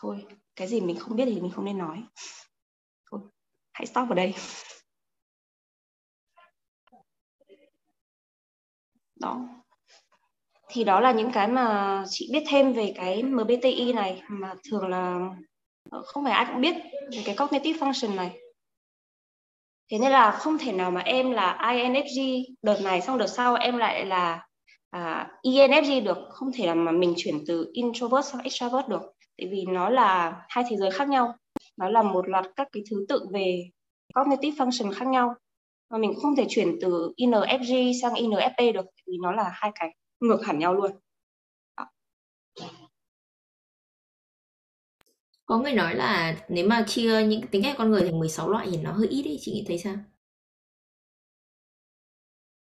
thôi, 0.00 0.26
cái 0.56 0.68
gì 0.68 0.80
mình 0.80 0.98
không 0.98 1.16
biết 1.16 1.24
thì 1.26 1.40
mình 1.40 1.52
không 1.52 1.64
nên 1.64 1.78
nói. 1.78 2.02
Thôi, 3.10 3.20
hãy 3.72 3.86
stop 3.86 4.08
ở 4.08 4.14
đây. 4.14 4.34
Đó. 9.20 9.48
Thì 10.68 10.84
đó 10.84 11.00
là 11.00 11.12
những 11.12 11.30
cái 11.32 11.48
mà 11.48 12.04
chị 12.08 12.30
biết 12.32 12.44
thêm 12.48 12.72
về 12.72 12.92
cái 12.96 13.22
MBTI 13.22 13.92
này 13.92 14.22
mà 14.28 14.54
thường 14.70 14.88
là 14.88 15.30
ờ, 15.90 16.02
không 16.06 16.24
phải 16.24 16.32
ai 16.32 16.46
cũng 16.52 16.60
biết 16.60 16.74
về 17.12 17.22
cái 17.24 17.36
cognitive 17.36 17.78
function 17.78 18.14
này 18.14 18.41
thế 19.92 19.98
nên 19.98 20.12
là 20.12 20.30
không 20.30 20.58
thể 20.58 20.72
nào 20.72 20.90
mà 20.90 21.00
em 21.00 21.30
là 21.30 21.58
INFJ 21.60 22.44
đợt 22.62 22.80
này 22.82 23.00
xong 23.00 23.18
đợt 23.18 23.26
sau 23.26 23.54
em 23.54 23.78
lại 23.78 24.06
là 24.06 24.46
à, 24.90 25.30
ENFJ 25.42 26.04
được. 26.04 26.18
Không 26.28 26.52
thể 26.54 26.66
là 26.66 26.74
mà 26.74 26.92
mình 26.92 27.14
chuyển 27.16 27.44
từ 27.46 27.70
introvert 27.72 28.26
sang 28.26 28.42
extrovert 28.42 28.88
được. 28.88 29.02
Tại 29.38 29.48
vì 29.50 29.64
nó 29.68 29.88
là 29.90 30.42
hai 30.48 30.64
thế 30.70 30.76
giới 30.76 30.90
khác 30.90 31.08
nhau. 31.08 31.34
Nó 31.76 31.88
là 31.88 32.02
một 32.02 32.28
loạt 32.28 32.44
các 32.56 32.68
cái 32.72 32.82
thứ 32.90 33.06
tự 33.08 33.26
về 33.32 33.62
cognitive 34.14 34.64
function 34.64 34.92
khác 34.92 35.08
nhau. 35.08 35.34
Mà 35.90 35.98
mình 35.98 36.14
không 36.22 36.36
thể 36.36 36.46
chuyển 36.48 36.76
từ 36.80 37.12
INFJ 37.16 37.92
sang 38.02 38.14
INFP 38.14 38.72
được. 38.72 38.86
Vì 39.06 39.16
nó 39.22 39.32
là 39.32 39.50
hai 39.52 39.70
cái 39.74 39.94
ngược 40.20 40.46
hẳn 40.46 40.58
nhau 40.58 40.74
luôn. 40.74 40.90
Có 45.52 45.58
người 45.58 45.72
nói 45.72 45.94
là 45.94 46.36
nếu 46.48 46.68
mà 46.68 46.84
chia 46.86 47.22
những 47.26 47.46
tính 47.46 47.62
cách 47.62 47.74
con 47.78 47.90
người 47.90 48.02
thành 48.02 48.18
16 48.18 48.50
loại 48.50 48.68
thì 48.70 48.76
nó 48.76 48.92
hơi 48.92 49.08
ít 49.08 49.22
ấy, 49.24 49.38
chị 49.40 49.52
nghĩ 49.52 49.64
thấy 49.68 49.78
sao? 49.78 49.94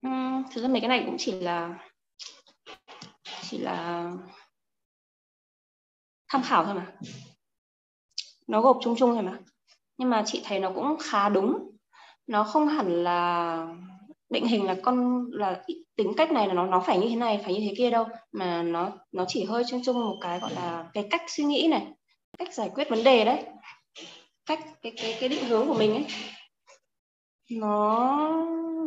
Ừ, 0.01 0.09
thực 0.51 0.61
ra 0.61 0.67
mấy 0.67 0.81
cái 0.81 0.87
này 0.89 1.03
cũng 1.05 1.15
chỉ 1.17 1.31
là 1.31 1.79
chỉ 3.41 3.57
là 3.57 4.11
tham 6.27 6.41
khảo 6.43 6.65
thôi 6.65 6.75
mà. 6.75 6.93
Nó 8.47 8.61
gộp 8.61 8.77
chung 8.81 8.95
chung 8.97 9.13
thôi 9.13 9.23
mà. 9.23 9.39
Nhưng 9.97 10.09
mà 10.09 10.23
chị 10.25 10.41
thấy 10.45 10.59
nó 10.59 10.71
cũng 10.75 10.97
khá 11.03 11.29
đúng. 11.29 11.71
nó 12.27 12.43
không 12.43 12.67
hẳn 12.67 13.03
là 13.03 13.67
định 14.29 14.47
hình 14.47 14.65
là 14.65 14.75
con 14.83 15.25
là 15.31 15.63
tính 15.95 16.13
cách 16.17 16.31
này 16.31 16.47
là 16.47 16.53
nó 16.53 16.65
nó 16.65 16.79
phải 16.79 16.99
như 16.99 17.09
thế 17.09 17.15
này 17.15 17.41
phải 17.43 17.53
như 17.53 17.59
thế 17.59 17.73
kia 17.77 17.89
đâu 17.91 18.05
mà 18.31 18.63
nó 18.63 18.91
nó 19.11 19.25
chỉ 19.27 19.43
hơi 19.43 19.63
chung 19.69 19.81
chung 19.85 20.05
một 20.05 20.17
cái 20.21 20.39
gọi 20.39 20.53
là 20.53 20.89
cái 20.93 21.07
cách 21.11 21.21
suy 21.27 21.43
nghĩ 21.43 21.67
này 21.71 21.87
cách 22.37 22.53
giải 22.53 22.71
quyết 22.75 22.89
vấn 22.89 23.03
đề 23.03 23.25
đấy. 23.25 23.43
Cách 24.45 24.59
cái 24.81 24.93
cái 24.97 25.17
cái 25.19 25.29
định 25.29 25.45
hướng 25.45 25.67
của 25.67 25.73
mình 25.73 25.93
ấy. 25.93 26.05
Nó 27.49 28.07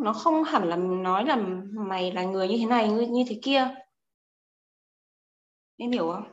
nó 0.03 0.13
không 0.13 0.45
hẳn 0.45 0.69
là 0.69 0.77
nói 0.77 1.25
là 1.25 1.37
mày 1.73 2.13
là 2.13 2.23
người 2.23 2.49
như 2.49 2.57
thế 2.59 2.67
này, 2.67 2.89
như 2.89 3.01
như 3.01 3.25
thế 3.29 3.39
kia. 3.43 3.75
Em 5.77 5.91
hiểu 5.91 6.13
không? 6.13 6.33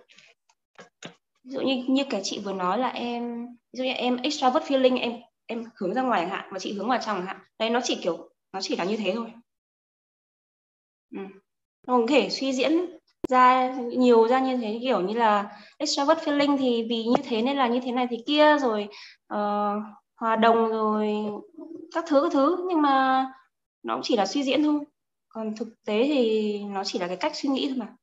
Ví 1.44 1.52
dụ 1.52 1.62
như 1.62 1.84
như 1.88 2.04
cái 2.10 2.22
chị 2.24 2.42
vừa 2.44 2.54
nói 2.54 2.78
là 2.78 2.88
em, 2.88 3.48
ví 3.48 3.78
dụ 3.78 3.84
như 3.84 3.92
em 3.92 4.18
extravert 4.18 4.66
feeling, 4.66 5.00
em 5.00 5.14
em 5.46 5.64
hướng 5.76 5.94
ra 5.94 6.02
ngoài 6.02 6.22
chẳng 6.22 6.30
hạn 6.30 6.50
và 6.52 6.60
chị 6.60 6.74
hướng 6.74 6.90
vào 6.90 7.00
trong 7.06 7.18
chẳng 7.18 7.26
hạn. 7.26 7.40
Đấy, 7.60 7.70
nó 7.70 7.80
chỉ 7.84 8.00
kiểu, 8.04 8.30
nó 8.54 8.62
chỉ 8.62 8.76
là 8.76 8.84
như 8.84 8.98
thế 8.98 9.12
thôi. 9.16 9.32
Ừ. 11.12 11.20
nó 11.88 11.94
không 11.94 12.08
thể 12.08 12.30
suy 12.30 12.54
diễn 12.54 12.98
ra 13.30 13.76
nhiều 13.76 14.28
ra 14.28 14.40
như 14.40 14.58
thế 14.58 14.80
kiểu 14.82 15.02
như 15.02 15.14
là 15.14 15.58
extravert 15.78 16.20
feeling 16.20 16.58
thì 16.58 16.86
vì 16.90 17.04
như 17.04 17.22
thế 17.24 17.42
nên 17.42 17.58
là 17.58 17.68
như 17.68 17.80
thế 17.80 17.92
này 17.92 18.08
thì 18.10 18.18
kia 18.28 18.58
rồi 18.60 18.88
uh, 19.34 19.84
hòa 20.16 20.36
đồng 20.36 20.70
rồi 20.70 21.16
các 21.94 22.06
thứ 22.08 22.22
các 22.24 22.32
thứ. 22.34 22.66
Nhưng 22.70 22.82
mà 22.82 23.26
nó 23.84 23.96
cũng 23.96 24.04
chỉ 24.04 24.16
là 24.18 24.26
suy 24.26 24.44
diễn 24.44 24.64
thôi. 24.64 24.80
Còn 25.30 25.56
thực 25.58 25.68
tế 25.86 26.04
thì 26.08 26.60
nó 26.64 26.84
chỉ 26.84 27.00
là 27.00 27.08
cái 27.08 27.18
cách 27.18 27.36
suy 27.36 27.50
nghĩ 27.50 27.68
thôi 27.68 27.78
mà. 27.78 27.96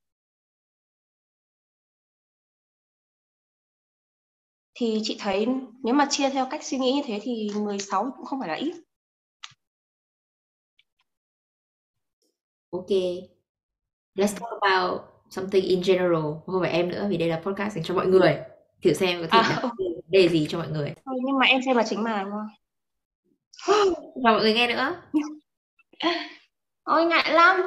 Thì 4.74 5.00
chị 5.04 5.16
thấy 5.20 5.46
nếu 5.82 5.94
mà 5.94 6.06
chia 6.10 6.30
theo 6.30 6.46
cách 6.50 6.64
suy 6.64 6.78
nghĩ 6.78 6.92
như 6.92 7.02
thế 7.06 7.20
thì 7.22 7.50
16 7.54 8.12
cũng 8.16 8.26
không 8.26 8.40
phải 8.40 8.48
là 8.48 8.54
ít. 8.54 8.74
Ok. 12.70 12.90
Let's 14.20 14.34
talk 14.40 14.60
about 14.60 15.00
something 15.30 15.64
in 15.64 15.82
general. 15.86 16.22
Không 16.46 16.60
phải 16.60 16.70
em 16.70 16.88
nữa 16.88 17.06
vì 17.10 17.16
đây 17.16 17.28
là 17.28 17.40
podcast 17.44 17.74
dành 17.74 17.84
cho 17.84 17.94
mọi 17.94 18.06
người. 18.06 18.38
Thử 18.84 18.92
xem 18.92 19.20
có 19.20 19.26
thể 19.26 19.38
À, 19.38 19.62
đề 20.08 20.28
gì 20.28 20.46
cho 20.50 20.58
mọi 20.58 20.68
người. 20.68 20.92
thôi 21.06 21.14
nhưng 21.26 21.38
mà 21.38 21.46
em 21.46 21.60
xem 21.66 21.76
là 21.76 21.84
chính 21.88 22.02
mà 22.04 22.22
đúng 22.22 22.32
không? 22.32 22.48
Và 24.24 24.32
mọi 24.32 24.40
người 24.40 24.52
nghe 24.54 24.68
nữa. 24.68 25.02
Ôi 26.82 27.04
ngại 27.06 27.32
lắm, 27.32 27.60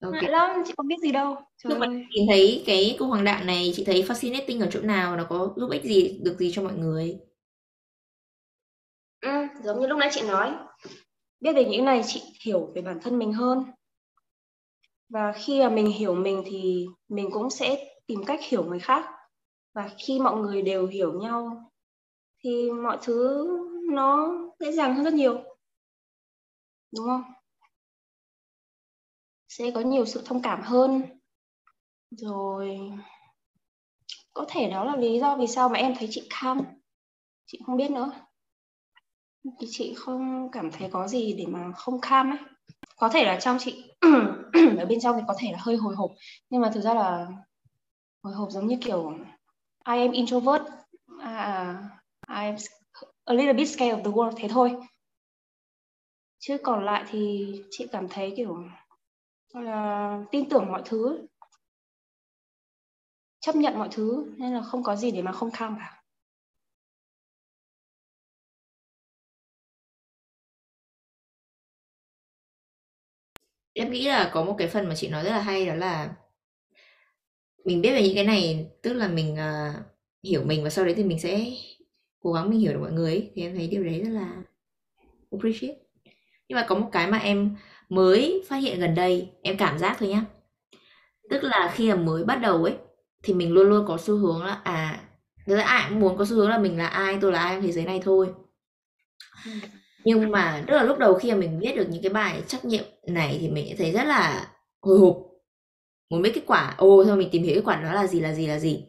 Ok. 0.00 0.12
ngại 0.12 0.30
lắm, 0.30 0.50
chị 0.66 0.72
không 0.76 0.86
biết 0.88 0.96
gì 1.02 1.12
đâu. 1.12 1.34
Trời 1.62 1.70
Lúc 1.70 1.78
mà 1.78 1.86
nhìn 1.86 2.26
thấy 2.28 2.64
cái 2.66 2.96
câu 2.98 3.08
hoàng 3.08 3.24
đạn 3.24 3.46
này, 3.46 3.72
chị 3.76 3.84
thấy 3.84 4.02
fascinating 4.08 4.60
ở 4.60 4.68
chỗ 4.72 4.80
nào? 4.80 5.16
Nó 5.16 5.24
có 5.28 5.54
giúp 5.56 5.70
ích 5.70 5.82
gì, 5.84 6.20
được 6.24 6.36
gì 6.38 6.50
cho 6.54 6.62
mọi 6.62 6.74
người? 6.74 7.18
Ừ, 9.20 9.30
giống 9.64 9.80
như 9.80 9.86
lúc 9.86 9.98
nãy 9.98 10.08
chị 10.12 10.22
nói, 10.28 10.54
biết 11.40 11.52
về 11.52 11.64
những 11.64 11.84
này, 11.84 12.02
chị 12.06 12.22
hiểu 12.44 12.72
về 12.74 12.82
bản 12.82 12.98
thân 13.02 13.18
mình 13.18 13.32
hơn. 13.32 13.64
Và 15.08 15.32
khi 15.32 15.60
mà 15.60 15.68
mình 15.68 15.86
hiểu 15.86 16.14
mình 16.14 16.42
thì 16.46 16.86
mình 17.08 17.28
cũng 17.32 17.50
sẽ 17.50 17.90
tìm 18.06 18.24
cách 18.26 18.40
hiểu 18.42 18.64
người 18.64 18.80
khác. 18.80 19.04
Và 19.74 19.90
khi 19.98 20.20
mọi 20.20 20.36
người 20.36 20.62
đều 20.62 20.86
hiểu 20.86 21.20
nhau, 21.20 21.70
thì 22.44 22.70
mọi 22.70 22.98
thứ 23.02 23.48
nó 23.92 24.32
dễ 24.60 24.72
dàng 24.72 24.94
hơn 24.94 25.04
rất 25.04 25.14
nhiều. 25.14 25.34
Đúng 26.92 27.06
không? 27.06 27.22
Sẽ 29.48 29.70
có 29.74 29.80
nhiều 29.80 30.06
sự 30.06 30.22
thông 30.24 30.42
cảm 30.42 30.62
hơn. 30.62 31.02
Rồi, 32.10 32.78
có 34.32 34.44
thể 34.48 34.70
đó 34.70 34.84
là 34.84 34.96
lý 34.96 35.18
do 35.20 35.36
vì 35.36 35.46
sao 35.46 35.68
mà 35.68 35.78
em 35.78 35.94
thấy 35.98 36.08
chị 36.10 36.28
calm. 36.30 36.58
Chị 37.46 37.60
không 37.66 37.76
biết 37.76 37.90
nữa. 37.90 38.27
Thì 39.60 39.66
chị 39.70 39.94
không 39.96 40.50
cảm 40.52 40.70
thấy 40.70 40.88
có 40.92 41.08
gì 41.08 41.32
để 41.32 41.46
mà 41.46 41.72
không 41.72 42.00
cam 42.00 42.30
ấy. 42.30 42.38
Có 42.96 43.08
thể 43.08 43.24
là 43.24 43.40
trong 43.40 43.56
chị 43.60 43.84
ở 44.78 44.86
bên 44.88 45.00
trong 45.00 45.16
thì 45.16 45.22
có 45.28 45.34
thể 45.38 45.48
là 45.52 45.58
hơi 45.60 45.76
hồi 45.76 45.94
hộp 45.94 46.10
nhưng 46.50 46.60
mà 46.60 46.70
thực 46.74 46.80
ra 46.80 46.94
là 46.94 47.26
hồi 48.22 48.34
hộp 48.34 48.50
giống 48.50 48.66
như 48.66 48.76
kiểu 48.80 49.12
I 49.86 49.98
am 49.98 50.10
introvert 50.10 50.62
à, 51.20 51.74
I 52.28 52.44
am 52.44 52.56
a 53.24 53.34
little 53.34 53.52
bit 53.52 53.68
scared 53.68 53.94
of 53.98 54.04
the 54.04 54.10
world 54.10 54.32
thế 54.36 54.48
thôi 54.48 54.76
chứ 56.38 56.58
còn 56.62 56.84
lại 56.84 57.04
thì 57.10 57.52
chị 57.70 57.86
cảm 57.92 58.08
thấy 58.08 58.34
kiểu 58.36 58.64
là 59.54 60.20
tin 60.30 60.48
tưởng 60.48 60.66
mọi 60.72 60.82
thứ 60.84 61.26
chấp 63.40 63.56
nhận 63.56 63.78
mọi 63.78 63.88
thứ 63.90 64.34
nên 64.36 64.54
là 64.54 64.62
không 64.62 64.82
có 64.82 64.96
gì 64.96 65.10
để 65.10 65.22
mà 65.22 65.32
không 65.32 65.50
cam 65.50 65.76
cả 65.78 65.97
Em 73.80 73.90
nghĩ 73.90 74.08
là 74.08 74.30
có 74.32 74.44
một 74.44 74.54
cái 74.58 74.68
phần 74.68 74.88
mà 74.88 74.94
chị 74.94 75.08
nói 75.08 75.24
rất 75.24 75.30
là 75.30 75.40
hay 75.40 75.66
đó 75.66 75.74
là 75.74 76.14
mình 77.64 77.80
biết 77.80 77.92
về 77.92 78.02
những 78.02 78.14
cái 78.14 78.24
này, 78.24 78.66
tức 78.82 78.92
là 78.92 79.08
mình 79.08 79.34
uh, 79.34 79.82
hiểu 80.24 80.44
mình 80.44 80.64
và 80.64 80.70
sau 80.70 80.84
đấy 80.84 80.94
thì 80.94 81.04
mình 81.04 81.20
sẽ 81.20 81.46
cố 82.20 82.32
gắng 82.32 82.50
mình 82.50 82.60
hiểu 82.60 82.72
được 82.72 82.80
mọi 82.80 82.92
người 82.92 83.10
ấy. 83.10 83.30
Thì 83.34 83.42
em 83.42 83.54
thấy 83.56 83.68
điều 83.68 83.84
đấy 83.84 84.02
rất 84.04 84.10
là 84.10 84.42
appreciate. 85.32 85.78
Nhưng 86.48 86.56
mà 86.56 86.66
có 86.68 86.74
một 86.74 86.88
cái 86.92 87.06
mà 87.06 87.18
em 87.18 87.56
mới 87.88 88.44
phát 88.48 88.56
hiện 88.56 88.80
gần 88.80 88.94
đây, 88.94 89.30
em 89.42 89.56
cảm 89.56 89.78
giác 89.78 89.96
thôi 89.98 90.08
nhá. 90.08 90.24
Tức 91.30 91.44
là 91.44 91.72
khi 91.74 91.88
mà 91.88 91.96
mới 91.96 92.24
bắt 92.24 92.36
đầu 92.36 92.64
ấy 92.64 92.74
thì 93.22 93.34
mình 93.34 93.52
luôn 93.52 93.68
luôn 93.68 93.84
có 93.88 93.98
xu 93.98 94.16
hướng 94.16 94.44
là 94.44 94.60
à, 94.64 95.08
thực 95.46 95.56
ra 95.56 95.62
ai 95.62 95.86
cũng 95.88 96.00
muốn 96.00 96.18
có 96.18 96.24
xu 96.24 96.36
hướng 96.36 96.48
là 96.48 96.58
mình 96.58 96.78
là 96.78 96.86
ai, 96.86 97.18
tôi 97.20 97.32
là 97.32 97.38
ai 97.38 97.54
trong 97.54 97.62
thế 97.62 97.72
giới 97.72 97.84
này 97.84 98.00
thôi. 98.04 98.28
Ừ. 99.44 99.50
Nhưng 100.04 100.30
mà 100.30 100.64
tức 100.68 100.76
là 100.76 100.82
lúc 100.82 100.98
đầu 100.98 101.14
khi 101.14 101.30
mà 101.32 101.36
mình 101.38 101.58
viết 101.60 101.72
được 101.76 101.86
những 101.90 102.02
cái 102.02 102.12
bài 102.12 102.42
trắc 102.46 102.64
nghiệm 102.64 102.84
này 103.06 103.38
thì 103.40 103.48
mình 103.48 103.74
thấy 103.78 103.92
rất 103.92 104.04
là 104.04 104.48
hồi 104.82 104.98
hộp. 104.98 105.16
Muốn 106.10 106.22
biết 106.22 106.32
kết 106.34 106.42
quả, 106.46 106.74
ồ 106.78 107.04
thôi 107.04 107.16
mình 107.16 107.28
tìm 107.32 107.42
hiểu 107.42 107.54
kết 107.54 107.62
quả 107.64 107.76
đó 107.76 107.92
là 107.94 108.06
gì 108.06 108.20
là 108.20 108.34
gì 108.34 108.46
là 108.46 108.58
gì. 108.58 108.84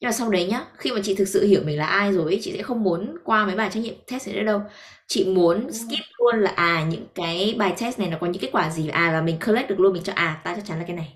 Nhưng 0.00 0.08
mà 0.08 0.12
sau 0.12 0.30
đấy 0.30 0.46
nhá, 0.46 0.66
khi 0.78 0.92
mà 0.92 1.00
chị 1.04 1.14
thực 1.14 1.28
sự 1.28 1.46
hiểu 1.46 1.62
mình 1.66 1.78
là 1.78 1.86
ai 1.86 2.12
rồi 2.12 2.24
ấy, 2.32 2.40
chị 2.42 2.52
sẽ 2.56 2.62
không 2.62 2.82
muốn 2.82 3.16
qua 3.24 3.46
mấy 3.46 3.56
bài 3.56 3.70
trắc 3.72 3.82
nghiệm 3.82 3.94
test 4.12 4.28
nữa 4.28 4.42
đâu. 4.44 4.60
Chị 5.08 5.24
muốn 5.24 5.72
skip 5.72 6.04
luôn 6.18 6.40
là 6.42 6.50
à 6.50 6.84
những 6.90 7.06
cái 7.14 7.54
bài 7.58 7.74
test 7.80 7.98
này 7.98 8.08
nó 8.10 8.18
có 8.20 8.26
những 8.26 8.42
kết 8.42 8.48
quả 8.52 8.70
gì 8.70 8.88
à 8.88 9.12
là 9.12 9.22
mình 9.22 9.38
collect 9.46 9.68
được 9.68 9.80
luôn 9.80 9.92
mình 9.92 10.02
cho 10.02 10.12
à 10.16 10.40
ta 10.44 10.54
chắc 10.56 10.64
chắn 10.66 10.78
là 10.78 10.84
cái 10.88 10.96
này. 10.96 11.14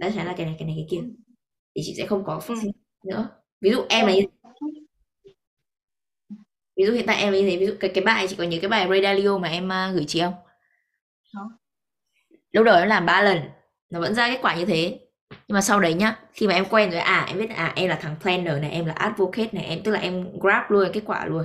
Ta 0.00 0.08
chắc 0.08 0.14
chắn 0.16 0.26
là 0.26 0.34
cái 0.36 0.46
này 0.46 0.56
cái 0.58 0.66
này 0.68 0.76
cái 0.78 0.86
kia. 0.90 1.06
Thì 1.76 1.82
chị 1.84 1.94
sẽ 1.98 2.06
không 2.06 2.24
có 2.26 2.40
phát 2.40 2.54
sinh 2.62 2.72
nữa. 3.06 3.28
Ví 3.60 3.70
dụ 3.70 3.82
em 3.88 4.06
là 4.06 4.14
như 4.14 4.22
ví 6.78 6.84
dụ 6.84 6.92
hiện 6.92 7.06
tại 7.06 7.16
em 7.16 7.32
thế 7.32 7.56
ví 7.56 7.66
dụ 7.66 7.72
cái 7.80 7.90
cái 7.94 8.04
bài 8.04 8.26
chị 8.28 8.36
có 8.36 8.44
nhớ 8.44 8.58
cái 8.62 8.68
bài 8.68 8.86
Ray 8.88 9.02
Dalio 9.02 9.38
mà 9.38 9.48
em 9.48 9.66
uh, 9.66 9.94
gửi 9.94 10.04
chị 10.08 10.20
không? 10.20 10.34
Có. 11.34 11.50
lúc 12.52 12.64
đầu 12.64 12.78
em 12.78 12.88
làm 12.88 13.06
3 13.06 13.22
lần 13.22 13.38
nó 13.90 14.00
vẫn 14.00 14.14
ra 14.14 14.28
kết 14.28 14.38
quả 14.42 14.54
như 14.54 14.64
thế. 14.64 15.00
Nhưng 15.30 15.54
mà 15.54 15.60
sau 15.60 15.80
đấy 15.80 15.94
nhá 15.94 16.18
khi 16.32 16.46
mà 16.46 16.54
em 16.54 16.64
quen 16.70 16.90
rồi 16.90 17.00
à 17.00 17.24
em 17.28 17.38
biết 17.38 17.50
à 17.50 17.72
em 17.76 17.88
là 17.88 17.98
thằng 18.02 18.16
planner 18.22 18.62
này 18.62 18.70
em 18.70 18.86
là 18.86 18.92
advocate 18.92 19.48
này 19.52 19.64
em 19.64 19.82
tức 19.84 19.90
là 19.92 20.00
em 20.00 20.38
grab 20.40 20.62
luôn 20.68 20.88
kết 20.92 21.02
quả 21.06 21.26
luôn. 21.26 21.44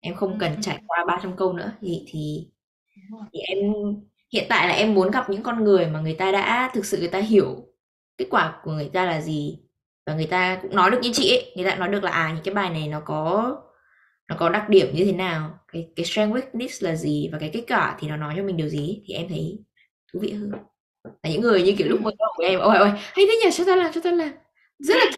Em 0.00 0.14
không 0.14 0.38
cần 0.38 0.52
trải 0.62 0.78
qua 0.86 1.04
300 1.04 1.36
câu 1.36 1.52
nữa 1.52 1.72
thì 1.80 2.04
thì 2.06 2.48
thì 3.32 3.40
em 3.40 3.58
hiện 4.32 4.46
tại 4.48 4.68
là 4.68 4.74
em 4.74 4.94
muốn 4.94 5.10
gặp 5.10 5.30
những 5.30 5.42
con 5.42 5.64
người 5.64 5.86
mà 5.86 6.00
người 6.00 6.14
ta 6.14 6.32
đã 6.32 6.70
thực 6.74 6.86
sự 6.86 6.98
người 6.98 7.08
ta 7.08 7.18
hiểu 7.18 7.66
kết 8.18 8.26
quả 8.30 8.60
của 8.64 8.72
người 8.72 8.90
ta 8.92 9.04
là 9.04 9.20
gì. 9.20 9.58
Và 10.06 10.14
người 10.14 10.26
ta 10.26 10.58
cũng 10.62 10.76
nói 10.76 10.90
được 10.90 10.98
như 11.02 11.10
chị 11.12 11.30
ấy 11.30 11.52
người 11.56 11.70
ta 11.70 11.76
nói 11.76 11.88
được 11.88 12.04
là 12.04 12.10
à 12.10 12.32
những 12.34 12.44
cái 12.44 12.54
bài 12.54 12.70
này 12.70 12.88
nó 12.88 13.00
có 13.00 13.56
nó 14.28 14.36
có 14.38 14.48
đặc 14.48 14.68
điểm 14.68 14.86
như 14.94 15.04
thế 15.04 15.12
nào? 15.12 15.58
Cái 15.72 15.88
cái 15.96 16.06
strength 16.06 16.36
weakness 16.36 16.86
là 16.86 16.96
gì? 16.96 17.28
Và 17.32 17.38
cái 17.38 17.50
kết 17.52 17.64
quả 17.68 17.96
thì 18.00 18.08
nó 18.08 18.16
nói 18.16 18.34
cho 18.36 18.42
mình 18.42 18.56
điều 18.56 18.68
gì? 18.68 19.02
Thì 19.06 19.14
em 19.14 19.28
thấy 19.28 19.58
thú 20.12 20.20
vị 20.22 20.32
hơn. 20.32 20.52
Là 21.04 21.30
những 21.30 21.40
người 21.40 21.62
như 21.62 21.74
kiểu 21.78 21.88
lúc 21.88 22.00
mới 22.00 22.14
đầu 22.18 22.28
của 22.36 22.42
em, 22.44 22.60
ôi 22.60 22.76
ôi, 22.78 22.88
hay 22.96 23.26
thế 23.26 23.40
nhỉ? 23.44 23.50
Cho 23.52 23.64
ta 23.64 23.76
làm? 23.76 23.92
Cho 23.92 24.00
ta 24.00 24.10
làm? 24.10 24.32
Rất 24.78 24.94
là 24.96 25.10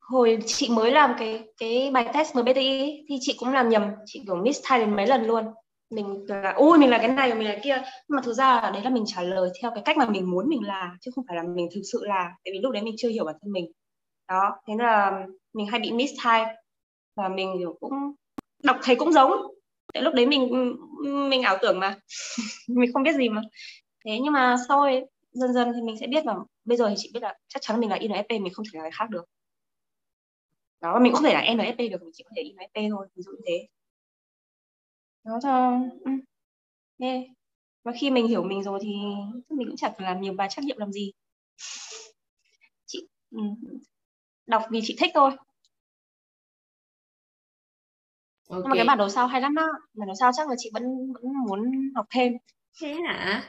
hồi 0.00 0.38
chị 0.46 0.68
mới 0.68 0.90
làm 0.90 1.14
cái 1.18 1.44
cái 1.58 1.90
bài 1.94 2.10
test 2.14 2.36
MBTI 2.36 3.04
thì 3.08 3.14
chị 3.20 3.36
cũng 3.38 3.52
làm 3.52 3.68
nhầm. 3.68 3.82
Chị 4.06 4.22
kiểu 4.26 4.36
miss 4.36 4.60
thay 4.64 4.78
đến 4.80 4.96
mấy 4.96 5.06
lần 5.06 5.24
luôn. 5.24 5.44
Mình 5.90 6.24
là, 6.28 6.52
ui, 6.52 6.78
mình 6.78 6.90
là 6.90 6.98
cái 6.98 7.08
này, 7.08 7.34
mình 7.34 7.48
là 7.48 7.58
kia. 7.62 7.82
Nhưng 8.08 8.16
mà 8.16 8.22
thực 8.22 8.32
ra 8.32 8.60
là 8.62 8.70
đấy 8.70 8.82
là 8.82 8.90
mình 8.90 9.04
trả 9.06 9.22
lời 9.22 9.50
theo 9.62 9.70
cái 9.74 9.82
cách 9.84 9.96
mà 9.96 10.06
mình 10.10 10.30
muốn 10.30 10.48
mình 10.48 10.66
là 10.66 10.96
chứ 11.00 11.10
không 11.14 11.24
phải 11.28 11.36
là 11.36 11.42
mình 11.42 11.68
thực 11.74 11.80
sự 11.92 12.04
là 12.04 12.30
tại 12.44 12.52
vì 12.52 12.58
lúc 12.58 12.72
đấy 12.72 12.82
mình 12.82 12.94
chưa 12.98 13.08
hiểu 13.08 13.24
bản 13.24 13.34
thân 13.42 13.52
mình. 13.52 13.72
Đó, 14.28 14.56
thế 14.68 14.74
là 14.78 15.26
mình 15.52 15.66
hay 15.66 15.80
bị 15.80 15.92
miss 15.92 16.12
time. 16.24 16.54
Và 17.16 17.28
mình 17.28 17.54
kiểu 17.58 17.76
cũng 17.80 17.92
đọc 18.62 18.76
thấy 18.82 18.96
cũng 18.96 19.12
giống. 19.12 19.30
Tại 19.94 20.02
lúc 20.02 20.14
đấy 20.14 20.26
mình 20.26 20.74
mình 21.30 21.42
ảo 21.42 21.58
tưởng 21.62 21.80
mà. 21.80 21.98
Mình 22.68 22.92
không 22.92 23.02
biết 23.02 23.14
gì 23.14 23.28
mà. 23.28 23.42
Thế 24.04 24.18
nhưng 24.22 24.32
mà 24.32 24.56
sau 24.68 24.80
ấy, 24.80 25.06
dần 25.32 25.52
dần 25.52 25.72
thì 25.74 25.82
mình 25.82 25.96
sẽ 26.00 26.06
biết 26.06 26.26
là 26.26 26.34
bây 26.64 26.76
giờ 26.76 26.88
thì 26.88 26.94
chị 26.98 27.10
biết 27.14 27.22
là 27.22 27.34
chắc 27.48 27.62
chắn 27.62 27.80
mình 27.80 27.90
là 27.90 27.96
INFP 27.96 28.42
mình 28.42 28.52
không 28.52 28.64
thể 28.72 28.76
là 28.78 28.82
người 28.82 28.90
khác 28.90 29.10
được. 29.10 29.24
Đó 30.80 30.98
mình 30.98 31.12
cũng 31.12 31.16
không 31.16 31.24
thể 31.24 31.34
là 31.34 31.40
NFP 31.40 31.90
được 31.90 32.02
mình 32.02 32.10
chỉ 32.12 32.24
có 32.24 32.30
thể 32.36 32.42
INFP 32.42 32.90
thôi 32.90 33.06
ví 33.14 33.22
dụ 33.22 33.30
như 33.32 33.42
thế. 33.46 33.68
Đó 35.24 35.38
cho 35.42 35.78
ừ. 36.04 36.12
và 37.84 37.92
khi 38.00 38.10
mình 38.10 38.28
hiểu 38.28 38.42
mình 38.42 38.62
rồi 38.62 38.78
thì 38.82 38.92
mình 39.48 39.68
cũng 39.68 39.76
chẳng 39.76 39.92
phải 39.98 40.06
làm 40.06 40.20
nhiều 40.20 40.32
bài 40.32 40.48
trắc 40.50 40.64
nghiệm 40.64 40.78
làm 40.78 40.92
gì. 40.92 41.12
Chị 42.86 43.06
ừ, 43.30 43.38
đọc 44.52 44.62
vì 44.70 44.80
chị 44.82 44.96
thích 44.98 45.10
thôi. 45.14 45.30
Nhưng 48.50 48.68
mà 48.68 48.74
cái 48.74 48.84
bản 48.84 48.98
đồ 48.98 49.08
sao 49.08 49.26
hay 49.26 49.40
lắm 49.40 49.54
á 49.54 49.66
bản 49.94 50.08
đồ 50.08 50.14
sao 50.20 50.30
chắc 50.36 50.48
là 50.48 50.54
chị 50.58 50.70
vẫn 50.74 50.82
vẫn 51.12 51.32
muốn 51.48 51.70
học 51.94 52.06
thêm. 52.14 52.32
Thế 52.80 52.94
hả? 53.06 53.44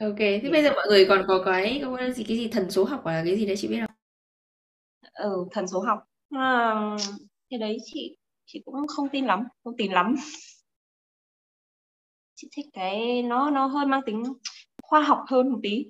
Ok 0.00 0.18
thế 0.18 0.48
bây 0.52 0.62
giờ 0.62 0.70
mọi 0.74 0.86
người 0.88 1.06
còn 1.08 1.24
có 1.28 1.42
cái 1.44 1.82
có 1.84 2.10
gì 2.10 2.24
cái 2.24 2.36
gì 2.36 2.48
thần 2.48 2.70
số 2.70 2.84
học 2.84 3.00
hoặc 3.04 3.12
là 3.12 3.22
cái 3.24 3.36
gì 3.36 3.46
đấy 3.46 3.56
chị 3.56 3.68
biết 3.68 3.80
không? 3.80 3.96
Ừ 5.12 5.46
thần 5.52 5.68
số 5.68 5.80
học. 5.80 5.98
À, 6.30 6.74
cái 7.50 7.58
đấy 7.58 7.76
chị 7.84 8.16
chị 8.46 8.62
cũng 8.64 8.86
không 8.86 9.08
tin 9.08 9.24
lắm 9.24 9.44
không 9.64 9.76
tin 9.76 9.92
lắm. 9.92 10.14
Chị 12.34 12.48
thích 12.56 12.66
cái 12.72 13.22
nó 13.22 13.50
nó 13.50 13.66
hơi 13.66 13.86
mang 13.86 14.00
tính 14.06 14.22
khoa 14.82 15.00
học 15.00 15.18
hơn 15.28 15.48
một 15.52 15.58
tí 15.62 15.84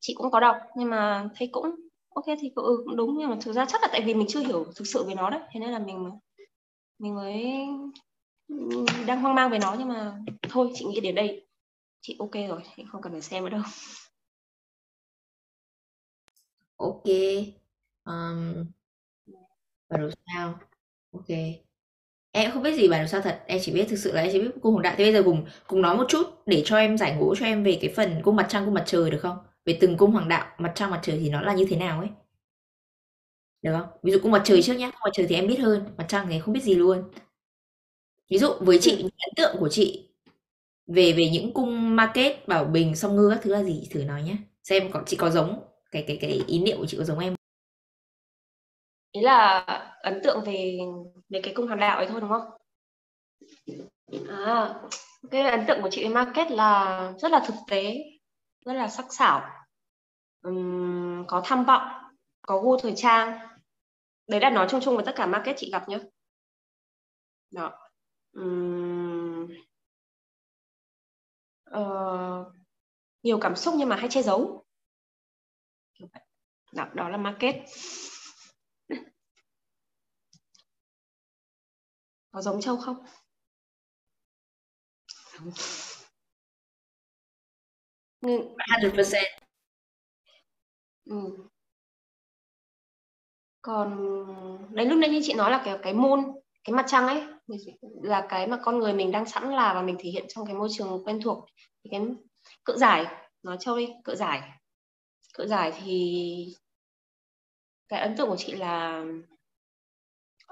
chị 0.00 0.14
cũng 0.16 0.30
có 0.30 0.40
đọc 0.40 0.56
nhưng 0.76 0.90
mà 0.90 1.28
thấy 1.36 1.48
cũng 1.52 1.64
ok 2.14 2.24
thì 2.40 2.52
cũng, 2.54 2.64
ừ, 2.64 2.82
cũng 2.86 2.96
đúng. 2.96 3.16
Nhưng 3.18 3.30
mà 3.30 3.36
thực 3.40 3.52
ra 3.52 3.64
chắc 3.66 3.82
là 3.82 3.88
tại 3.92 4.02
vì 4.06 4.14
mình 4.14 4.26
chưa 4.30 4.40
hiểu 4.40 4.64
thực 4.76 4.86
sự 4.86 5.04
về 5.08 5.14
nó 5.14 5.30
đấy 5.30 5.40
thế 5.52 5.60
nên 5.60 5.70
là 5.70 5.78
mình 5.78 6.10
mình 6.98 7.14
mới 7.14 7.44
ừ, 8.48 8.84
đang 9.06 9.20
hoang 9.22 9.34
mang 9.34 9.50
về 9.50 9.58
nó. 9.58 9.76
Nhưng 9.78 9.88
mà 9.88 10.18
thôi 10.50 10.70
chị 10.74 10.84
nghĩ 10.84 11.00
đến 11.00 11.14
đây. 11.14 11.46
Chị 12.00 12.16
ok 12.18 12.32
rồi 12.48 12.62
chị 12.76 12.84
không 12.92 13.02
cần 13.02 13.12
phải 13.12 13.22
xem 13.22 13.44
nữa 13.44 13.50
đâu. 13.50 13.62
Ok. 16.76 17.04
Um, 18.06 18.72
bản 19.88 20.00
đồ 20.00 20.08
sao? 20.26 20.58
Ok. 21.12 21.26
Em 22.32 22.50
không 22.52 22.62
biết 22.62 22.76
gì 22.76 22.88
bản 22.88 23.00
đồ 23.02 23.06
sao 23.08 23.20
thật? 23.20 23.40
Em 23.46 23.58
chỉ 23.62 23.72
biết 23.72 23.86
thực 23.88 23.96
sự 23.96 24.12
là 24.12 24.22
em 24.22 24.30
chỉ 24.32 24.40
biết 24.40 24.50
cung 24.62 24.72
hồng 24.74 24.82
đại. 24.82 24.94
Thế 24.98 25.04
bây 25.04 25.12
giờ 25.12 25.22
cùng 25.24 25.46
cùng 25.66 25.82
nói 25.82 25.96
một 25.96 26.04
chút 26.08 26.26
để 26.46 26.62
cho 26.66 26.76
em 26.76 26.98
giải 26.98 27.16
ngũ 27.16 27.34
cho 27.34 27.46
em 27.46 27.64
về 27.64 27.78
cái 27.82 27.92
phần 27.96 28.20
cung 28.24 28.36
mặt 28.36 28.46
trăng 28.50 28.64
cung 28.64 28.74
mặt 28.74 28.84
trời 28.86 29.10
được 29.10 29.18
không? 29.22 29.36
Về 29.64 29.78
từng 29.80 29.96
cung 29.96 30.10
hoàng 30.10 30.28
đạo 30.28 30.46
mặt 30.58 30.72
trăng 30.74 30.90
mặt 30.90 31.00
trời 31.02 31.18
thì 31.18 31.30
nó 31.30 31.40
là 31.40 31.54
như 31.54 31.66
thế 31.68 31.76
nào 31.76 32.00
ấy? 32.00 32.08
Được 33.62 33.72
không? 33.78 33.88
Ví 34.02 34.12
dụ 34.12 34.18
cung 34.22 34.32
mặt 34.32 34.42
trời 34.44 34.62
trước 34.62 34.74
nhé 34.74 34.90
cung 34.90 35.00
mặt 35.04 35.10
trời 35.12 35.26
thì 35.28 35.34
em 35.34 35.46
biết 35.46 35.60
hơn 35.60 35.94
mặt 35.96 36.04
trăng 36.08 36.26
thì 36.30 36.40
không 36.40 36.54
biết 36.54 36.62
gì 36.62 36.74
luôn. 36.74 37.10
Ví 38.30 38.38
dụ 38.38 38.54
với 38.60 38.78
chị 38.80 38.96
ừ. 38.96 39.02
ấn 39.02 39.34
tượng 39.36 39.56
của 39.58 39.68
chị 39.68 40.08
về 40.86 41.12
về 41.12 41.30
những 41.30 41.54
cung 41.54 41.96
market 41.96 42.48
bảo 42.48 42.64
bình 42.64 42.96
song 42.96 43.16
ngư 43.16 43.30
các 43.30 43.40
thứ 43.42 43.52
là 43.52 43.62
gì? 43.62 43.88
Thử 43.90 44.04
nói 44.04 44.22
nhé 44.22 44.36
xem 44.62 44.92
có 44.92 45.02
chị 45.06 45.16
có 45.16 45.30
giống 45.30 45.64
cái 45.90 46.04
cái 46.06 46.18
cái 46.20 46.42
ý 46.46 46.58
niệm 46.58 46.78
của 46.78 46.86
chị 46.86 46.96
có 46.96 47.04
giống 47.04 47.18
em 47.18 47.34
ý 49.12 49.20
là 49.20 49.58
ấn 50.02 50.20
tượng 50.24 50.44
về 50.44 50.78
về 51.28 51.40
cái 51.42 51.54
cung 51.54 51.66
hoàng 51.66 51.80
đạo 51.80 51.96
ấy 51.96 52.06
thôi 52.06 52.20
đúng 52.20 52.30
không? 52.30 52.50
À 54.28 54.74
cái 55.30 55.42
ấn 55.42 55.64
tượng 55.68 55.82
của 55.82 55.90
chị 55.90 56.04
với 56.04 56.14
market 56.14 56.50
là 56.50 57.12
rất 57.18 57.32
là 57.32 57.42
thực 57.46 57.54
tế 57.68 57.96
rất 58.64 58.72
là 58.72 58.88
sắc 58.88 59.06
sảo. 59.10 59.66
Um, 60.42 61.26
có 61.28 61.42
tham 61.44 61.64
vọng 61.64 61.82
có 62.42 62.58
gu 62.58 62.78
thời 62.78 62.92
trang. 62.96 63.48
Đấy 64.26 64.40
là 64.40 64.50
nói 64.50 64.66
chung 64.70 64.80
chung 64.80 64.96
với 64.96 65.04
tất 65.06 65.12
cả 65.16 65.26
market 65.26 65.56
chị 65.58 65.70
gặp 65.72 65.88
nhé 65.88 65.98
đó. 67.50 67.90
Um, 68.32 69.48
uh, 71.70 72.46
nhiều 73.22 73.38
cảm 73.40 73.56
xúc 73.56 73.74
nhưng 73.78 73.88
mà 73.88 73.96
hay 73.96 74.08
che 74.10 74.22
giấu. 74.22 74.64
Đó, 76.72 76.88
đó 76.94 77.08
là 77.08 77.16
market. 77.16 77.54
Có 82.32 82.42
giống 82.42 82.60
châu 82.60 82.76
không, 82.76 83.04
không. 85.32 85.89
Ừ. 88.20 88.28
hundred 88.70 88.94
percent. 88.96 89.26
Ừ. 91.04 91.50
Còn 93.62 93.98
đấy 94.70 94.86
lúc 94.86 94.98
nãy 94.98 95.10
như 95.10 95.20
chị 95.22 95.32
nói 95.34 95.50
là 95.50 95.62
cái 95.64 95.78
cái 95.82 95.94
môn, 95.94 96.20
cái 96.64 96.74
mặt 96.74 96.84
trăng 96.88 97.06
ấy 97.06 97.22
là 98.02 98.26
cái 98.28 98.46
mà 98.46 98.58
con 98.62 98.78
người 98.78 98.92
mình 98.92 99.10
đang 99.12 99.26
sẵn 99.26 99.50
là 99.52 99.74
và 99.74 99.82
mình 99.82 99.96
thể 99.98 100.10
hiện 100.10 100.24
trong 100.28 100.46
cái 100.46 100.54
môi 100.54 100.68
trường 100.72 101.02
quen 101.06 101.20
thuộc. 101.24 101.44
Thì 101.84 101.88
cái 101.90 102.00
cự 102.64 102.76
giải, 102.76 103.06
nói 103.42 103.56
cho 103.60 103.76
đi, 103.76 103.88
cự 104.04 104.14
giải. 104.14 104.42
Cự 105.34 105.46
giải 105.48 105.72
thì 105.84 106.46
cái 107.88 108.00
ấn 108.00 108.16
tượng 108.16 108.28
của 108.28 108.36
chị 108.36 108.52
là 108.52 109.04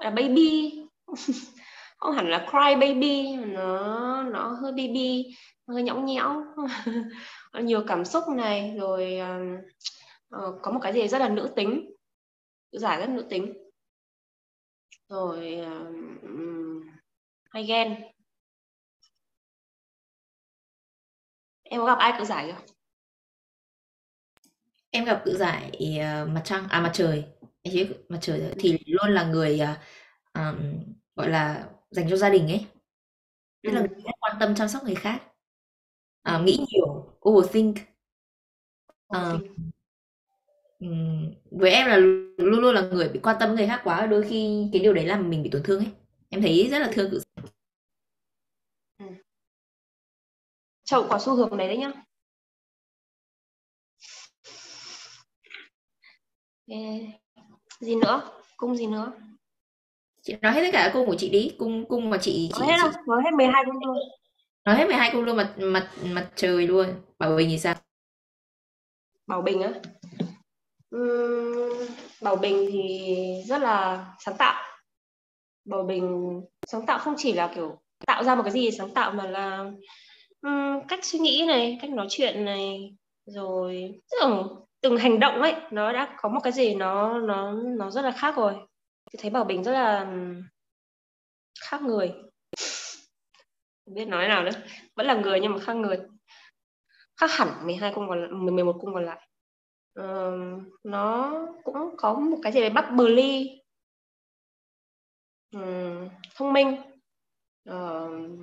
là 0.01 0.09
baby 0.09 0.71
không 1.97 2.15
hẳn 2.15 2.29
là 2.29 2.47
cry 2.51 2.75
baby 2.81 3.35
nó 3.35 4.23
nó 4.23 4.47
hơi 4.61 4.71
baby 4.71 5.25
hơi 5.67 5.83
nhõng 5.83 6.05
nhẽo 6.05 6.43
nhiều 7.53 7.83
cảm 7.87 8.05
xúc 8.05 8.23
này 8.27 8.75
rồi 8.77 9.19
uh, 10.35 10.61
có 10.61 10.71
một 10.71 10.79
cái 10.81 10.93
gì 10.93 11.07
rất 11.07 11.19
là 11.19 11.29
nữ 11.29 11.53
tính 11.55 11.91
giải 12.71 12.99
rất 12.99 13.09
nữ 13.09 13.27
tính. 13.29 13.53
Rồi 15.07 15.57
uh, 15.61 16.83
hay 17.49 17.63
ghen. 17.63 18.01
Em 21.63 21.81
có 21.81 21.85
gặp 21.85 21.97
ai 21.97 22.13
tự 22.19 22.25
giải 22.25 22.47
chưa? 22.47 22.73
Em 24.89 25.05
gặp 25.05 25.21
tự 25.25 25.37
giải 25.37 25.71
uh, 25.73 26.29
mặt 26.29 26.41
trăng 26.45 26.67
à 26.69 26.81
mặt 26.81 26.91
trời. 26.93 27.25
Chỉ 27.63 27.89
mặt 28.09 28.17
trời 28.21 28.53
thì 28.59 28.77
luôn 28.85 29.11
là 29.11 29.23
người 29.23 29.61
uh, 29.63 29.77
um, 30.33 30.83
gọi 31.15 31.29
là 31.29 31.69
dành 31.89 32.09
cho 32.09 32.15
gia 32.15 32.29
đình 32.29 32.47
ấy. 32.47 32.65
Tức 33.63 33.71
là 33.71 33.79
người 33.81 34.03
quan 34.19 34.37
tâm 34.39 34.55
chăm 34.55 34.69
sóc 34.69 34.83
người 34.83 34.95
khác 34.95 35.28
à, 36.23 36.41
nghĩ 36.45 36.65
nhiều. 36.71 37.17
Overthink 37.29 37.77
à, 39.07 39.33
với 41.51 41.71
em 41.71 41.87
là 41.87 41.97
luôn 42.37 42.59
luôn 42.59 42.75
là 42.75 42.81
người 42.81 43.09
bị 43.09 43.19
quan 43.23 43.37
tâm 43.39 43.55
người 43.55 43.67
khác 43.67 43.81
quá 43.83 44.05
đôi 44.05 44.25
khi 44.29 44.69
cái 44.73 44.81
điều 44.81 44.93
đấy 44.93 45.05
làm 45.05 45.29
mình 45.29 45.43
bị 45.43 45.49
tổn 45.49 45.63
thương 45.63 45.79
ấy. 45.79 45.91
Em 46.29 46.41
thấy 46.41 46.67
rất 46.71 46.79
là 46.79 46.89
thương 46.93 47.11
cự 47.11 47.21
ừ. 48.97 49.05
chậu 50.83 51.07
có 51.09 51.19
xu 51.19 51.35
hướng 51.35 51.57
đấy 51.57 51.67
đấy 51.67 51.77
nhá. 51.77 51.91
Gì 57.79 57.95
nữa? 57.95 58.31
Cung 58.57 58.75
gì 58.75 58.87
nữa? 58.87 59.13
Chị 60.21 60.35
nói 60.41 60.53
hết 60.53 60.61
tất 60.61 60.69
cả 60.73 60.91
cung 60.93 61.07
của 61.07 61.15
chị 61.15 61.29
đi. 61.29 61.55
Cung 61.57 61.85
cung 61.89 62.09
mà 62.09 62.17
chị 62.21 62.49
nói 62.59 62.67
hết 62.67 62.77
không 62.81 62.91
nói 63.07 63.21
hết 63.23 63.31
12 63.37 63.63
cung 63.65 63.85
luôn 63.85 63.97
nói 64.69 64.77
hết 64.77 64.87
12 64.87 65.09
cung 65.11 65.23
luôn 65.23 65.35
mặt 65.37 65.53
mặt 65.57 65.89
mặt 66.03 66.29
trời 66.35 66.67
luôn. 66.67 66.87
Bảo 67.19 67.35
bình 67.35 67.49
thì 67.49 67.57
sao? 67.57 67.75
Bảo 69.27 69.41
bình 69.41 69.61
á? 69.61 69.73
Uhm, 70.95 71.87
bảo 72.21 72.35
bình 72.35 72.69
thì 72.71 73.15
rất 73.47 73.61
là 73.61 74.07
sáng 74.19 74.35
tạo. 74.37 74.63
Bảo 75.65 75.83
bình 75.83 76.41
sáng 76.67 76.85
tạo 76.85 76.99
không 76.99 77.13
chỉ 77.17 77.33
là 77.33 77.51
kiểu 77.55 77.81
tạo 78.07 78.23
ra 78.23 78.35
một 78.35 78.43
cái 78.43 78.51
gì 78.51 78.71
sáng 78.71 78.93
tạo 78.93 79.11
mà 79.11 79.27
là 79.27 79.71
um, 80.41 80.87
cách 80.87 81.05
suy 81.05 81.19
nghĩ 81.19 81.45
này 81.47 81.77
cách 81.81 81.89
nói 81.91 82.07
chuyện 82.09 82.45
này 82.45 82.95
rồi 83.25 84.01
từng, 84.21 84.47
từng 84.81 84.97
hành 84.97 85.19
động 85.19 85.41
ấy 85.41 85.55
nó 85.71 85.91
đã 85.93 86.15
có 86.17 86.29
một 86.29 86.39
cái 86.43 86.53
gì 86.53 86.75
nó 86.75 87.19
nó 87.19 87.51
nó 87.51 87.91
rất 87.91 88.01
là 88.01 88.11
khác 88.11 88.35
rồi. 88.37 88.53
Tôi 89.11 89.19
thấy 89.21 89.31
Bảo 89.31 89.43
Bình 89.43 89.63
rất 89.63 89.71
là 89.73 90.07
khác 91.61 91.81
người 91.81 92.13
không 93.89 93.95
biết 93.95 94.07
nói 94.07 94.27
nào 94.27 94.43
nữa. 94.43 94.51
Vẫn 94.95 95.05
là 95.05 95.13
người 95.13 95.39
nhưng 95.39 95.51
mà 95.51 95.59
khác 95.59 95.73
người. 95.75 95.97
Khác 97.17 97.31
hẳn 97.31 97.65
12 97.65 97.91
cung 97.95 98.07
còn 98.09 98.45
11 98.45 98.77
cung 98.81 98.93
còn 98.93 99.05
lại. 99.05 99.29
Uh, 99.99 100.61
nó 100.83 101.33
cũng 101.63 101.75
có 101.97 102.13
một 102.13 102.37
cái 102.43 102.51
gì 102.51 102.61
đấy 102.61 102.69
bubbly 102.69 103.61
um, 105.51 106.09
thông 106.35 106.53
minh. 106.53 106.81
Uh, 107.69 108.39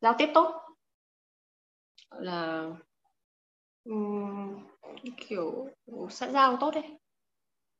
giao 0.00 0.14
tiếp 0.18 0.28
tốt. 0.34 0.62
Là 2.10 2.70
um, 3.84 4.66
kiểu 5.16 5.68
xã 6.10 6.30
giao 6.30 6.56
tốt 6.60 6.70
đấy. 6.74 6.98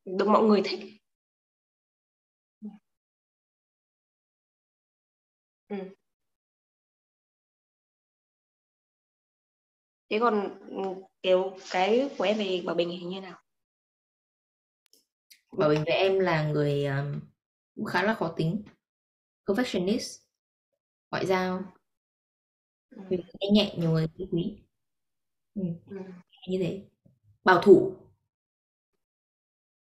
Được 0.05 0.29
mọi 0.29 0.43
người 0.43 0.63
thích. 0.65 0.81
Ừ. 5.69 5.77
Thế 10.17 10.21
còn 10.21 10.59
ừ, 10.71 10.83
kiểu 11.23 11.57
cái 11.71 12.11
của 12.19 12.25
em 12.25 12.39
về 12.39 12.63
Bảo 12.67 12.75
Bình 12.75 12.89
thì 12.93 13.05
như 13.05 13.21
nào? 13.21 13.39
Bảo 15.53 15.69
Bình 15.69 15.85
với 15.87 15.95
em 15.95 16.19
là 16.19 16.49
người 16.51 16.87
um, 16.87 17.21
cũng 17.75 17.85
khá 17.85 18.03
là 18.03 18.15
khó 18.15 18.29
tính, 18.37 18.63
perfectionist, 19.47 20.19
ngoại 21.11 21.27
giao, 21.27 21.63
Ừ. 22.91 23.03
nhanh 23.41 23.53
nhẹ 23.53 23.75
nhiều 23.79 23.91
người 23.91 24.07
quý. 24.33 24.59
Ừ, 25.55 25.63
Ừ. 25.91 25.97
như 26.49 26.59
thế. 26.59 26.83
Bảo 27.45 27.61
thủ. 27.63 27.97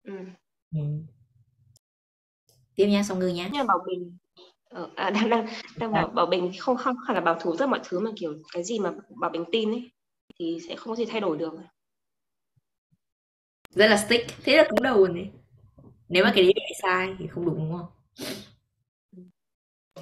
Ừ. 0.04 0.14
Ừ. 0.72 0.80
Tiếp 2.76 2.88
nha, 2.88 3.04
xong 3.04 3.20
ngư 3.20 3.28
nhá. 3.28 3.50
Nhưng 3.54 3.68
Bảo 3.68 3.80
Bình 3.88 4.18
Ờ, 4.74 4.90
à, 4.96 5.10
đang 5.10 5.30
đang 5.30 5.48
đang 5.78 5.92
bảo 5.92 6.08
bảo 6.08 6.26
bình 6.26 6.52
không 6.60 6.78
không 6.78 6.96
hẳn 7.08 7.16
là 7.16 7.22
bảo 7.22 7.38
thủ 7.42 7.56
rất 7.56 7.70
mọi 7.70 7.80
thứ 7.84 8.00
mà 8.00 8.12
kiểu 8.16 8.34
cái 8.54 8.64
gì 8.64 8.80
mà 8.80 8.92
bảo 9.22 9.30
bình 9.32 9.46
tin 9.52 9.72
ấy 9.72 9.92
thì 10.40 10.60
sẽ 10.68 10.76
không 10.76 10.92
có 10.92 10.96
gì 10.96 11.06
thay 11.06 11.22
đổi 11.22 11.38
được. 11.38 11.54
Rất 13.70 13.88
là 13.88 13.98
stick, 13.98 14.32
thế 14.44 14.58
là 14.58 14.64
cứng 14.70 14.84
đầu 14.84 14.98
rồi 14.98 15.10
đấy. 15.16 15.32
Nếu 16.10 16.24
mà 16.24 16.32
cái 16.36 16.44
đấy 16.44 16.54
bị 16.56 16.76
sai 16.82 17.16
thì 17.20 17.28
không 17.28 17.46
đúng 17.46 17.58
đúng 17.58 17.78
không? 17.78 17.88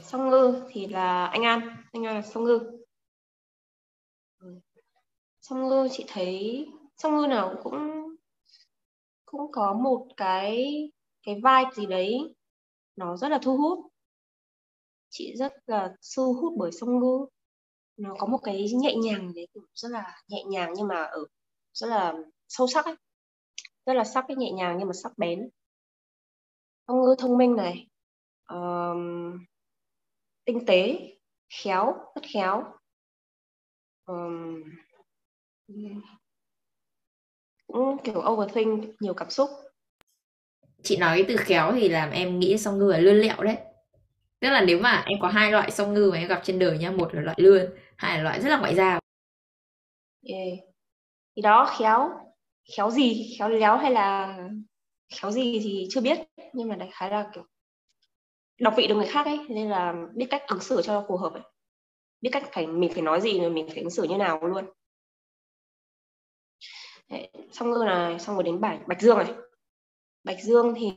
song 0.04 0.30
ngư 0.30 0.64
thì 0.70 0.88
là 0.88 1.26
anh 1.26 1.44
an. 1.44 1.78
Anh 1.92 2.04
an 2.06 2.16
là 2.16 2.22
song 2.22 2.44
ngư. 2.44 2.60
Song 5.42 5.68
ngư 5.68 5.88
chị 5.92 6.06
thấy 6.08 6.68
song 6.98 7.18
ngư 7.18 7.28
nào 7.28 7.56
cũng 7.64 8.08
cũng 9.26 9.52
có 9.52 9.74
một 9.74 10.08
cái 10.18 10.76
cái 11.24 11.36
vibe 11.36 11.72
gì 11.76 11.86
đấy. 11.86 12.36
Nó 12.96 13.18
rất 13.18 13.30
là 13.30 13.40
thu 13.42 13.58
hút. 13.58 13.80
Chị 15.10 15.36
rất 15.36 15.54
là 15.66 15.96
thu 16.16 16.34
hút 16.34 16.54
bởi 16.58 16.72
song 16.72 17.00
ngư 17.00 17.26
nó 18.02 18.16
có 18.20 18.28
một 18.28 18.38
cái 18.44 18.68
nhẹ 18.74 18.96
nhàng 18.96 19.34
đấy 19.36 19.48
rất 19.74 19.90
là 19.92 20.22
nhẹ 20.28 20.44
nhàng 20.44 20.74
nhưng 20.76 20.88
mà 20.88 21.04
ở 21.04 21.26
rất 21.74 21.88
là 21.88 22.14
sâu 22.48 22.68
sắc 22.68 22.86
ấy. 22.86 22.96
Rất 23.86 23.94
là 23.94 24.04
sắc 24.04 24.26
cái 24.28 24.38
nhẹ 24.38 24.52
nhàng 24.52 24.76
nhưng 24.80 24.88
mà 24.88 24.94
sắc 24.94 25.18
bén. 25.18 25.50
Ngôn 26.88 27.02
ngư 27.02 27.16
thông 27.18 27.38
minh 27.38 27.56
này 27.56 27.88
um, 28.50 29.46
tinh 30.46 30.66
tế 30.66 31.00
khéo 31.50 31.96
rất 32.16 32.22
khéo. 32.34 32.64
Um, 34.06 34.64
cũng 37.68 37.98
kiểu 38.04 38.24
overthink 38.30 39.02
nhiều 39.02 39.14
cảm 39.14 39.30
xúc. 39.30 39.50
Chị 40.84 40.98
nói 40.98 41.18
cái 41.18 41.26
từ 41.28 41.36
khéo 41.38 41.72
thì 41.74 41.90
làm 41.90 42.12
em 42.12 42.40
nghĩ 42.40 42.58
song 42.58 42.78
ngư 42.78 42.92
là 42.92 42.98
lươn 42.98 43.16
lẹo 43.16 43.44
đấy. 43.44 43.58
Tức 44.40 44.50
là 44.50 44.62
nếu 44.62 44.80
mà 44.80 45.04
em 45.08 45.20
có 45.22 45.28
hai 45.28 45.52
loại 45.52 45.72
song 45.72 45.94
ngư 45.94 46.12
mà 46.12 46.18
em 46.18 46.28
gặp 46.28 46.42
trên 46.44 46.60
đời 46.60 46.78
nha 46.78 46.92
một 46.92 47.16
là 47.16 47.22
loại 47.22 47.38
lươn 47.40 47.70
hai 48.02 48.18
là 48.18 48.24
loại 48.24 48.42
rất 48.42 48.50
là 48.50 48.58
ngoại 48.58 48.76
giao. 48.76 49.00
Yeah. 50.24 50.60
thì 51.36 51.42
đó 51.42 51.76
khéo 51.80 52.10
khéo 52.76 52.92
gì 52.92 53.36
khéo 53.40 53.50
léo 53.50 53.78
hay 53.78 53.92
là 53.92 54.38
khéo 55.16 55.32
gì 55.32 55.60
thì 55.64 55.88
chưa 55.90 56.02
biết. 56.02 56.20
Nhưng 56.54 56.70
mà 56.70 56.76
đại 56.76 56.90
khái 56.92 57.10
là 57.10 57.30
kiểu 57.34 57.44
đọc 58.60 58.74
vị 58.78 58.88
được 58.88 58.96
người 58.96 59.08
khác 59.08 59.26
ấy 59.26 59.40
nên 59.50 59.70
là 59.70 59.94
biết 60.16 60.26
cách 60.30 60.44
ứng 60.48 60.60
xử 60.60 60.82
cho 60.82 61.06
phù 61.08 61.18
hợp 61.18 61.34
ấy. 61.34 61.42
Biết 62.22 62.30
cách 62.34 62.50
phải 62.52 62.68
mình 62.68 62.94
phải 62.94 63.02
nói 63.02 63.22
gì 63.22 63.40
rồi 63.40 63.50
mình 63.50 63.68
phải 63.68 63.78
ứng 63.78 63.90
xử 63.90 64.04
như 64.04 64.18
nào 64.18 64.48
luôn. 64.48 64.66
Đấy, 67.10 67.32
xong 67.52 67.74
rồi 67.74 67.86
là 67.86 68.18
xong 68.20 68.36
rồi 68.36 68.44
đến 68.44 68.62
bài 68.62 68.80
bạch 68.88 69.02
dương 69.02 69.18
này. 69.18 69.34
Bạch 70.24 70.44
dương 70.44 70.74
thì 70.78 70.92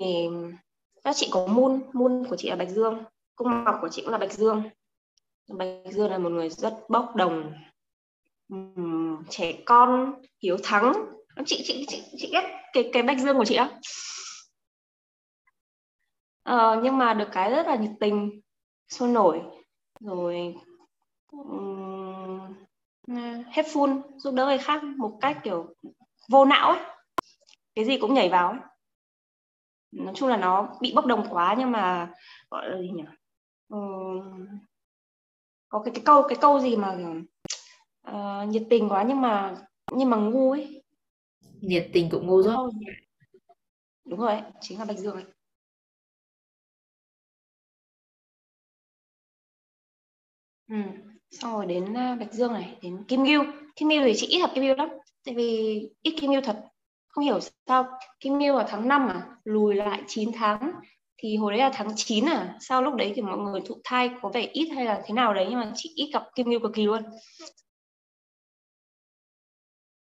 các 1.05 1.16
chị 1.16 1.28
có 1.32 1.46
môn 1.46 1.82
môn 1.92 2.26
của 2.30 2.36
chị 2.36 2.50
là 2.50 2.57
bạch 2.57 2.70
dương 2.70 3.05
cung 3.34 3.64
mọc 3.64 3.74
của 3.80 3.88
chị 3.88 4.02
cũng 4.02 4.12
là 4.12 4.18
bạch 4.18 4.32
dương 4.32 4.62
bạch 5.49 5.92
dương 5.92 6.11
là 6.11 6.18
một 6.18 6.28
người 6.28 6.49
rất 6.49 6.74
bốc 6.88 7.16
đồng 7.16 7.53
trẻ 9.30 9.53
con 9.66 10.14
hiếu 10.42 10.57
thắng. 10.62 10.92
Chị 11.47 11.62
chị 11.64 11.84
chị 11.88 12.03
chị 12.16 12.30
ghét 12.32 12.61
cái 12.72 12.90
cái 12.92 13.03
bạch 13.03 13.18
dương 13.18 13.36
của 13.36 13.45
chị 13.45 13.55
á? 13.55 13.70
Ờ, 16.42 16.80
nhưng 16.84 16.99
mà 16.99 17.14
được 17.14 17.28
cái 17.32 17.51
rất 17.51 17.66
là 17.66 17.76
nhiệt 17.76 17.90
tình 18.01 18.40
sôi 18.88 19.09
nổi 19.09 19.42
rồi 20.01 20.55
um, 21.30 22.55
hết 23.51 23.66
giúp 24.16 24.34
đỡ 24.34 24.47
người 24.47 24.59
khác 24.59 24.84
một 24.84 25.18
cách 25.20 25.38
kiểu 25.42 25.74
vô 26.28 26.45
não 26.45 26.70
ấy. 26.70 26.80
Cái 27.74 27.84
gì 27.84 27.99
cũng 27.99 28.14
nhảy 28.14 28.28
vào 28.28 28.49
ấy. 28.49 28.59
Nói 29.92 30.14
chung 30.16 30.28
là 30.28 30.36
nó 30.36 30.68
bị 30.80 30.92
bốc 30.95 31.07
đồng 31.07 31.26
quá 31.30 31.55
nhưng 31.59 31.70
mà 31.70 32.12
gọi 32.51 32.70
là 32.70 32.78
gì 32.80 32.90
nhỉ? 32.90 33.05
Um, 33.68 34.47
có 35.75 35.83
cái 35.85 35.93
cái 35.95 36.03
câu 36.05 36.22
cái 36.29 36.39
câu 36.41 36.61
gì 36.61 36.77
mà 36.77 36.97
uh, 38.11 38.49
nhiệt 38.49 38.62
tình 38.70 38.89
quá 38.89 39.05
nhưng 39.09 39.20
mà 39.20 39.57
nhưng 39.93 40.11
mà 40.11 40.16
ngu 40.16 40.51
ấy. 40.53 40.83
Nhiệt 41.61 41.91
tình 41.93 42.09
cũng 42.11 42.27
ngu 42.27 42.43
rồi. 42.43 42.70
Đúng 44.05 44.20
rồi. 44.20 44.41
Chính 44.61 44.79
là 44.79 44.85
bạch 44.85 44.99
dương 44.99 45.14
ấy. 45.14 45.25
Ừ. 50.68 50.77
xong 51.31 51.53
rồi 51.53 51.66
đến 51.66 51.85
uh, 51.85 52.20
bạch 52.20 52.33
dương 52.33 52.53
này 52.53 52.79
đến 52.83 53.05
kim 53.09 53.22
ngưu. 53.22 53.45
Kim 53.77 53.89
ngưu 53.89 54.03
thì 54.05 54.12
chị 54.16 54.27
ít 54.27 54.41
gặp 54.41 54.51
kim 54.55 54.64
ngưu 54.64 54.77
lắm 54.77 54.89
tại 55.25 55.35
vì 55.35 55.81
ít 56.03 56.14
kim 56.20 56.31
ngưu 56.31 56.41
thật. 56.41 56.64
Không 57.09 57.25
hiểu 57.25 57.39
sao 57.66 57.99
kim 58.20 58.39
ngưu 58.39 58.55
vào 58.57 58.66
tháng 58.68 58.89
5 58.89 59.09
à 59.09 59.37
lùi 59.45 59.75
lại 59.75 60.03
9 60.07 60.31
tháng 60.35 60.72
thì 61.25 61.37
hồi 61.37 61.53
đấy 61.53 61.61
là 61.61 61.70
tháng 61.75 61.89
9 61.97 62.25
à? 62.29 62.57
Sao 62.61 62.83
lúc 62.83 62.95
đấy 62.95 63.12
thì 63.16 63.22
mọi 63.22 63.39
người 63.39 63.61
thụ 63.66 63.81
thai 63.85 64.11
có 64.22 64.31
vẻ 64.35 64.49
ít 64.53 64.68
hay 64.68 64.85
là 64.85 65.03
thế 65.07 65.14
nào 65.14 65.35
đấy? 65.35 65.47
Nhưng 65.51 65.59
mà 65.59 65.72
chị 65.75 65.93
ít 65.97 66.11
gặp 66.12 66.22
kim 66.35 66.51
ngưu 66.51 66.61
cực 66.61 66.72
kỳ 66.75 66.87
luôn. 66.87 67.03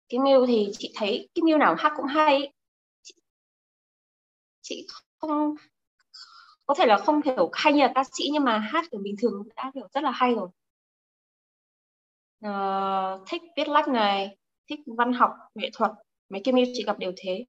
Kim 0.10 0.24
ngưu 0.24 0.46
thì 0.46 0.72
chị 0.78 0.94
thấy 0.96 1.30
kim 1.36 1.46
ngưu 1.46 1.58
nào 1.58 1.76
hát 1.78 1.94
cũng 1.96 2.06
hay. 2.06 2.54
Chị, 3.02 3.14
chị 4.62 4.88
không 5.18 5.56
có 6.66 6.74
thể 6.74 6.86
là 6.86 6.98
không 6.98 7.22
hiểu 7.26 7.50
hay 7.54 7.74
như 7.74 7.80
là 7.80 7.92
ca 7.96 8.04
sĩ 8.04 8.24
nhưng 8.34 8.44
mà 8.44 8.58
hát 8.60 8.86
kiểu 8.92 9.02
bình 9.04 9.16
thường 9.22 9.44
đã 9.56 9.72
kiểu 9.74 9.88
rất 9.94 10.04
là 10.04 10.12
hay 10.12 10.34
rồi. 10.36 10.50
Uh, 12.46 13.28
thích 13.28 13.42
viết 13.58 13.68
lách 13.68 13.88
này 13.88 14.38
thích 14.70 14.80
văn 14.98 15.14
học 15.14 15.32
nghệ 15.56 15.70
thuật. 15.74 15.92
Mấy 16.30 16.42
Kim 16.44 16.56
ngưu 16.56 16.66
chị 16.74 16.84
gặp 16.84 17.00
đều 17.00 17.12
thế. 17.18 17.46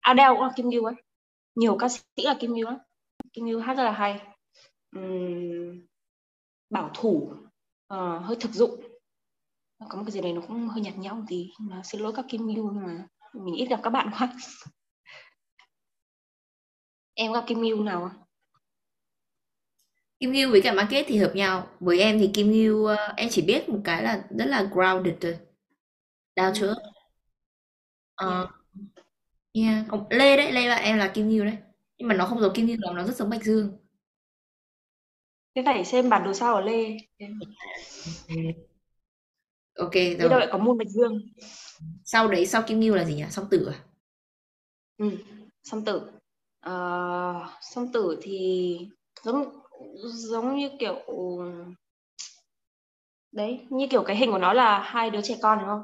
Adele 0.00 0.28
cũng 0.28 0.42
là 0.42 0.50
Kim 0.56 0.68
ngưu 0.68 0.84
ấy 0.84 0.94
nhiều 1.58 1.76
ca 1.78 1.88
sĩ 1.88 2.02
là 2.16 2.36
Kim 2.40 2.54
Yêu 2.54 2.66
lắm. 2.66 2.78
Kim 3.32 3.46
Yêu 3.46 3.60
hát 3.60 3.76
rất 3.76 3.84
là 3.84 3.92
hay. 3.92 4.20
Uhm, 4.98 5.86
bảo 6.70 6.90
thủ 6.94 7.32
uh, 7.94 8.22
hơi 8.24 8.36
thực 8.40 8.52
dụng. 8.52 8.80
Có 9.88 9.96
một 9.98 10.02
cái 10.06 10.12
gì 10.12 10.20
đấy 10.20 10.32
nó 10.32 10.40
cũng 10.40 10.68
hơi 10.68 10.80
nhạt 10.80 10.96
nhẽo 10.96 11.14
một 11.14 11.24
tí 11.28 11.50
mà 11.58 11.82
xin 11.84 12.00
lỗi 12.00 12.12
các 12.16 12.24
Kim 12.28 12.48
Yêu 12.48 12.70
nhưng 12.74 12.84
mà 12.84 13.06
mình 13.32 13.54
ít 13.54 13.66
gặp 13.66 13.80
các 13.82 13.90
bạn 13.90 14.10
quá. 14.18 14.32
Em 17.14 17.32
gặp 17.32 17.44
Kim 17.46 17.62
Yêu 17.62 17.82
nào 17.84 18.10
Kim 20.20 20.32
Yêu 20.32 20.50
với 20.50 20.60
cả 20.62 20.72
Market 20.72 21.06
thì 21.08 21.18
hợp 21.18 21.32
nhau. 21.34 21.68
Với 21.80 22.00
em 22.00 22.18
thì 22.18 22.30
Kim 22.34 22.52
Yêu 22.52 22.76
uh, 22.76 22.98
em 23.16 23.28
chỉ 23.30 23.42
biết 23.42 23.68
một 23.68 23.80
cái 23.84 24.02
là 24.02 24.24
rất 24.38 24.46
là 24.46 24.62
grounded 24.72 25.14
thôi. 25.20 25.38
Down 26.36 26.60
to 26.60 26.66
earth 26.66 26.98
Ờ. 28.18 28.57
Yeah, 29.62 29.84
còn 29.88 30.06
Lê 30.10 30.36
đấy, 30.36 30.52
Lê 30.52 30.68
bạn 30.68 30.82
em 30.82 30.98
là 30.98 31.10
Kim 31.14 31.28
Ngưu 31.28 31.44
đấy. 31.44 31.56
Nhưng 31.98 32.08
mà 32.08 32.14
nó 32.14 32.26
không 32.26 32.40
giống 32.40 32.54
Kim 32.54 32.66
Ngưu 32.66 32.76
lắm, 32.80 32.96
nó 32.96 33.04
rất 33.04 33.16
giống 33.16 33.30
Bạch 33.30 33.44
Dương. 33.44 33.78
Thế 35.54 35.62
phải 35.64 35.84
xem 35.84 36.08
bản 36.08 36.24
đồ 36.24 36.32
sao 36.32 36.54
ở 36.54 36.60
Lê. 36.60 36.96
Ok, 39.78 39.94
rồi. 39.94 40.28
đâu 40.28 40.38
lại 40.38 40.48
có 40.52 40.58
môn 40.58 40.78
Bạch 40.78 40.88
Dương. 40.88 41.20
Sau 42.04 42.28
đấy, 42.28 42.46
sau 42.46 42.62
Kim 42.62 42.80
Ngưu 42.80 42.94
là 42.94 43.04
gì 43.04 43.14
nhỉ? 43.14 43.24
Song 43.30 43.46
tử 43.50 43.72
à? 43.72 43.78
Ừ, 44.98 45.10
song 45.62 45.84
tử. 45.84 46.10
Ờ, 46.60 47.46
song 47.60 47.92
tử 47.92 48.18
thì 48.22 48.78
giống 49.24 49.60
giống 50.04 50.56
như 50.56 50.70
kiểu 50.78 50.96
đấy, 53.32 53.66
như 53.70 53.86
kiểu 53.90 54.02
cái 54.02 54.16
hình 54.16 54.30
của 54.30 54.38
nó 54.38 54.52
là 54.52 54.78
hai 54.78 55.10
đứa 55.10 55.20
trẻ 55.22 55.36
con 55.42 55.58
đúng 55.58 55.68
không? 55.68 55.82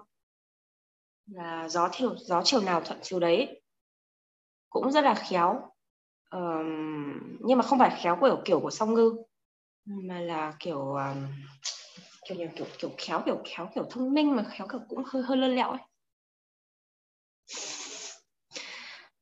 là 1.27 1.68
gió 1.68 1.89
chiều 1.93 2.16
gió 2.16 2.43
chiều 2.45 2.61
nào 2.61 2.81
thuận 2.81 2.99
chiều 3.03 3.20
đấy 3.20 3.61
cũng 4.75 4.93
rất 4.93 5.05
là 5.05 5.14
khéo. 5.14 5.70
Um, 6.31 7.39
nhưng 7.41 7.59
mà 7.59 7.62
không 7.62 7.79
phải 7.79 7.99
khéo 8.03 8.18
kiểu 8.20 8.43
kiểu 8.45 8.61
của 8.61 8.70
song 8.70 8.95
ngư 8.95 9.16
mà 9.85 10.20
là 10.20 10.53
kiểu 10.61 10.79
um, 10.95 11.27
kiểu 12.29 12.39
kiểu 12.39 12.49
kiểu 12.57 12.66
kiểu 12.79 12.91
khéo 12.99 13.22
kiểu 13.27 13.43
khéo 13.45 13.68
kiểu 13.75 13.87
thông 13.91 14.14
minh 14.14 14.37
mà 14.37 14.45
khéo 14.51 14.66
kiểu 14.72 14.81
cũng 14.89 15.03
hơi 15.07 15.22
hơi 15.22 15.37
lơ 15.37 15.49
lẹo 15.49 15.70
ấy. 15.70 15.81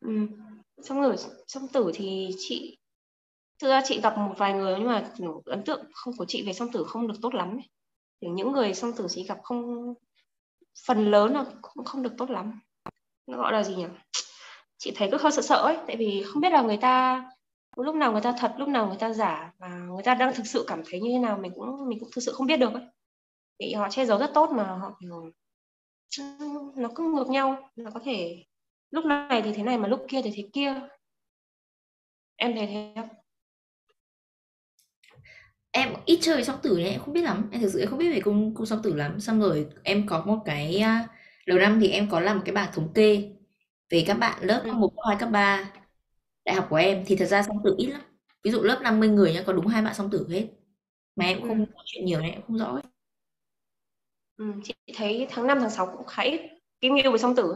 Um, 0.01 0.27
xong 0.83 1.03
rồi 1.03 1.17
song 1.47 1.69
tử 1.73 1.91
thì 1.95 2.31
chị 2.39 2.79
thực 3.63 3.69
ra 3.69 3.83
chị 3.85 4.01
gặp 4.01 4.19
một 4.19 4.35
vài 4.39 4.53
người 4.53 4.75
nhưng 4.79 4.89
mà 4.89 5.11
ấn 5.45 5.65
tượng 5.65 5.85
không 5.95 6.17
của 6.17 6.25
chị 6.29 6.47
về 6.47 6.53
song 6.53 6.73
tử 6.73 6.85
không 6.85 7.09
được 7.09 7.15
tốt 7.23 7.35
lắm 7.35 7.57
ấy. 7.57 7.69
những 8.21 8.53
người 8.53 8.75
song 8.75 8.93
tử 8.97 9.07
chị 9.11 9.25
gặp 9.25 9.39
không 9.43 9.95
phần 10.87 11.11
lớn 11.11 11.33
là 11.35 11.45
cũng 11.63 11.85
không 11.85 12.03
được 12.03 12.13
tốt 12.19 12.31
lắm. 12.31 12.61
Nó 13.27 13.39
gọi 13.39 13.53
là 13.53 13.63
gì 13.63 13.75
nhỉ? 13.75 13.87
Chị 14.83 14.93
thấy 14.97 15.09
cứ 15.11 15.19
hơi 15.21 15.33
sợ 15.33 15.43
sợ 15.43 15.57
ấy, 15.57 15.79
tại 15.87 15.97
vì 15.97 16.23
không 16.27 16.43
biết 16.43 16.53
là 16.53 16.63
người 16.63 16.77
ta, 16.77 17.25
lúc 17.77 17.95
nào 17.95 18.13
người 18.13 18.21
ta 18.21 18.35
thật, 18.39 18.55
lúc 18.59 18.69
nào 18.69 18.87
người 18.87 18.97
ta 18.99 19.13
giả 19.13 19.53
và 19.59 19.69
người 19.69 20.03
ta 20.05 20.15
đang 20.15 20.35
thực 20.35 20.47
sự 20.47 20.65
cảm 20.69 20.83
thấy 20.91 21.01
như 21.01 21.11
thế 21.13 21.19
nào, 21.19 21.39
mình 21.39 21.53
cũng 21.55 21.89
mình 21.89 22.01
cũng 22.01 22.09
thực 22.15 22.21
sự 22.21 22.33
không 22.33 22.47
biết 22.47 22.57
được 22.57 22.73
ấy. 22.75 22.83
Thì 23.61 23.75
họ 23.75 23.89
che 23.91 24.07
giấu 24.07 24.19
rất 24.19 24.31
tốt 24.35 24.51
mà, 24.51 24.65
họ 24.65 24.99
ừ, 25.11 25.33
nó 26.77 26.89
cứ 26.95 27.05
ngược 27.05 27.29
nhau, 27.29 27.71
nó 27.77 27.91
có 27.95 28.01
thể 28.05 28.45
lúc 28.91 29.05
này 29.05 29.43
thì 29.43 29.53
thế 29.53 29.63
này 29.63 29.79
mà 29.79 29.89
lúc 29.89 30.05
kia 30.09 30.23
thì 30.25 30.31
thế 30.37 30.49
kia. 30.53 30.75
Em 32.37 32.55
thấy 32.57 32.67
thế 32.67 32.93
không? 32.97 33.09
Em 35.71 35.95
ít 36.05 36.19
chơi 36.23 36.45
song 36.45 36.59
tử 36.63 36.75
nên 36.79 36.87
em 36.87 37.01
không 37.01 37.15
biết 37.15 37.23
lắm. 37.23 37.49
Em 37.53 37.61
thực 37.61 37.71
sự 37.73 37.81
em 37.81 37.89
không 37.89 37.99
biết 37.99 38.13
về 38.13 38.21
cung 38.21 38.55
cung 38.55 38.67
song 38.67 38.81
tử 38.83 38.95
lắm. 38.95 39.21
Xong 39.21 39.41
rồi 39.41 39.67
em 39.83 40.07
có 40.07 40.23
một 40.27 40.39
cái 40.45 40.77
à, 40.77 41.09
đầu 41.47 41.59
năm 41.59 41.79
thì 41.81 41.89
em 41.89 42.09
có 42.11 42.21
làm 42.21 42.37
một 42.37 42.43
cái 42.47 42.55
bảng 42.55 42.73
thống 42.75 42.93
kê 42.95 43.33
về 43.93 44.05
các 44.07 44.15
bạn 44.15 44.43
lớp 44.43 44.63
cấp 44.65 44.75
1, 44.75 44.89
cấp 44.89 45.05
2, 45.09 45.17
cấp 45.21 45.29
3 45.33 45.73
đại 46.45 46.57
học 46.57 46.67
của 46.71 46.77
em 46.77 47.05
thì 47.07 47.17
thật 47.17 47.27
ra 47.27 47.43
song 47.43 47.59
tử 47.65 47.75
ít 47.79 47.87
lắm. 47.87 48.01
Ví 48.45 48.51
dụ 48.51 48.63
lớp 48.63 48.81
50 48.83 49.09
người 49.09 49.33
nhá 49.33 49.43
có 49.47 49.53
đúng 49.53 49.67
hai 49.67 49.83
bạn 49.83 49.95
song 49.95 50.11
tử 50.11 50.27
hết. 50.31 50.47
Mà 51.17 51.25
em 51.25 51.41
không 51.41 51.59
nói 51.59 51.85
chuyện 51.85 52.05
nhiều 52.05 52.21
nên 52.21 52.33
em 52.33 52.43
không 52.47 52.59
rõ 52.59 52.67
ấy. 52.67 52.83
Ừ, 54.37 54.45
chị 54.65 54.75
thấy 54.95 55.27
tháng 55.31 55.47
5, 55.47 55.59
tháng 55.61 55.71
6 55.71 55.87
cũng 55.97 56.07
khá 56.07 56.23
ít 56.23 56.41
kim 56.81 56.95
yêu 56.95 57.11
với 57.11 57.19
song 57.19 57.37
tử 57.37 57.55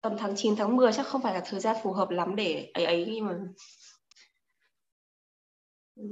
tầm 0.00 0.12
tháng 0.18 0.34
9 0.36 0.56
tháng 0.56 0.76
10 0.76 0.92
chắc 0.92 1.06
không 1.06 1.22
phải 1.22 1.34
là 1.34 1.42
thời 1.46 1.60
gian 1.60 1.76
phù 1.82 1.92
hợp 1.92 2.10
lắm 2.10 2.36
để 2.36 2.70
ấy 2.74 2.84
ấy 2.84 3.10
nhưng 3.14 3.26
mà 3.26 3.38
ừ. 5.94 6.02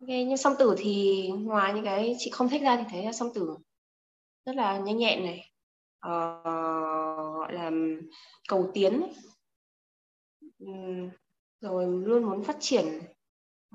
ok 0.00 0.08
nhưng 0.08 0.36
song 0.36 0.54
tử 0.58 0.74
thì 0.78 1.28
ngoài 1.38 1.72
những 1.74 1.84
cái 1.84 2.16
chị 2.18 2.30
không 2.30 2.48
thích 2.48 2.62
ra 2.62 2.76
thì 2.76 2.82
thấy 2.90 3.04
là 3.04 3.12
song 3.12 3.28
tử 3.34 3.56
rất 4.46 4.56
là 4.56 4.78
nhanh 4.78 4.96
nhẹn 4.96 5.24
này 5.24 5.51
uh, 6.06 6.44
gọi 7.38 7.52
là 7.52 7.70
cầu 8.48 8.70
tiến 8.74 9.12
rồi 11.60 11.86
luôn 11.86 12.24
muốn 12.24 12.44
phát 12.44 12.56
triển 12.60 13.00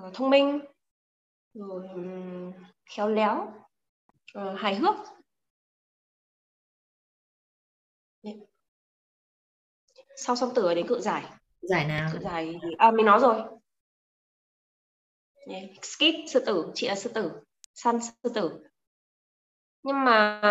uh, 0.07 0.13
thông 0.13 0.29
minh 0.29 0.59
rồi 1.53 1.87
um, 1.87 2.53
khéo 2.85 3.09
léo 3.09 3.53
uh, 4.37 4.59
hài 4.59 4.75
hước. 4.75 4.95
Sau 10.15 10.35
song 10.35 10.49
tử 10.55 10.73
đến 10.73 10.87
cự 10.87 10.99
giải. 10.99 11.25
Giải 11.61 11.85
nào? 11.85 12.09
Cự 12.13 12.19
giải 12.19 12.59
à 12.77 12.91
mình 12.91 13.05
nói 13.05 13.19
rồi. 13.19 13.41
Yeah. 15.45 15.63
skip 15.81 16.15
sư 16.27 16.43
tử 16.45 16.71
chị 16.75 16.87
là 16.87 16.95
sư 16.95 17.11
tử 17.13 17.31
săn 17.75 17.99
sư 18.01 18.31
tử. 18.35 18.63
Nhưng 19.83 20.03
mà 20.03 20.41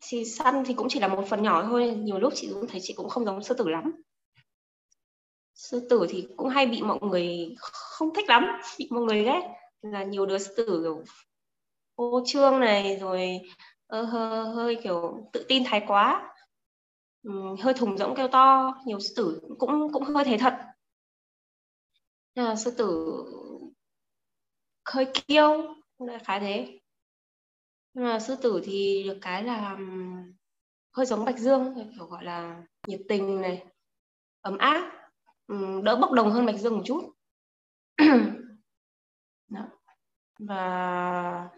thì 0.00 0.24
săn 0.24 0.64
thì 0.66 0.74
cũng 0.74 0.86
chỉ 0.90 1.00
là 1.00 1.08
một 1.08 1.24
phần 1.28 1.42
nhỏ 1.42 1.62
thôi 1.62 1.94
nhiều 2.02 2.18
lúc 2.18 2.32
chị 2.36 2.50
cũng 2.54 2.66
thấy 2.68 2.80
chị 2.82 2.94
cũng 2.96 3.08
không 3.08 3.24
giống 3.24 3.42
sư 3.42 3.54
tử 3.58 3.68
lắm. 3.68 4.02
Sư 5.54 5.86
tử 5.90 6.06
thì 6.10 6.28
cũng 6.36 6.48
hay 6.48 6.66
bị 6.66 6.82
mọi 6.82 6.98
người 7.00 7.54
không 7.72 8.14
thích 8.14 8.28
lắm 8.28 8.46
bị 8.78 8.88
mọi 8.90 9.04
người 9.04 9.24
ghét. 9.24 9.42
Là 9.82 10.04
nhiều 10.04 10.26
đứa 10.26 10.38
sư 10.38 10.54
tử 10.56 10.80
kiểu 10.84 11.02
ô 11.94 12.22
trương 12.26 12.60
này 12.60 12.96
rồi 13.00 13.40
ơ 13.86 14.02
hơi, 14.02 14.44
hơi 14.54 14.76
kiểu 14.82 15.30
tự 15.32 15.44
tin 15.48 15.62
thái 15.66 15.84
quá. 15.86 16.34
Hơi 17.60 17.74
thùng 17.74 17.98
rỗng 17.98 18.14
kêu 18.16 18.28
to 18.28 18.74
nhiều 18.86 19.00
sư 19.00 19.14
tử 19.16 19.40
cũng 19.58 19.92
cũng 19.92 20.04
hơi 20.04 20.24
thế 20.24 20.38
thật. 20.38 20.54
Nên 22.34 22.44
là 22.44 22.56
sư 22.56 22.70
tử 22.70 23.14
hơi 24.84 25.06
kiêu 25.14 25.74
khá 26.24 26.38
thế 26.38 26.78
nhưng 27.94 28.04
mà 28.04 28.18
sư 28.20 28.36
tử 28.42 28.60
thì 28.64 29.04
được 29.06 29.18
cái 29.20 29.42
là 29.44 29.78
hơi 30.92 31.06
giống 31.06 31.24
bạch 31.24 31.38
dương 31.38 31.74
kiểu 31.96 32.06
gọi 32.06 32.24
là 32.24 32.62
nhiệt 32.86 33.00
tình 33.08 33.40
này 33.40 33.64
ấm 34.40 34.58
áp 34.58 34.92
đỡ 35.82 35.96
bốc 36.00 36.12
đồng 36.12 36.30
hơn 36.30 36.46
bạch 36.46 36.58
dương 36.58 36.76
một 36.76 36.82
chút. 36.86 37.12
Đó. 39.48 39.68
và 40.38 41.48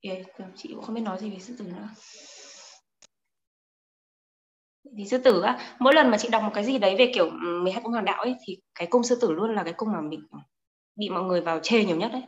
yeah, 0.00 0.26
chị 0.56 0.68
cũng 0.74 0.82
không 0.82 0.94
biết 0.94 1.00
nói 1.00 1.18
gì 1.18 1.30
về 1.30 1.38
sư 1.38 1.56
tử 1.58 1.64
nữa. 1.64 1.88
Thì 4.96 5.04
sư 5.06 5.18
tử 5.18 5.42
á 5.42 5.76
mỗi 5.78 5.94
lần 5.94 6.10
mà 6.10 6.18
chị 6.18 6.28
đọc 6.28 6.42
một 6.42 6.50
cái 6.54 6.64
gì 6.64 6.78
đấy 6.78 6.96
về 6.98 7.10
kiểu 7.14 7.30
12 7.30 7.82
cung 7.82 7.92
hoàng 7.92 8.04
đạo 8.04 8.22
ấy 8.22 8.34
thì 8.46 8.58
cái 8.74 8.88
cung 8.90 9.02
sư 9.02 9.18
tử 9.20 9.32
luôn 9.32 9.54
là 9.54 9.64
cái 9.64 9.72
cung 9.76 9.92
mà 9.92 10.00
mình 10.00 10.20
bị 10.96 11.08
mọi 11.08 11.22
người 11.22 11.40
vào 11.40 11.60
chê 11.62 11.84
nhiều 11.84 11.96
nhất 11.96 12.10
đấy 12.12 12.22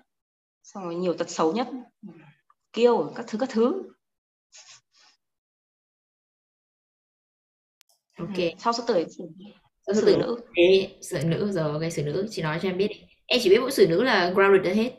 xong 0.62 0.84
rồi 0.84 0.94
nhiều 0.94 1.14
tật 1.14 1.30
xấu 1.30 1.52
nhất. 1.52 1.68
Kiêu 2.72 3.12
các 3.14 3.26
thứ 3.28 3.38
các 3.38 3.48
thứ. 3.52 3.82
Ok. 8.18 8.36
Ừ. 8.36 8.44
sau 8.58 8.72
sư 8.72 8.82
tử 8.86 9.04
sau 9.86 9.94
sư 9.94 10.02
tử 10.06 10.16
nữ. 10.16 10.40
sử 11.00 11.24
nữ 11.24 11.52
rồi 11.52 11.80
cái 11.80 11.90
sử 11.90 12.02
nữ 12.02 12.26
chị 12.30 12.42
nói 12.42 12.58
cho 12.62 12.68
em 12.68 12.78
biết 12.78 12.88
đi. 12.88 13.00
Em 13.26 13.40
chỉ 13.42 13.50
biết 13.50 13.58
mỗi 13.60 13.70
sử 13.70 13.86
nữ 13.88 14.02
là 14.02 14.30
grounded 14.30 14.66
là 14.66 14.74
hết. 14.74 14.92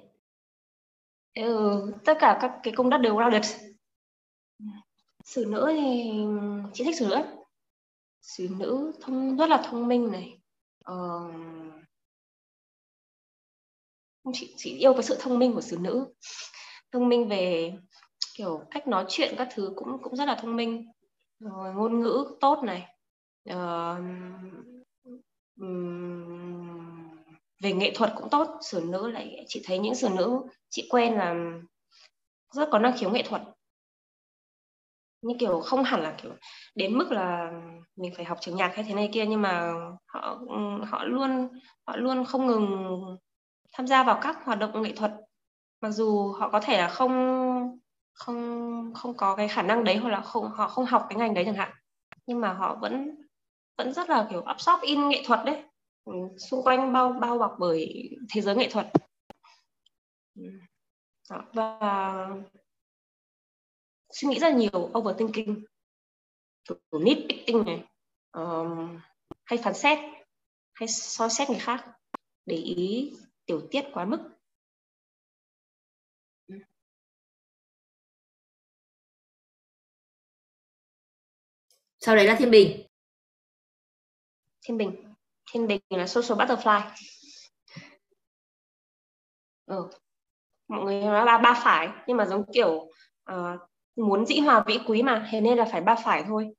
Ừ, 1.36 1.94
tất 2.06 2.18
cả 2.20 2.38
các 2.42 2.52
cái 2.64 2.74
cung 2.78 2.90
đất 2.90 2.98
đều 2.98 3.16
grounded. 3.16 3.56
Sử 5.24 5.46
nữ 5.46 5.68
thì 5.72 6.12
chị 6.74 6.84
thích 6.84 6.96
sử 7.00 7.08
nữ 7.08 7.24
sử 8.22 8.48
nữ 8.60 8.92
thông 9.02 9.38
rất 9.38 9.50
là 9.50 9.64
thông 9.70 9.88
minh 9.88 10.12
này. 10.12 10.38
Ờ, 10.84 10.96
chị 14.34 14.54
chị 14.58 14.78
yêu 14.78 14.94
cái 14.94 15.04
sự 15.04 15.18
thông 15.20 15.40
minh 15.40 15.54
của 15.54 15.62
xử 15.62 15.78
nữ. 15.82 16.08
Thông 16.92 17.10
minh 17.10 17.28
về 17.28 17.74
kiểu 18.36 18.62
cách 18.72 18.88
nói 18.88 19.06
chuyện 19.10 19.36
các 19.38 19.48
thứ 19.54 19.74
cũng 19.76 20.02
cũng 20.02 20.16
rất 20.16 20.26
là 20.26 20.36
thông 20.36 20.56
minh. 20.56 20.92
Rồi 21.40 21.74
ngôn 21.74 22.02
ngữ 22.02 22.26
tốt 22.40 22.64
này. 22.64 22.96
Uh, 23.50 23.98
um, 25.60 27.10
về 27.62 27.74
nghệ 27.74 27.92
thuật 27.96 28.12
cũng 28.16 28.30
tốt. 28.30 28.58
Xử 28.62 28.82
nữ 28.86 29.12
lại 29.12 29.46
chị 29.48 29.62
thấy 29.66 29.80
những 29.80 29.96
xử 29.96 30.10
nữ 30.10 30.42
chị 30.70 30.88
quen 30.90 31.14
là 31.14 31.36
rất 32.54 32.70
có 32.72 32.80
năng 32.80 32.98
khiếu 32.98 33.10
nghệ 33.10 33.24
thuật. 33.24 33.42
Như 35.22 35.36
kiểu 35.40 35.60
không 35.60 35.84
hẳn 35.84 36.02
là 36.02 36.16
kiểu 36.22 36.32
đến 36.76 36.98
mức 36.98 37.12
là 37.12 37.52
mình 37.96 38.14
phải 38.16 38.26
học 38.26 38.38
trường 38.42 38.56
nhạc 38.56 38.76
hay 38.76 38.84
thế 38.84 38.94
này 38.94 39.10
kia 39.14 39.26
nhưng 39.26 39.42
mà 39.42 39.74
họ 40.06 40.40
họ 40.88 41.04
luôn 41.04 41.50
họ 41.88 41.96
luôn 41.96 42.26
không 42.26 42.48
ngừng 42.48 43.18
tham 43.74 43.88
gia 43.88 44.04
vào 44.04 44.20
các 44.22 44.46
hoạt 44.46 44.60
động 44.60 44.82
nghệ 44.82 44.94
thuật. 44.96 45.12
Mặc 45.82 45.90
dù 45.90 46.32
họ 46.32 46.50
có 46.50 46.60
thể 46.60 46.78
là 46.78 46.88
không 46.88 47.14
không 48.14 48.94
không 48.96 49.18
có 49.18 49.36
cái 49.36 49.48
khả 49.48 49.62
năng 49.62 49.84
đấy 49.84 49.98
hoặc 49.98 50.10
là 50.10 50.22
không 50.22 50.52
họ 50.52 50.68
không 50.68 50.86
học 50.86 51.06
cái 51.10 51.20
ngành 51.20 51.34
đấy 51.34 51.46
chẳng 51.46 51.56
hạn. 51.56 51.72
Nhưng 52.26 52.42
mà 52.42 52.54
họ 52.54 52.78
vẫn 52.82 53.16
vẫn 53.78 53.94
rất 53.94 54.10
là 54.10 54.28
kiểu 54.30 54.42
absorb 54.42 54.82
in 54.82 55.10
nghệ 55.10 55.24
thuật 55.26 55.40
đấy. 55.46 55.64
Ừ, 56.06 56.14
xung 56.38 56.64
quanh 56.64 56.94
bao 56.94 57.14
bao 57.14 57.38
bọc 57.38 57.56
bởi 57.60 58.10
thế 58.30 58.42
giới 58.42 58.56
nghệ 58.56 58.70
thuật. 58.72 58.88
Ừ. 60.36 60.44
Đó, 61.30 61.44
và 61.54 62.30
suy 64.10 64.28
nghĩ 64.28 64.40
rất 64.40 64.50
là 64.50 64.56
nhiều 64.56 64.92
overthinking. 64.98 65.64
Kiểu 66.66 66.78
nitpicking 66.92 67.66
này 67.66 67.84
um, 68.32 69.00
hay 69.46 69.60
phán 69.64 69.74
xét 69.74 70.00
hay 70.74 70.88
soi 70.88 71.30
xét 71.30 71.50
người 71.50 71.60
khác 71.60 71.86
để 72.46 72.56
ý 72.56 73.14
tiểu 73.54 73.68
tiết 73.72 73.86
quá 73.94 74.06
mức 74.06 74.20
sau 82.00 82.16
đấy 82.16 82.28
là 82.28 82.36
thiên 82.40 82.52
bình 82.52 82.88
thiên 84.62 84.78
bình 84.78 85.14
thiên 85.52 85.68
bình 85.68 85.82
là 85.90 86.08
social 86.08 86.40
butterfly 86.40 86.82
ừ. 89.66 89.90
mọi 90.68 90.86
người 90.86 91.02
nói 91.02 91.26
ba 91.26 91.38
ba 91.38 91.62
phải 91.64 91.90
nhưng 92.08 92.18
mà 92.18 92.26
giống 92.26 92.44
kiểu 92.54 92.72
uh, 93.32 93.60
muốn 93.96 94.26
dĩ 94.26 94.40
hòa 94.40 94.64
vĩ 94.68 94.80
quý 94.88 95.04
mà 95.04 95.28
thế 95.32 95.42
nên 95.42 95.58
là 95.58 95.66
phải 95.72 95.82
ba 95.82 95.96
phải 95.96 96.24
thôi 96.28 96.50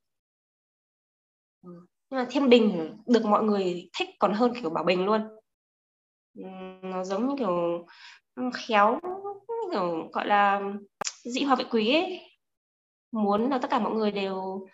ừ. 1.62 1.86
nhưng 2.11 2.20
mà 2.20 2.26
thiên 2.30 2.49
bình 2.49 2.97
được 3.07 3.24
mọi 3.24 3.42
người 3.42 3.90
thích 3.99 4.09
còn 4.18 4.34
hơn 4.34 4.53
kiểu 4.61 4.70
bảo 4.70 4.84
bình 4.84 5.05
luôn 5.05 5.28
nó 6.82 7.05
giống 7.05 7.28
như 7.28 7.35
kiểu 7.39 7.87
khéo, 8.55 9.01
kiểu, 9.72 10.09
gọi 10.12 10.26
là, 10.26 10.61
dị 11.24 11.43
hòa 11.45 11.57
vị 11.57 11.64
quý 11.70 11.95
ấy. 11.95 12.20
Muốn 13.12 13.51
là 13.51 13.59
tất 13.59 13.70
cả 13.70 13.78
mọi 13.78 13.93
người 13.93 14.12
đều 14.12 14.66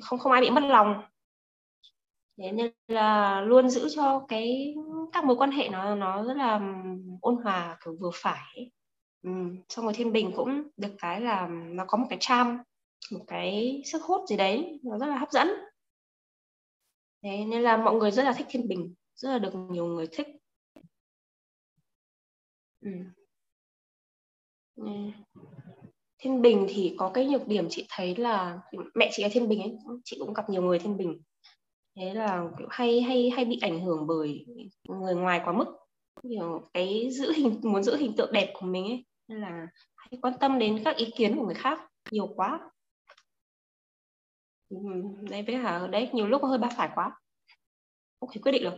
không 0.00 0.18
không 0.18 0.32
ai 0.32 0.40
bị 0.40 0.50
mất 0.50 0.62
lòng. 0.62 1.02
Thế 2.38 2.52
nên 2.52 2.72
là 2.88 3.40
luôn 3.40 3.70
giữ 3.70 3.88
cho 3.96 4.24
cái, 4.28 4.74
các 5.12 5.24
mối 5.24 5.36
quan 5.36 5.50
hệ 5.50 5.68
nó 5.68 5.94
nó 5.94 6.24
rất 6.24 6.36
là 6.36 6.60
ôn 7.20 7.36
hòa, 7.36 7.78
kiểu, 7.84 7.96
vừa 8.00 8.10
phải 8.14 8.70
ừ. 9.22 9.30
xong 9.68 9.84
rồi 9.84 9.94
thiên 9.94 10.12
bình 10.12 10.32
cũng 10.36 10.62
được 10.76 10.94
cái 10.98 11.20
là 11.20 11.48
nó 11.50 11.84
có 11.88 11.98
một 11.98 12.06
cái 12.10 12.18
charm, 12.20 12.48
một 13.12 13.24
cái 13.26 13.82
sức 13.84 14.02
hút 14.02 14.28
gì 14.28 14.36
đấy, 14.36 14.80
nó 14.82 14.98
rất 14.98 15.06
là 15.06 15.18
hấp 15.18 15.30
dẫn. 15.30 15.48
Thế 17.22 17.44
nên 17.44 17.62
là 17.62 17.76
mọi 17.76 17.94
người 17.94 18.10
rất 18.10 18.22
là 18.22 18.32
thích 18.32 18.46
thiên 18.50 18.68
bình, 18.68 18.94
rất 19.14 19.30
là 19.30 19.38
được 19.38 19.54
nhiều 19.54 19.86
người 19.86 20.06
thích. 20.12 20.26
Ừ. 22.80 22.90
Thiên 26.18 26.42
Bình 26.42 26.66
thì 26.68 26.94
có 26.98 27.10
cái 27.14 27.26
nhược 27.26 27.48
điểm 27.48 27.66
chị 27.70 27.86
thấy 27.90 28.16
là 28.16 28.58
mẹ 28.94 29.08
chị 29.12 29.22
ở 29.22 29.28
Thiên 29.32 29.48
Bình 29.48 29.62
ấy, 29.62 29.78
chị 30.04 30.16
cũng 30.20 30.34
gặp 30.34 30.50
nhiều 30.50 30.62
người 30.62 30.78
Thiên 30.78 30.96
Bình. 30.96 31.22
Thế 31.96 32.14
là 32.14 32.44
kiểu 32.58 32.68
hay 32.70 33.00
hay 33.00 33.30
hay 33.30 33.44
bị 33.44 33.58
ảnh 33.62 33.80
hưởng 33.84 34.06
bởi 34.06 34.46
người 34.88 35.14
ngoài 35.14 35.40
quá 35.44 35.52
mức. 35.52 35.66
Kiểu 36.22 36.68
cái 36.72 37.10
giữ 37.10 37.32
hình 37.32 37.60
muốn 37.62 37.82
giữ 37.82 37.96
hình 37.96 38.12
tượng 38.16 38.32
đẹp 38.32 38.50
của 38.54 38.66
mình 38.66 38.84
ấy 38.84 39.04
nên 39.28 39.40
là 39.40 39.66
hay 39.96 40.18
quan 40.22 40.34
tâm 40.40 40.58
đến 40.58 40.82
các 40.84 40.96
ý 40.96 41.10
kiến 41.16 41.36
của 41.36 41.46
người 41.46 41.54
khác 41.54 41.80
nhiều 42.10 42.26
quá. 42.36 42.70
Ừ, 44.68 44.76
đấy 45.30 45.42
với 45.42 45.54
hả? 45.56 45.88
đấy 45.92 46.10
nhiều 46.12 46.26
lúc 46.26 46.42
hơi 46.42 46.58
ba 46.58 46.68
phải 46.76 46.88
quá 46.94 47.20
không 48.20 48.30
thể 48.32 48.40
quyết 48.42 48.52
định 48.52 48.62
được 48.62 48.74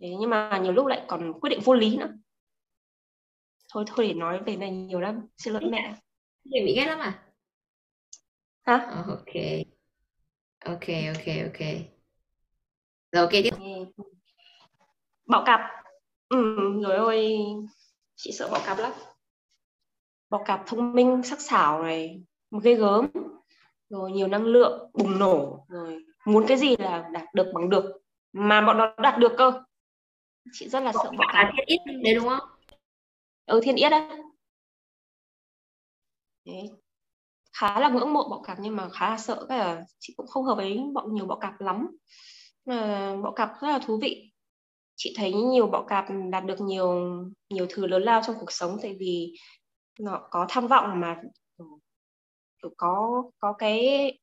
Thế 0.00 0.08
nhưng 0.20 0.30
mà 0.30 0.60
nhiều 0.62 0.72
lúc 0.72 0.86
lại 0.86 1.04
còn 1.08 1.32
quyết 1.40 1.50
định 1.50 1.60
vô 1.64 1.74
lý 1.74 1.96
nữa. 1.96 2.12
Thôi 3.72 3.84
thôi 3.86 4.08
để 4.08 4.14
nói 4.14 4.40
về 4.46 4.56
này 4.56 4.70
nhiều 4.70 5.00
lắm. 5.00 5.26
Xin 5.38 5.52
lỗi 5.52 5.62
mẹ. 5.70 5.94
Mình 6.44 6.64
bị 6.66 6.74
ghét 6.76 6.86
lắm 6.86 6.98
à? 6.98 7.22
hả? 8.62 8.76
Ờ, 8.76 9.04
ok. 9.08 9.34
Ok, 10.64 10.88
ok, 11.14 11.26
ok. 11.44 11.60
Rồi 13.12 13.22
ok 13.22 13.30
tiếp. 13.30 13.50
bọ 15.26 15.42
cạp. 15.46 15.60
Ừ, 16.28 16.56
rồi 16.82 16.96
ôi 16.96 17.38
chị 18.16 18.32
sợ 18.32 18.48
bọ 18.52 18.58
cạp 18.66 18.78
lắm. 18.78 18.92
Bọ 20.30 20.42
cạp 20.44 20.62
thông 20.66 20.92
minh 20.92 21.22
sắc 21.24 21.40
sảo 21.40 21.82
này 21.82 22.22
ghê 22.62 22.74
gớm. 22.74 23.06
Rồi 23.88 24.12
nhiều 24.12 24.28
năng 24.28 24.44
lượng 24.44 24.90
bùng 24.94 25.18
nổ. 25.18 25.66
Rồi 25.68 26.04
muốn 26.26 26.44
cái 26.48 26.56
gì 26.56 26.76
là 26.76 27.08
đạt 27.12 27.34
được 27.34 27.46
bằng 27.54 27.70
được. 27.70 27.84
Mà 28.32 28.60
bọn 28.60 28.78
nó 28.78 28.94
đạt 28.98 29.18
được 29.18 29.32
cơ 29.38 29.62
chị 30.52 30.68
rất 30.68 30.80
là 30.80 30.92
sợ 30.92 31.10
bọ 31.18 31.24
cạp 31.32 31.46
à, 31.46 31.52
thiên 31.56 31.66
ít 31.66 31.78
đấy 32.04 32.14
đúng 32.14 32.28
không? 32.28 32.48
Ừ 33.46 33.60
thiên 33.64 33.76
yết 33.76 33.90
đấy. 33.90 34.02
Đấy. 36.44 36.70
khá 37.52 37.80
là 37.80 37.88
ngưỡng 37.88 38.12
mộ 38.12 38.28
bọ 38.30 38.42
cạp 38.42 38.58
nhưng 38.60 38.76
mà 38.76 38.88
khá 38.88 39.10
là 39.10 39.18
sợ 39.18 39.46
cái 39.48 39.58
là 39.58 39.84
chị 39.98 40.14
cũng 40.16 40.26
không 40.26 40.44
hợp 40.44 40.54
với 40.56 40.78
bọ 40.94 41.02
nhiều 41.12 41.26
bọ 41.26 41.36
cạp 41.38 41.60
lắm. 41.60 41.88
Mà 42.66 43.16
bọ 43.24 43.32
cạp 43.32 43.48
rất 43.62 43.68
là 43.68 43.78
thú 43.86 43.98
vị. 44.02 44.32
Chị 44.96 45.14
thấy 45.18 45.32
nhiều 45.34 45.66
bọ 45.66 45.84
cạp 45.88 46.04
đạt 46.30 46.44
được 46.46 46.60
nhiều 46.60 47.14
nhiều 47.50 47.66
thứ 47.70 47.86
lớn 47.86 48.02
lao 48.02 48.22
trong 48.26 48.36
cuộc 48.40 48.52
sống 48.52 48.78
tại 48.82 48.96
vì 49.00 49.34
nó 50.00 50.28
có 50.30 50.46
tham 50.48 50.66
vọng 50.66 51.00
mà 51.00 51.22
kiểu 52.62 52.70
có 52.76 53.24
có 53.38 53.52
cái 53.58 53.78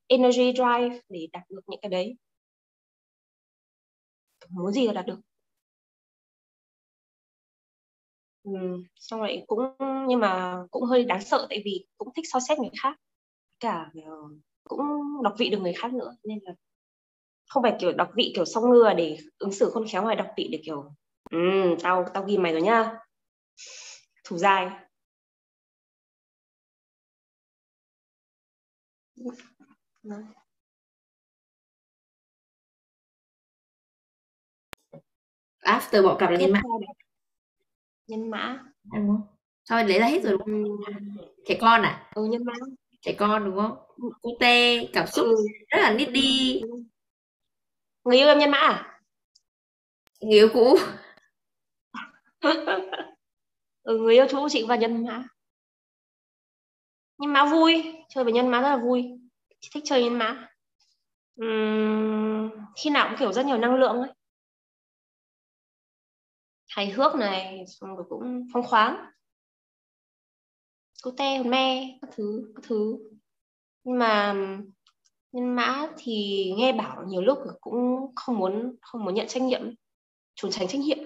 energy 0.08 0.54
drive 0.54 1.00
để 1.10 1.28
đạt 1.34 1.44
được 1.50 1.62
những 1.68 1.80
cái 1.82 1.90
đấy. 1.90 2.18
Muốn 4.50 4.72
gì 4.72 4.88
là 4.88 4.94
đạt 4.94 5.06
được 5.06 5.20
ừ, 8.54 8.84
xong 8.96 9.20
rồi 9.20 9.44
cũng 9.48 9.60
nhưng 10.08 10.20
mà 10.20 10.58
cũng 10.72 10.84
hơi 10.84 11.04
đáng 11.04 11.22
sợ 11.22 11.48
tại 11.50 11.62
vì 11.66 11.86
cũng 11.98 12.08
thích 12.16 12.26
so 12.32 12.40
xét 12.40 12.60
người 12.60 12.70
khác. 12.82 13.00
Cả 13.60 13.92
uh, 14.00 14.32
cũng 14.64 14.82
đọc 15.24 15.34
vị 15.38 15.50
được 15.50 15.60
người 15.62 15.74
khác 15.74 15.94
nữa 15.94 16.16
nên 16.24 16.40
là 16.44 16.54
không 17.50 17.64
phải 17.64 17.76
kiểu 17.80 17.92
đọc 17.92 18.10
vị 18.16 18.32
kiểu 18.36 18.46
song 18.46 18.70
ngưa 18.70 18.94
để 18.94 19.18
ứng 19.38 19.52
xử 19.52 19.72
khôn 19.74 19.86
khéo 19.92 20.04
mà 20.04 20.16
đọc 20.16 20.28
vị 20.38 20.50
để 20.52 20.62
kiểu 20.66 20.92
ừ, 21.32 21.38
tao 21.84 22.06
tao 22.14 22.24
ghi 22.24 22.38
mày 22.38 22.52
rồi 22.52 22.62
nhá. 22.62 23.00
Thủ 24.24 24.38
dài 24.38 24.70
after 35.62 36.04
bọ 36.04 36.16
cặp 36.20 36.30
là 36.30 36.38
nhân 36.38 36.52
mã 36.52 36.62
nhân 38.08 38.30
mã. 38.30 38.64
Đúng 38.94 39.08
không 39.08 39.22
thôi 39.70 39.84
lấy 39.84 40.00
ra 40.00 40.08
hết 40.08 40.24
rồi 40.24 40.32
đúng 40.32 40.78
không? 40.86 40.96
Trẻ 41.48 41.58
con 41.62 41.82
à? 41.82 42.10
Ừ 42.16 42.26
nhân 42.26 42.46
mã. 42.46 42.54
Trẻ 43.02 43.14
con 43.18 43.46
đúng 43.46 43.56
không? 43.56 43.78
Cô 44.22 44.30
tê 44.40 44.86
cảm 44.94 45.08
xúc 45.08 45.26
ừ. 45.26 45.36
rất 45.68 45.80
là 45.82 45.94
nít 45.94 46.12
đi. 46.12 46.62
Người 48.04 48.18
yêu 48.18 48.28
em 48.28 48.40
nhân 48.40 48.52
mã 48.52 48.58
à? 48.58 49.00
Người 50.22 50.40
yêu 50.40 50.50
cũ. 50.54 50.78
Ừ, 53.84 53.98
người 53.98 54.14
yêu 54.14 54.26
cũ 54.32 54.48
chị 54.50 54.66
và 54.68 54.76
nhân 54.76 55.06
mã. 55.06 55.24
Nhân 57.18 57.34
mã 57.34 57.46
vui. 57.46 57.94
Chơi 58.10 58.24
với 58.24 58.34
nhân 58.34 58.48
mã 58.48 58.62
rất 58.62 58.70
là 58.70 58.78
vui. 58.78 59.04
Chị 59.60 59.70
thích 59.74 59.84
chơi 59.86 60.04
nhân 60.04 60.18
mã. 60.18 60.48
Uhm, 61.42 62.50
khi 62.76 62.90
nào 62.90 63.08
cũng 63.10 63.18
kiểu 63.20 63.34
rất 63.34 63.46
nhiều 63.46 63.58
năng 63.58 63.76
lượng 63.76 63.98
ấy 64.02 64.10
hài 66.78 66.90
hước 66.92 67.16
này, 67.16 67.66
xong 67.68 67.96
rồi 67.96 68.06
cũng 68.10 68.48
phong 68.54 68.64
khoáng. 68.64 69.06
Cô 71.04 71.12
te 71.18 71.44
me, 71.44 71.98
các 72.02 72.10
thứ 72.16 72.54
các 72.56 72.64
thứ. 72.68 72.98
Nhưng 73.84 74.00
mà, 74.00 74.34
nhân 75.32 75.56
mã 75.56 75.88
thì 75.98 76.46
nghe 76.58 76.74
bảo 76.74 77.04
nhiều 77.08 77.22
lúc 77.22 77.40
cũng 77.62 77.76
không 78.16 78.38
muốn 78.38 78.76
không 78.82 79.06
muốn 79.06 79.14
nhận 79.14 79.28
trách 79.28 79.44
nhiệm, 79.44 79.62
trốn 80.36 80.52
tránh 80.52 80.68
trách 80.68 80.82
nhiệm. 80.82 80.98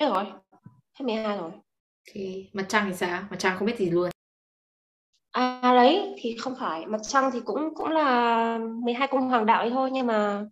Hết 0.00 0.06
rồi, 0.08 0.24
hết 0.94 1.04
12 1.04 1.36
rồi. 1.36 1.50
Thì 2.04 2.50
mặt 2.52 2.66
trăng 2.68 2.86
thì 2.88 2.96
sao? 2.96 3.22
Mặt 3.30 3.36
trăng 3.38 3.56
không 3.58 3.66
biết 3.66 3.78
gì 3.78 3.90
luôn 3.90 4.15
à 5.36 5.60
đấy 5.62 6.14
thì 6.18 6.36
không 6.40 6.54
phải. 6.58 6.86
Mặt 6.86 6.98
trăng 7.02 7.30
thì 7.32 7.40
cũng 7.44 7.74
cũng 7.74 7.88
là 7.88 8.58
12 8.58 9.08
cung 9.08 9.20
hoàng 9.20 9.46
đạo 9.46 9.60
ấy 9.60 9.70
thôi 9.70 9.90
nhưng 9.92 10.06
mà 10.06 10.46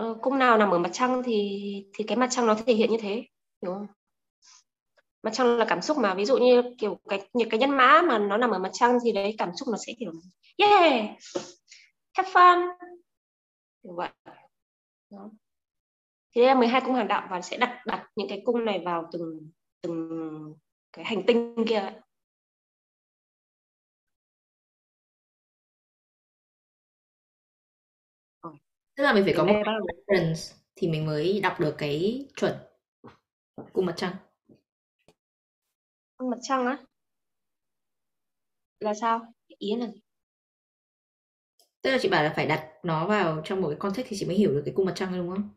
uh, 0.00 0.18
cung 0.22 0.38
nào 0.38 0.58
nằm 0.58 0.70
ở 0.70 0.78
mặt 0.78 0.90
trăng 0.92 1.22
thì 1.24 1.60
thì 1.94 2.04
cái 2.04 2.16
mặt 2.16 2.28
trăng 2.30 2.46
nó 2.46 2.54
thể 2.66 2.74
hiện 2.74 2.90
như 2.90 2.98
thế 3.00 3.14
hiểu 3.62 3.74
không? 3.74 3.86
Mặt 5.22 5.30
trăng 5.34 5.58
là 5.58 5.64
cảm 5.68 5.82
xúc 5.82 5.98
mà. 5.98 6.14
Ví 6.14 6.24
dụ 6.24 6.38
như 6.38 6.62
kiểu 6.78 7.00
cái 7.08 7.28
những 7.32 7.48
cái 7.50 7.60
nhân 7.60 7.70
mã 7.70 8.02
mà 8.08 8.18
nó 8.18 8.36
nằm 8.36 8.50
ở 8.50 8.58
mặt 8.58 8.70
trăng 8.72 8.98
thì 9.04 9.12
đấy 9.12 9.34
cảm 9.38 9.50
xúc 9.56 9.68
nó 9.68 9.76
sẽ 9.86 9.92
kiểu 9.98 10.12
yeah 10.56 11.10
have 12.14 12.30
fun. 12.30 12.68
Kiểu 13.82 13.94
vậy. 13.96 14.08
Đó. 15.10 15.30
thì 16.34 16.40
đây 16.40 16.48
là 16.48 16.54
12 16.54 16.80
cung 16.80 16.92
hoàng 16.94 17.08
đạo 17.08 17.28
và 17.30 17.40
sẽ 17.40 17.56
đặt 17.56 17.82
đặt 17.86 18.06
những 18.16 18.28
cái 18.28 18.42
cung 18.44 18.64
này 18.64 18.82
vào 18.84 19.08
từng 19.12 19.50
từng 19.82 20.54
cái 20.92 21.04
hành 21.04 21.22
tinh 21.26 21.64
kia 21.68 21.92
tức 28.98 29.04
là 29.04 29.12
mình 29.12 29.24
phải 29.24 29.34
có 29.36 29.44
một 29.44 29.52
reference 29.62 30.54
thì 30.76 30.88
mình 30.88 31.06
mới 31.06 31.40
đọc 31.42 31.60
được 31.60 31.74
cái 31.78 32.26
chuẩn 32.36 32.54
cung 33.72 33.86
mặt 33.86 33.92
trăng. 33.96 34.12
Cung 36.16 36.30
mặt 36.30 36.38
trăng 36.42 36.66
á? 36.66 36.78
Là 38.80 38.94
sao? 38.94 39.20
Ý 39.58 39.76
là 39.76 39.86
gì 39.86 40.00
tức 41.82 41.90
là 41.90 41.98
chị 42.00 42.08
bảo 42.08 42.22
là 42.22 42.32
phải 42.36 42.46
đặt 42.46 42.64
nó 42.82 43.06
vào 43.06 43.40
trong 43.44 43.60
một 43.60 43.68
cái 43.68 43.78
context 43.78 44.06
thì 44.10 44.16
chị 44.20 44.26
mới 44.26 44.36
hiểu 44.36 44.50
được 44.50 44.62
cái 44.64 44.74
cung 44.76 44.86
mặt 44.86 44.92
trăng 44.94 45.12
đúng 45.16 45.30
không? 45.30 45.48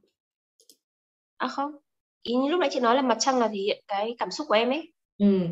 À 1.37 1.47
không. 1.47 1.71
Ý 2.23 2.35
như 2.35 2.49
lúc 2.49 2.59
nãy 2.59 2.69
chị 2.71 2.79
nói 2.79 2.95
là 2.95 3.01
mặt 3.01 3.17
trăng 3.19 3.39
là 3.39 3.47
thể 3.47 3.57
hiện 3.57 3.83
cái 3.87 4.15
cảm 4.19 4.31
xúc 4.31 4.47
của 4.47 4.55
em 4.55 4.69
ấy. 4.69 4.93
Ừ. 5.17 5.47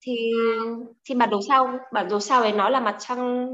thì 0.00 0.16
thì 1.04 1.14
bản 1.14 1.30
đồ 1.30 1.40
sao 1.48 1.78
bản 1.92 2.08
đồ 2.08 2.20
sao 2.20 2.42
ấy 2.42 2.52
nói 2.52 2.70
là 2.70 2.80
mặt 2.80 2.96
trăng 2.98 3.50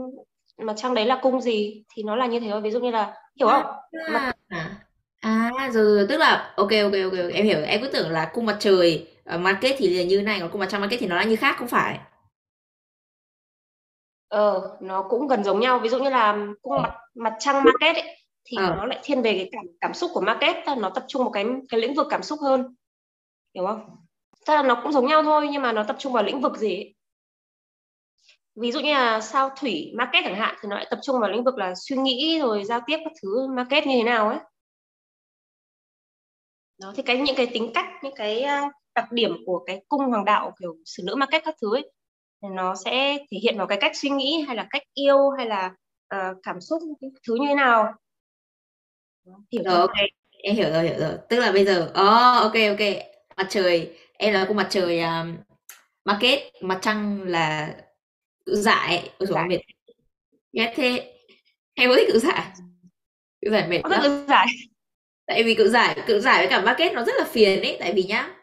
mặt 0.67 0.73
trăng 0.77 0.95
đấy 0.95 1.07
là 1.07 1.19
cung 1.23 1.41
gì? 1.41 1.83
Thì 1.95 2.03
nó 2.03 2.17
là 2.17 2.27
như 2.27 2.41
thế 2.41 2.61
ví 2.63 2.71
dụ 2.71 2.81
như 2.81 2.91
là 2.91 3.15
hiểu 3.39 3.49
không? 3.49 3.63
À, 4.07 4.11
mặt... 4.13 4.33
à, 4.49 4.81
à 5.21 5.71
rồi, 5.73 5.97
rồi 5.97 6.07
tức 6.09 6.17
là 6.17 6.53
ok 6.57 6.71
ok 6.83 6.93
ok 7.05 7.33
em 7.33 7.45
hiểu. 7.45 7.63
Em 7.63 7.81
cứ 7.83 7.89
tưởng 7.89 8.11
là 8.11 8.31
cung 8.35 8.47
mặt 8.47 8.57
trời 8.61 9.09
uh, 9.35 9.41
market 9.41 9.75
thì 9.79 9.89
là 9.89 10.05
như 10.05 10.23
này 10.23 10.41
còn 10.41 10.51
cung 10.51 10.61
mặt 10.61 10.69
trăng 10.71 10.81
market 10.81 11.01
thì 11.01 11.07
nó 11.07 11.17
là 11.17 11.25
như 11.25 11.37
khác 11.37 11.57
không 11.59 11.69
phải. 11.69 11.99
Ờ 14.29 14.77
nó 14.81 15.03
cũng 15.03 15.29
gần 15.29 15.45
giống 15.45 15.61
nhau. 15.61 15.79
Ví 15.79 15.89
dụ 15.89 15.99
như 15.99 16.11
là 16.11 16.47
cung 16.63 16.73
ờ. 16.73 16.83
mặt 16.83 16.95
mặt 17.15 17.35
trăng 17.39 17.65
market 17.65 17.97
ấy, 17.97 18.17
thì 18.45 18.57
ờ. 18.57 18.75
nó 18.77 18.85
lại 18.87 18.99
thiên 19.03 19.23
về 19.23 19.33
cái 19.33 19.49
cảm 19.53 19.65
cảm 19.81 19.95
xúc 19.95 20.11
của 20.15 20.21
market. 20.21 20.57
Nó 20.79 20.91
tập 20.91 21.05
trung 21.09 21.23
vào 21.23 21.31
cái 21.31 21.45
cái 21.69 21.81
lĩnh 21.81 21.95
vực 21.95 22.07
cảm 22.11 22.23
xúc 22.23 22.39
hơn. 22.43 22.75
Hiểu 23.55 23.67
không? 23.67 23.81
Tức 24.47 24.55
là 24.55 24.63
nó 24.63 24.81
cũng 24.83 24.93
giống 24.93 25.07
nhau 25.07 25.23
thôi 25.23 25.49
nhưng 25.53 25.63
mà 25.63 25.73
nó 25.73 25.83
tập 25.83 25.97
trung 25.99 26.13
vào 26.13 26.23
lĩnh 26.23 26.41
vực 26.41 26.57
gì 26.57 26.75
ấy 26.75 26.95
ví 28.61 28.73
dụ 28.73 28.81
như 28.81 28.93
là 28.93 29.21
sao 29.21 29.51
thủy 29.61 29.93
market 29.95 30.25
chẳng 30.25 30.35
hạn 30.35 30.55
thì 30.61 30.69
nó 30.69 30.77
lại 30.77 30.87
tập 30.91 30.99
trung 31.03 31.21
vào 31.21 31.31
lĩnh 31.31 31.45
vực 31.45 31.59
là 31.59 31.75
suy 31.75 31.97
nghĩ 31.97 32.39
rồi 32.41 32.65
giao 32.65 32.81
tiếp 32.87 32.99
các 33.05 33.13
thứ 33.23 33.47
market 33.57 33.87
như 33.87 33.95
thế 33.97 34.03
nào 34.05 34.29
ấy. 34.29 34.39
Đó 36.81 36.93
thì 36.97 37.03
cái 37.03 37.17
những 37.17 37.37
cái 37.37 37.47
tính 37.47 37.71
cách 37.75 37.87
những 38.03 38.15
cái 38.17 38.43
ờ, 38.43 38.61
đặc 38.95 39.13
điểm 39.13 39.37
của 39.47 39.65
cái 39.67 39.83
cung 39.89 40.05
hoàng 40.11 40.25
đạo 40.25 40.53
kiểu 40.61 40.77
xử 40.85 41.03
nữ 41.07 41.15
market 41.15 41.43
các 41.45 41.55
thứ 41.63 41.77
ấy 41.77 41.93
thì 42.43 42.49
nó 42.53 42.75
sẽ 42.85 43.19
thể 43.31 43.39
hiện 43.43 43.59
vào 43.59 43.67
cái 43.67 43.79
cách 43.81 43.97
suy 43.97 44.11
nghĩ 44.11 44.45
hay 44.47 44.57
là 44.57 44.67
cách 44.71 44.83
yêu 44.95 45.31
hay 45.31 45.47
là 45.47 45.75
uh, 46.15 46.37
cảm 46.43 46.61
xúc 46.61 46.83
cái 47.01 47.11
thứ 47.27 47.35
như 47.35 47.47
thế 47.49 47.55
nào. 47.55 47.95
Hiểu 49.53 49.63
rồi 49.65 49.81
ok. 49.81 49.97
Em 50.43 50.57
hiểu 50.57 50.71
rồi 50.71 50.83
hiểu 50.83 50.99
rồi. 50.99 51.13
Tức 51.29 51.39
là 51.39 51.53
bây 51.53 51.65
giờ 51.65 51.83
oh, 51.91 52.43
ok 52.43 52.55
ok. 52.69 52.97
Mặt 53.37 53.47
trời 53.51 53.99
em 54.19 54.35
là 54.35 54.45
cung 54.49 54.57
mặt 54.57 54.67
trời 54.71 55.01
um, 55.01 55.37
market. 56.05 56.39
Mặt 56.61 56.79
trăng 56.83 57.23
là 57.23 57.75
cự 58.49 58.55
giải 58.55 59.11
ôi 59.19 59.27
dồi 59.27 59.45
mệt. 59.49 59.59
Ghét 60.53 60.73
thế 60.77 61.13
em 61.75 61.91
có 61.91 61.97
thích 61.97 62.09
cự 62.13 62.19
giải. 62.19 62.53
Cự 63.41 63.51
giải 63.51 63.69
mệt 63.69 63.81
lắm 63.85 64.01
cự 64.03 64.25
giải. 64.29 64.47
Tại 65.27 65.43
vì 65.43 65.55
cự 65.55 65.69
giải 65.69 66.03
cự 66.07 66.21
giải 66.21 66.39
với 66.39 66.51
cả 66.51 66.61
market 66.61 66.93
nó 66.93 67.05
rất 67.05 67.13
là 67.19 67.25
phiền 67.25 67.63
ấy 67.63 67.77
tại 67.81 67.93
vì 67.93 68.03
nhá 68.03 68.35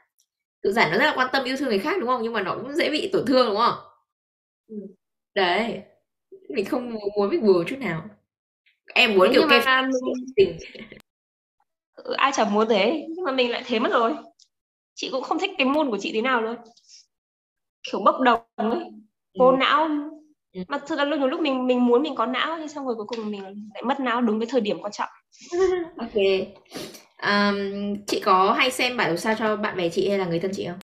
cự 0.61 0.71
giải 0.71 0.89
nó 0.91 0.97
rất 0.97 1.05
là 1.05 1.13
quan 1.15 1.27
tâm 1.33 1.43
yêu 1.43 1.57
thương 1.57 1.69
người 1.69 1.79
khác 1.79 1.97
đúng 1.99 2.07
không? 2.07 2.23
Nhưng 2.23 2.33
mà 2.33 2.41
nó 2.41 2.55
cũng 2.55 2.75
dễ 2.75 2.89
bị 2.89 3.09
tổn 3.13 3.25
thương 3.25 3.47
đúng 3.47 3.57
không? 3.57 3.75
Ừ. 4.67 4.75
đấy. 5.35 5.81
Mình 6.49 6.65
không 6.65 6.95
muốn 7.17 7.29
bị 7.29 7.37
buồn 7.37 7.65
chút 7.67 7.79
nào. 7.79 8.09
Em 8.93 9.15
muốn 9.15 9.29
kiểu 9.33 9.47
mà 9.47 9.87
mình... 10.35 10.57
Ừ, 11.95 12.13
ai 12.17 12.31
chẳng 12.35 12.53
muốn 12.53 12.69
thế. 12.69 13.05
Nhưng 13.09 13.25
mà 13.25 13.31
mình 13.31 13.51
lại 13.51 13.63
thế 13.65 13.79
mất 13.79 13.89
rồi. 13.91 14.15
Chị 14.95 15.09
cũng 15.11 15.23
không 15.23 15.39
thích 15.39 15.51
cái 15.57 15.67
môn 15.67 15.89
của 15.89 15.97
chị 16.01 16.11
thế 16.13 16.21
nào 16.21 16.41
luôn. 16.41 16.55
Kiểu 17.83 18.01
bốc 18.05 18.21
đồng 18.21 18.41
ấy 18.55 18.79
vô 19.39 19.49
ừ. 19.49 19.57
não. 19.59 19.87
Ừ. 20.53 20.61
mà 20.67 20.77
thực 20.87 20.97
ra 20.97 21.05
lúc 21.05 21.19
nhiều 21.19 21.27
lúc 21.27 21.39
mình 21.39 21.67
mình 21.67 21.85
muốn 21.85 22.03
mình 22.03 22.15
có 22.15 22.25
não 22.25 22.57
nhưng 22.59 22.67
xong 22.67 22.85
rồi 22.85 22.95
cuối 22.95 23.05
cùng 23.07 23.31
mình 23.31 23.43
lại 23.73 23.83
mất 23.83 23.99
não 23.99 24.21
đúng 24.21 24.39
cái 24.39 24.47
thời 24.51 24.61
điểm 24.61 24.77
quan 24.81 24.91
trọng. 24.91 25.09
Ok. 25.97 26.13
Um, 27.23 27.95
chị 28.07 28.19
có 28.25 28.53
hay 28.53 28.71
xem 28.71 28.97
bản 28.97 29.09
đồ 29.09 29.17
sao 29.17 29.35
cho 29.39 29.55
bạn 29.55 29.77
bè 29.77 29.89
chị 29.89 30.09
hay 30.09 30.17
là 30.19 30.25
người 30.25 30.39
thân 30.39 30.51
chị 30.53 30.67
không? 30.67 30.79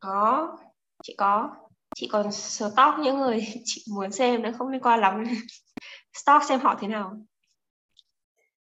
Có. 0.00 0.56
Chị 1.02 1.14
có. 1.18 1.50
Chị 1.96 2.08
còn 2.12 2.32
stalk 2.32 2.98
những 2.98 3.18
người 3.18 3.46
chị 3.64 3.84
muốn 3.94 4.12
xem 4.12 4.42
nó 4.42 4.50
không 4.58 4.68
liên 4.68 4.82
quan 4.82 5.00
lắm. 5.00 5.24
Stalk 6.12 6.44
xem 6.48 6.60
họ 6.60 6.78
thế 6.80 6.88
nào. 6.88 7.16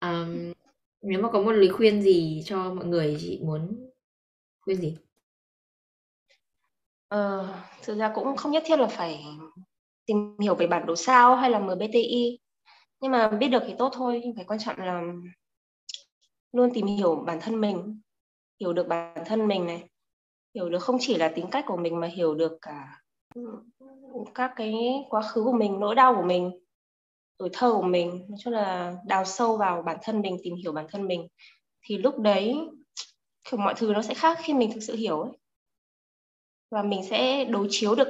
Um, 0.00 0.52
Nếu 1.02 1.22
mà 1.22 1.28
có 1.32 1.42
một 1.42 1.52
lời 1.52 1.68
khuyên 1.68 2.02
gì 2.02 2.42
cho 2.44 2.74
mọi 2.74 2.86
người 2.86 3.16
chị 3.20 3.40
muốn 3.42 3.90
khuyên 4.60 4.80
gì? 4.80 4.96
Ờ, 7.10 7.48
thực 7.82 7.98
ra 7.98 8.12
cũng 8.14 8.36
không 8.36 8.52
nhất 8.52 8.62
thiết 8.66 8.78
là 8.78 8.86
phải 8.86 9.24
tìm 10.06 10.36
hiểu 10.42 10.54
về 10.54 10.66
bản 10.66 10.86
đồ 10.86 10.96
sao 10.96 11.36
hay 11.36 11.50
là 11.50 11.58
MBTI 11.58 12.38
nhưng 13.00 13.12
mà 13.12 13.28
biết 13.28 13.48
được 13.48 13.62
thì 13.66 13.74
tốt 13.78 13.90
thôi 13.94 14.20
nhưng 14.24 14.36
phải 14.36 14.44
quan 14.44 14.60
trọng 14.60 14.76
là 14.78 15.02
luôn 16.52 16.70
tìm 16.74 16.86
hiểu 16.86 17.14
bản 17.26 17.38
thân 17.40 17.60
mình 17.60 18.00
hiểu 18.60 18.72
được 18.72 18.88
bản 18.88 19.24
thân 19.26 19.48
mình 19.48 19.66
này 19.66 19.84
hiểu 20.54 20.70
được 20.70 20.82
không 20.82 20.96
chỉ 21.00 21.16
là 21.16 21.32
tính 21.36 21.46
cách 21.50 21.64
của 21.68 21.76
mình 21.76 22.00
mà 22.00 22.06
hiểu 22.06 22.34
được 22.34 22.58
cả 22.62 23.02
các 24.34 24.52
cái 24.56 24.74
quá 25.10 25.22
khứ 25.22 25.44
của 25.44 25.52
mình 25.52 25.80
nỗi 25.80 25.94
đau 25.94 26.14
của 26.14 26.22
mình 26.22 26.50
tuổi 27.38 27.48
thơ 27.52 27.72
của 27.72 27.82
mình. 27.82 28.26
Nói 28.28 28.38
chung 28.44 28.52
là 28.52 28.94
đào 29.06 29.24
sâu 29.24 29.56
vào 29.56 29.82
bản 29.82 29.98
thân 30.02 30.20
mình 30.20 30.36
tìm 30.42 30.54
hiểu 30.54 30.72
bản 30.72 30.86
thân 30.90 31.06
mình. 31.06 31.28
Thì 31.82 31.98
lúc 31.98 32.18
đấy 32.18 32.56
kiểu 33.50 33.60
mọi 33.60 33.74
thứ 33.76 33.92
nó 33.92 34.02
sẽ 34.02 34.14
khác 34.14 34.38
khi 34.42 34.54
mình 34.54 34.70
thực 34.74 34.80
sự 34.80 34.96
hiểu 34.96 35.20
ấy 35.20 35.32
và 36.70 36.82
mình 36.82 37.02
sẽ 37.10 37.44
đối 37.44 37.66
chiếu 37.70 37.94
được 37.94 38.08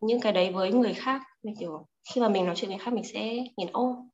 những 0.00 0.20
cái 0.20 0.32
đấy 0.32 0.52
với 0.52 0.72
người 0.72 0.94
khác. 0.94 1.22
Mình 1.42 1.54
kiểu, 1.60 1.86
khi 2.14 2.20
mà 2.20 2.28
mình 2.28 2.46
nói 2.46 2.56
chuyện 2.56 2.68
với 2.68 2.76
người 2.76 2.84
khác, 2.84 2.94
mình 2.94 3.04
sẽ 3.04 3.34
nhìn, 3.56 3.68
ô, 3.72 4.06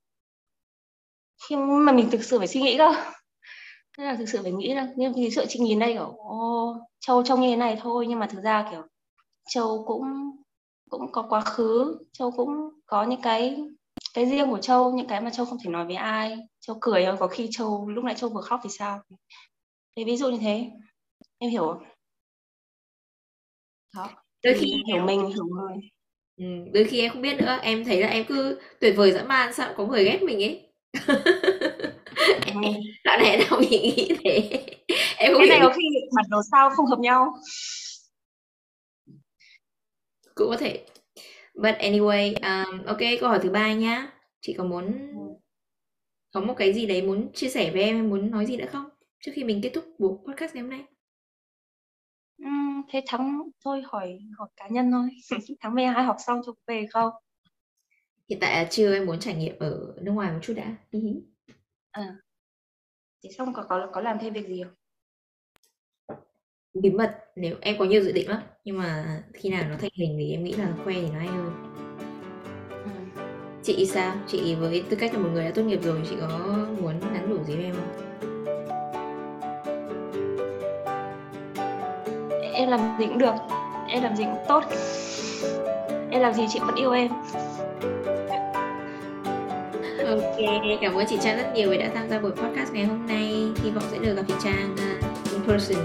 khi 1.49 1.57
mà 1.57 1.93
mình 1.93 2.11
thực 2.11 2.25
sự 2.25 2.39
phải 2.39 2.49
suy 2.49 2.61
nghĩ 2.63 2.79
cơ. 2.79 2.89
Thế 3.99 4.05
là 4.05 4.17
thực 4.17 4.29
sự 4.29 4.43
phải 4.43 4.53
nghĩ 4.53 4.75
là 4.75 4.89
nhưng 4.97 5.13
vì 5.13 5.31
sợ 5.31 5.47
chị 5.49 5.59
nhìn 5.61 5.79
đây 5.79 5.93
kiểu, 5.93 6.15
ô, 6.19 6.77
châu 7.01 7.23
trông 7.23 7.41
như 7.41 7.49
thế 7.51 7.57
này 7.57 7.79
thôi. 7.83 8.07
Nhưng 8.09 8.19
mà 8.19 8.27
thực 8.27 8.43
ra 8.43 8.69
kiểu, 8.71 8.83
châu 9.51 9.85
cũng 9.87 10.31
cũng 10.91 11.13
có 11.13 11.27
quá 11.29 11.41
khứ. 11.41 11.99
Châu 12.13 12.31
cũng 12.31 12.49
có 12.87 13.05
những 13.05 13.23
cái 13.23 13.57
cái 14.15 14.27
riêng 14.27 14.51
của 14.51 14.59
châu, 14.59 14.93
những 14.93 15.09
cái 15.09 15.21
mà 15.21 15.31
châu 15.31 15.47
không 15.47 15.59
thể 15.65 15.71
nói 15.71 15.87
với 15.87 15.97
ai. 15.97 16.39
Châu 16.61 16.79
cười 16.81 17.07
có 17.21 17.27
khi 17.29 17.49
châu, 17.53 17.89
lúc 17.89 18.05
nãy 18.05 18.15
châu 18.15 18.31
vừa 18.31 18.41
khóc 18.41 18.61
thì 18.65 18.71
sao? 18.79 19.01
Thế 19.97 20.05
ví 20.05 20.17
dụ 20.17 20.31
như 20.31 20.39
thế. 20.39 20.71
Em 21.39 21.51
hiểu 21.51 21.67
không? 21.67 21.96
Đó. 23.97 24.11
Đôi 24.45 24.55
khi 24.55 24.83
hiểu 24.87 25.03
mình 25.03 25.27
hiểu 25.27 25.45
người. 25.45 25.77
Ừ, 26.37 26.45
đôi 26.75 26.85
khi 26.85 27.01
em 27.01 27.13
không 27.13 27.23
biết 27.23 27.37
nữa. 27.39 27.59
Em 27.63 27.85
thấy 27.85 28.01
là 28.01 28.09
em 28.09 28.25
cứ 28.29 28.61
tuyệt 28.81 28.95
vời 28.97 29.13
dã 29.13 29.25
man 29.25 29.55
sao 29.55 29.75
có 29.77 29.87
người 29.87 30.05
ghét 30.05 30.23
mình 30.23 30.43
ấy. 30.43 30.73
Ừ. 32.47 32.61
đoạn 33.05 33.23
này 33.23 33.37
nào 33.37 33.61
bị 33.61 33.69
nghĩ 33.69 34.09
thế? 34.25 34.65
Em 35.17 35.33
không 35.33 35.43
cái 35.43 35.49
này 35.49 35.59
có 35.63 35.73
khi 35.77 35.83
bản 36.17 36.25
đồ 36.31 36.39
sao 36.51 36.71
không 36.71 36.87
hợp 36.87 36.99
nhau. 36.99 37.35
Cũng 40.35 40.49
có 40.51 40.57
thể. 40.57 40.85
But 41.55 41.75
anyway 41.79 42.35
um, 42.43 42.85
ok 42.85 42.99
câu 43.21 43.29
hỏi 43.29 43.39
thứ 43.43 43.51
ba 43.51 43.73
nhá. 43.73 44.13
Chị 44.41 44.55
có 44.59 44.65
muốn 44.65 45.13
có 46.35 46.41
một 46.41 46.55
cái 46.57 46.73
gì 46.73 46.87
đấy 46.87 47.03
muốn 47.03 47.33
chia 47.33 47.49
sẻ 47.49 47.71
với 47.71 47.83
em 47.83 47.97
hay 47.97 48.07
muốn 48.07 48.31
nói 48.31 48.47
gì 48.47 48.57
nữa 48.57 48.67
không? 48.73 48.89
Trước 49.21 49.33
khi 49.35 49.45
mình 49.45 49.61
kết 49.63 49.71
thúc 49.75 49.85
buổi 49.99 50.13
podcast 50.27 50.55
ngày 50.55 50.63
hôm 50.63 50.71
nay 50.71 50.85
Ừm, 52.39 52.83
thế 52.89 53.03
thắng 53.07 53.43
thôi 53.65 53.83
hỏi 53.85 54.19
hỏi 54.39 54.49
cá 54.57 54.69
nhân 54.69 54.91
thôi. 54.93 55.09
Tháng 55.61 55.75
12 55.75 56.05
học 56.05 56.17
xong 56.27 56.41
cho 56.47 56.53
về 56.67 56.87
không? 56.91 57.11
Hiện 58.29 58.39
tại 58.41 58.53
là 58.65 58.69
chưa 58.71 58.95
em 58.95 59.07
muốn 59.07 59.19
trải 59.21 59.35
nghiệm 59.35 59.59
ở 59.59 59.95
nước 60.03 60.13
ngoài 60.13 60.33
một 60.33 60.39
chút 60.43 60.55
đã. 60.57 60.77
Hí 60.93 61.01
hí. 61.01 61.15
à. 61.91 62.17
Thế 63.25 63.31
xong 63.39 63.53
có 63.53 63.63
có 63.69 63.91
có 63.93 64.01
làm 64.01 64.19
thêm 64.21 64.33
việc 64.33 64.49
gì 64.49 64.63
không? 64.63 64.75
Bí 66.75 66.91
mật 66.91 67.19
nếu 67.37 67.57
em 67.61 67.77
có 67.79 67.85
nhiều 67.85 68.03
dự 68.03 68.13
định 68.13 68.29
lắm 68.29 68.43
nhưng 68.65 68.79
mà 68.79 69.23
khi 69.35 69.51
nào 69.51 69.69
nó 69.69 69.77
thành 69.81 69.91
hình 69.95 70.17
thì 70.19 70.31
em 70.31 70.45
nghĩ 70.45 70.53
là 70.53 70.75
khoe 70.85 70.95
thì 70.95 71.09
nó 71.13 71.19
hay 71.19 71.29
hơn. 71.29 71.53
Ừ. 72.71 73.23
chị 73.63 73.87
sao? 73.87 74.17
Chị 74.27 74.55
với 74.55 74.85
tư 74.91 74.97
cách 75.01 75.13
là 75.15 75.19
một 75.19 75.29
người 75.33 75.45
đã 75.45 75.51
tốt 75.55 75.63
nghiệp 75.63 75.83
rồi 75.83 76.03
chị 76.11 76.17
có 76.21 76.57
muốn 76.81 77.01
nhắn 77.01 77.31
nhủ 77.31 77.45
gì 77.45 77.57
với 77.57 77.65
em 77.65 77.75
không 77.75 78.16
em 82.67 82.71
làm 82.71 82.97
gì 82.99 83.07
cũng 83.07 83.19
được. 83.19 83.35
Em 83.89 84.03
làm 84.03 84.17
gì 84.17 84.25
cũng 84.25 84.45
tốt. 84.49 84.65
Em 86.11 86.23
làm 86.23 86.35
gì 86.35 86.47
chị 86.49 86.59
vẫn 86.67 86.75
yêu 86.75 86.93
em. 86.93 87.09
Ok, 90.07 90.37
cảm 90.81 90.95
ơn 90.95 91.07
chị 91.09 91.19
Trang 91.23 91.37
rất 91.37 91.53
nhiều 91.55 91.71
vì 91.71 91.79
đã 91.79 91.91
tham 91.95 92.09
gia 92.09 92.19
buổi 92.19 92.31
podcast 92.31 92.73
ngày 92.73 92.85
hôm 92.85 93.07
nay. 93.07 93.49
Hy 93.63 93.71
vọng 93.71 93.85
sẽ 93.91 93.99
được 93.99 94.15
gặp 94.17 94.23
chị 94.29 94.35
Trang 94.45 94.77
à, 94.79 95.09
in 95.33 95.43
person. 95.43 95.79